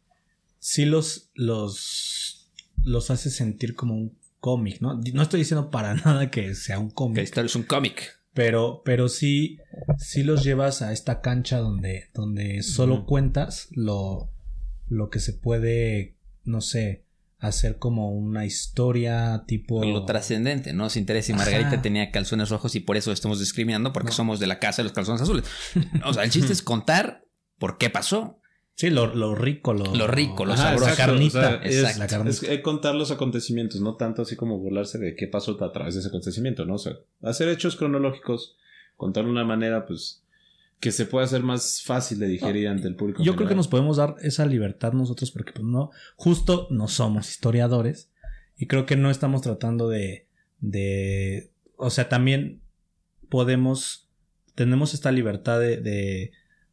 [0.59, 2.51] sí los, los,
[2.83, 4.99] los hace sentir como un cómic, ¿no?
[5.13, 7.15] No estoy diciendo para nada que sea un cómic.
[7.15, 8.19] Que esto es un cómic.
[8.33, 9.59] Pero, pero sí,
[9.97, 14.31] sí los llevas a esta cancha donde, donde solo cuentas lo,
[14.87, 17.03] lo que se puede, no sé,
[17.41, 19.83] hacer como una historia tipo.
[19.83, 20.89] Lo trascendente, ¿no?
[20.89, 24.47] Se interesa y Margarita tenía calzones rojos y por eso estamos discriminando porque somos de
[24.47, 25.45] la casa de los calzones azules.
[26.05, 27.25] o sea, el chiste es contar
[27.57, 28.37] por qué pasó.
[28.75, 30.85] Sí, lo, lo rico, lo, lo rico, lo sabroso.
[30.85, 31.55] La carnita.
[31.63, 32.47] es, la carnita.
[32.47, 35.99] es, contar los acontecimientos, no tanto así como burlarse de qué pasó a través de
[35.99, 36.75] ese acontecimiento, ¿no?
[36.75, 38.55] O sea, hacer hechos cronológicos,
[38.95, 40.20] contar de una manera, pues,
[40.81, 43.23] que se pueda hacer más fácil de digerir ante el público.
[43.23, 47.29] Yo creo que nos podemos dar esa libertad nosotros porque, pues, no, justo no somos
[47.29, 48.11] historiadores
[48.57, 50.27] y creo que no estamos tratando de,
[50.59, 52.61] de, o sea, también
[53.29, 54.09] podemos,
[54.55, 56.31] tenemos esta libertad de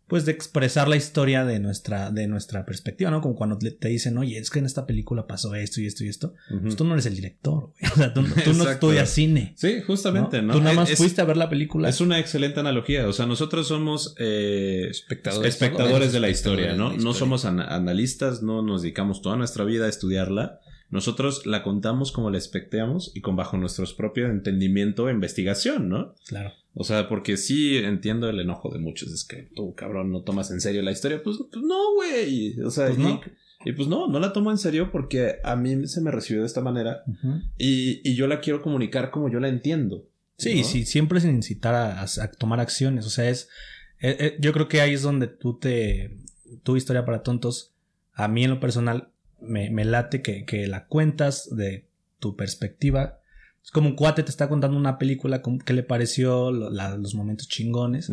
[0.09, 3.21] pues de expresar la historia de nuestra, de nuestra perspectiva, ¿no?
[3.21, 6.09] Como cuando te dicen, oye, es que en esta película pasó esto y esto y
[6.09, 6.35] esto.
[6.63, 7.93] Pues tú no eres el director, güey.
[7.93, 9.53] O sea, tú, no estudias cine.
[9.57, 10.55] Sí, justamente, ¿no?
[10.55, 11.91] Tú nada más fuiste a ver la película.
[11.91, 13.07] Es una excelente analogía.
[13.07, 16.95] O sea, nosotros somos eh, espectadores, espectadores de la historia, ¿no?
[16.95, 20.61] No somos analistas, no nos dedicamos toda nuestra vida a estudiarla.
[20.91, 26.15] Nosotros la contamos como la expectamos y con bajo nuestros propios entendimiento e investigación, ¿no?
[26.27, 26.53] Claro.
[26.75, 29.11] O sea, porque sí entiendo el enojo de muchos.
[29.13, 31.23] Es que tú, cabrón, no tomas en serio la historia.
[31.23, 32.59] Pues, pues no, güey.
[32.61, 33.21] O sea, pues no.
[33.65, 36.47] Y, pues no, no la tomo en serio porque a mí se me recibió de
[36.47, 37.03] esta manera.
[37.59, 40.07] y, y, yo la quiero comunicar como yo la entiendo.
[40.39, 42.07] Sí, sí, siempre sin incitar a,
[42.39, 43.05] tomar acciones.
[43.07, 43.49] O sea, es.
[44.01, 46.17] Eh, eh, yo creo que ahí es donde tú te.
[46.63, 47.75] Tu historia para tontos.
[48.15, 49.11] A mí en lo personal
[49.41, 51.87] me, me late que, que la cuentas de
[52.19, 53.19] tu perspectiva
[53.69, 58.11] es como un cuate te está contando una película que le pareció los momentos chingones,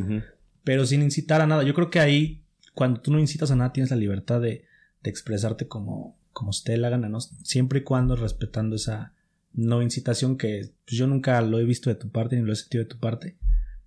[0.65, 1.63] pero sin incitar a nada.
[1.63, 2.43] Yo creo que ahí,
[2.73, 4.65] cuando tú no incitas a nada, tienes la libertad de,
[5.03, 7.21] expresarte como, como te la gana, ¿no?
[7.21, 9.13] Siempre y cuando respetando esa
[9.53, 12.55] no incitación que pues, yo nunca lo he visto de tu parte ni lo he
[12.57, 13.37] sentido de tu parte.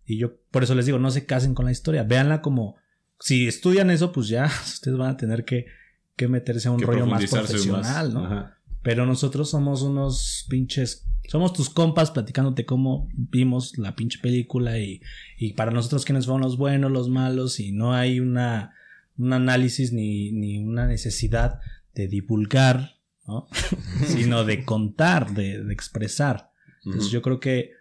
[0.06, 2.76] Y yo por eso les digo, no se casen con la historia, véanla como
[3.20, 5.66] si estudian eso, pues ya ustedes van a tener que,
[6.18, 8.50] que meterse a un rollo más profesional, ¿no?
[8.82, 15.02] Pero nosotros somos unos pinches somos tus compas platicándote cómo vimos la pinche película y,
[15.36, 18.74] y para nosotros quiénes fueron los buenos, los malos y no hay una,
[19.18, 21.60] un análisis ni, ni una necesidad
[21.94, 22.96] de divulgar,
[23.26, 23.46] ¿no?
[24.06, 26.50] sino de contar, de, de expresar.
[26.82, 27.72] Entonces yo creo que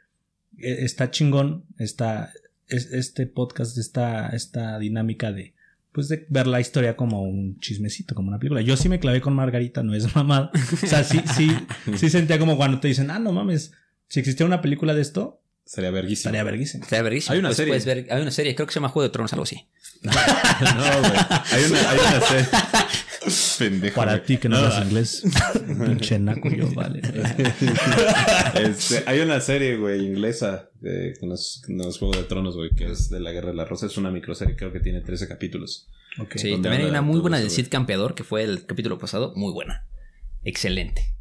[0.58, 2.34] e, está chingón esta,
[2.68, 5.56] este podcast, esta, esta dinámica de,
[5.98, 8.62] pues de ver la historia como un chismecito, como una película.
[8.62, 10.52] Yo sí me clavé con Margarita, no es mamá.
[10.54, 11.50] O sea, sí, sí,
[11.96, 13.72] sí sentía como cuando te dicen, ah, no mames,
[14.08, 16.30] si existía una película de esto, Sería verguísimo.
[16.30, 16.86] Sería verguísimo.
[16.86, 17.34] Sería verguísimo.
[17.34, 18.08] Hay una serie.
[18.12, 19.68] hay una serie, creo que se llama Juego de Tronos, algo así.
[20.04, 21.20] no, güey.
[21.52, 22.46] Hay una, hay una serie.
[23.60, 23.96] Pendejo.
[23.96, 25.24] Para ti que no, hablas inglés.
[25.86, 27.02] Pinche naco yo, vale.
[28.56, 31.62] Este, hay una serie, güey, inglesa de, con, los,
[32.00, 33.86] Juegos de Tronos, güey, que es de la Guerra de la Rosa.
[33.86, 35.88] Es una microserie, creo que tiene 13 capítulos.
[36.20, 36.42] Okay.
[36.42, 39.34] Sí, también hay una muy buena de Sid Campeador, que fue el capítulo pasado.
[39.36, 39.86] Muy buena.
[40.44, 41.14] Excelente.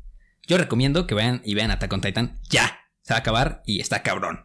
[0.46, 3.80] Yo recomiendo que vayan y vean Attack on Titan ya se va a acabar y
[3.80, 4.44] está cabrón.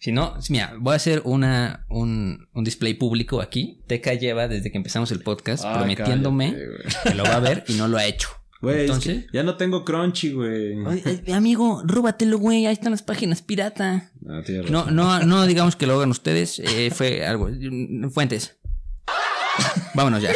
[0.00, 3.82] Si no, mira, voy a hacer una, un, un display público aquí.
[3.88, 6.56] Teca lleva desde que empezamos el podcast prometiéndome
[7.02, 8.28] que lo va a ver y no lo ha hecho.
[8.60, 10.76] Güey, Entonces, ya no tengo crunchy, güey.
[11.32, 12.66] Amigo, rúbatelo, güey.
[12.66, 14.12] Ahí están las páginas pirata.
[14.28, 16.60] Ah, no, no, no digamos que lo hagan ustedes.
[16.60, 17.48] Eh, fue algo.
[18.10, 18.56] Fuentes.
[19.94, 20.30] Vámonos ya.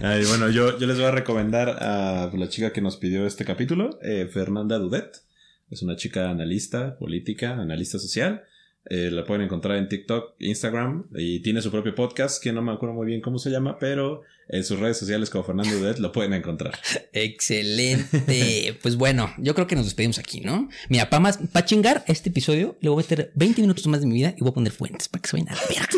[0.28, 3.98] bueno, yo, yo les voy a recomendar a la chica que nos pidió este capítulo,
[4.02, 5.22] eh, Fernanda Dudet.
[5.70, 8.42] Es una chica analista política, analista social.
[8.90, 12.72] Eh, la pueden encontrar en TikTok, Instagram y tiene su propio podcast que no me
[12.72, 16.12] acuerdo muy bien cómo se llama, pero en sus redes sociales como Fernando Udet lo
[16.12, 16.78] pueden encontrar.
[17.12, 18.78] Excelente.
[18.82, 20.68] pues bueno, yo creo que nos despedimos aquí, ¿no?
[20.88, 24.06] Mira, para más, para chingar este episodio, le voy a meter 20 minutos más de
[24.06, 25.88] mi vida y voy a poner fuentes para que se vayan a ver.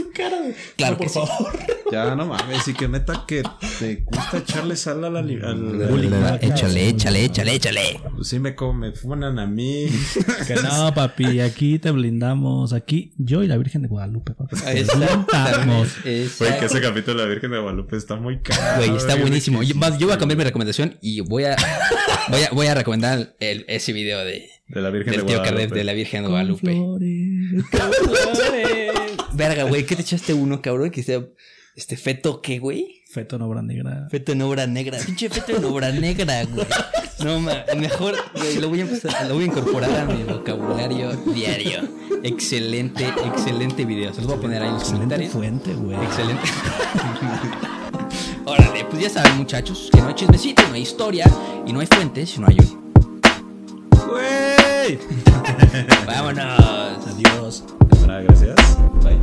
[0.76, 1.30] Claro, por favor.
[1.90, 3.42] Ya no mames, y que neta que
[3.80, 8.00] te gusta echarle sal a la, li- al Échale, échale, échale, échale.
[8.14, 9.86] Pues sí me, co- me funan a mí.
[10.46, 12.72] Que no, papi, aquí te blindamos.
[12.74, 14.54] Aquí yo y la Virgen de Guadalupe, papi.
[14.60, 15.88] Te blindamos.
[16.04, 18.39] Güey, que ese capítulo de la Virgen de Guadalupe está muy
[18.76, 19.62] Güey, está buenísimo.
[19.62, 21.56] Yo, más, yo voy a cambiar mi recomendación y voy a,
[22.28, 25.38] voy a, voy a recomendar el, ese video de, De la Virgen del de tío
[25.38, 25.74] Guadalupe.
[25.74, 26.72] De la Virgen de Guadalupe.
[26.72, 28.24] flores.
[29.32, 30.90] Verga, güey, ¿qué te echaste uno, cabrón?
[30.90, 31.22] Que sea,
[31.76, 33.02] este, feto, ¿qué, güey?
[33.12, 34.06] Feto en obra negra.
[34.10, 34.98] Feto en obra negra.
[35.04, 36.66] Pinche feto en obra negra, güey.
[37.24, 41.12] No, ma, mejor, güey, lo voy a empezar, lo voy a incorporar a mi vocabulario
[41.34, 41.88] diario.
[42.22, 44.12] Excelente, excelente video.
[44.12, 45.32] Se los voy a poner ahí en los Excelente comentarios.
[45.32, 46.04] fuente, güey.
[46.04, 46.42] Excelente.
[48.46, 51.26] Órale, pues ya saben, muchachos, que no hay chismecito, no hay historia
[51.66, 52.92] y no hay fuentes, si no hay un.
[54.08, 54.98] ¡Güey!
[56.06, 57.06] Vámonos.
[57.06, 57.64] Adiós.
[58.08, 58.76] Ah, gracias.
[59.02, 59.20] Bye.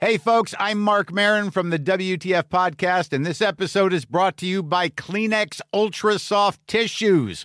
[0.00, 4.46] Hey, folks, I'm Mark Marin from the WTF Podcast, and this episode is brought to
[4.46, 7.44] you by Kleenex Ultra Soft Tissues,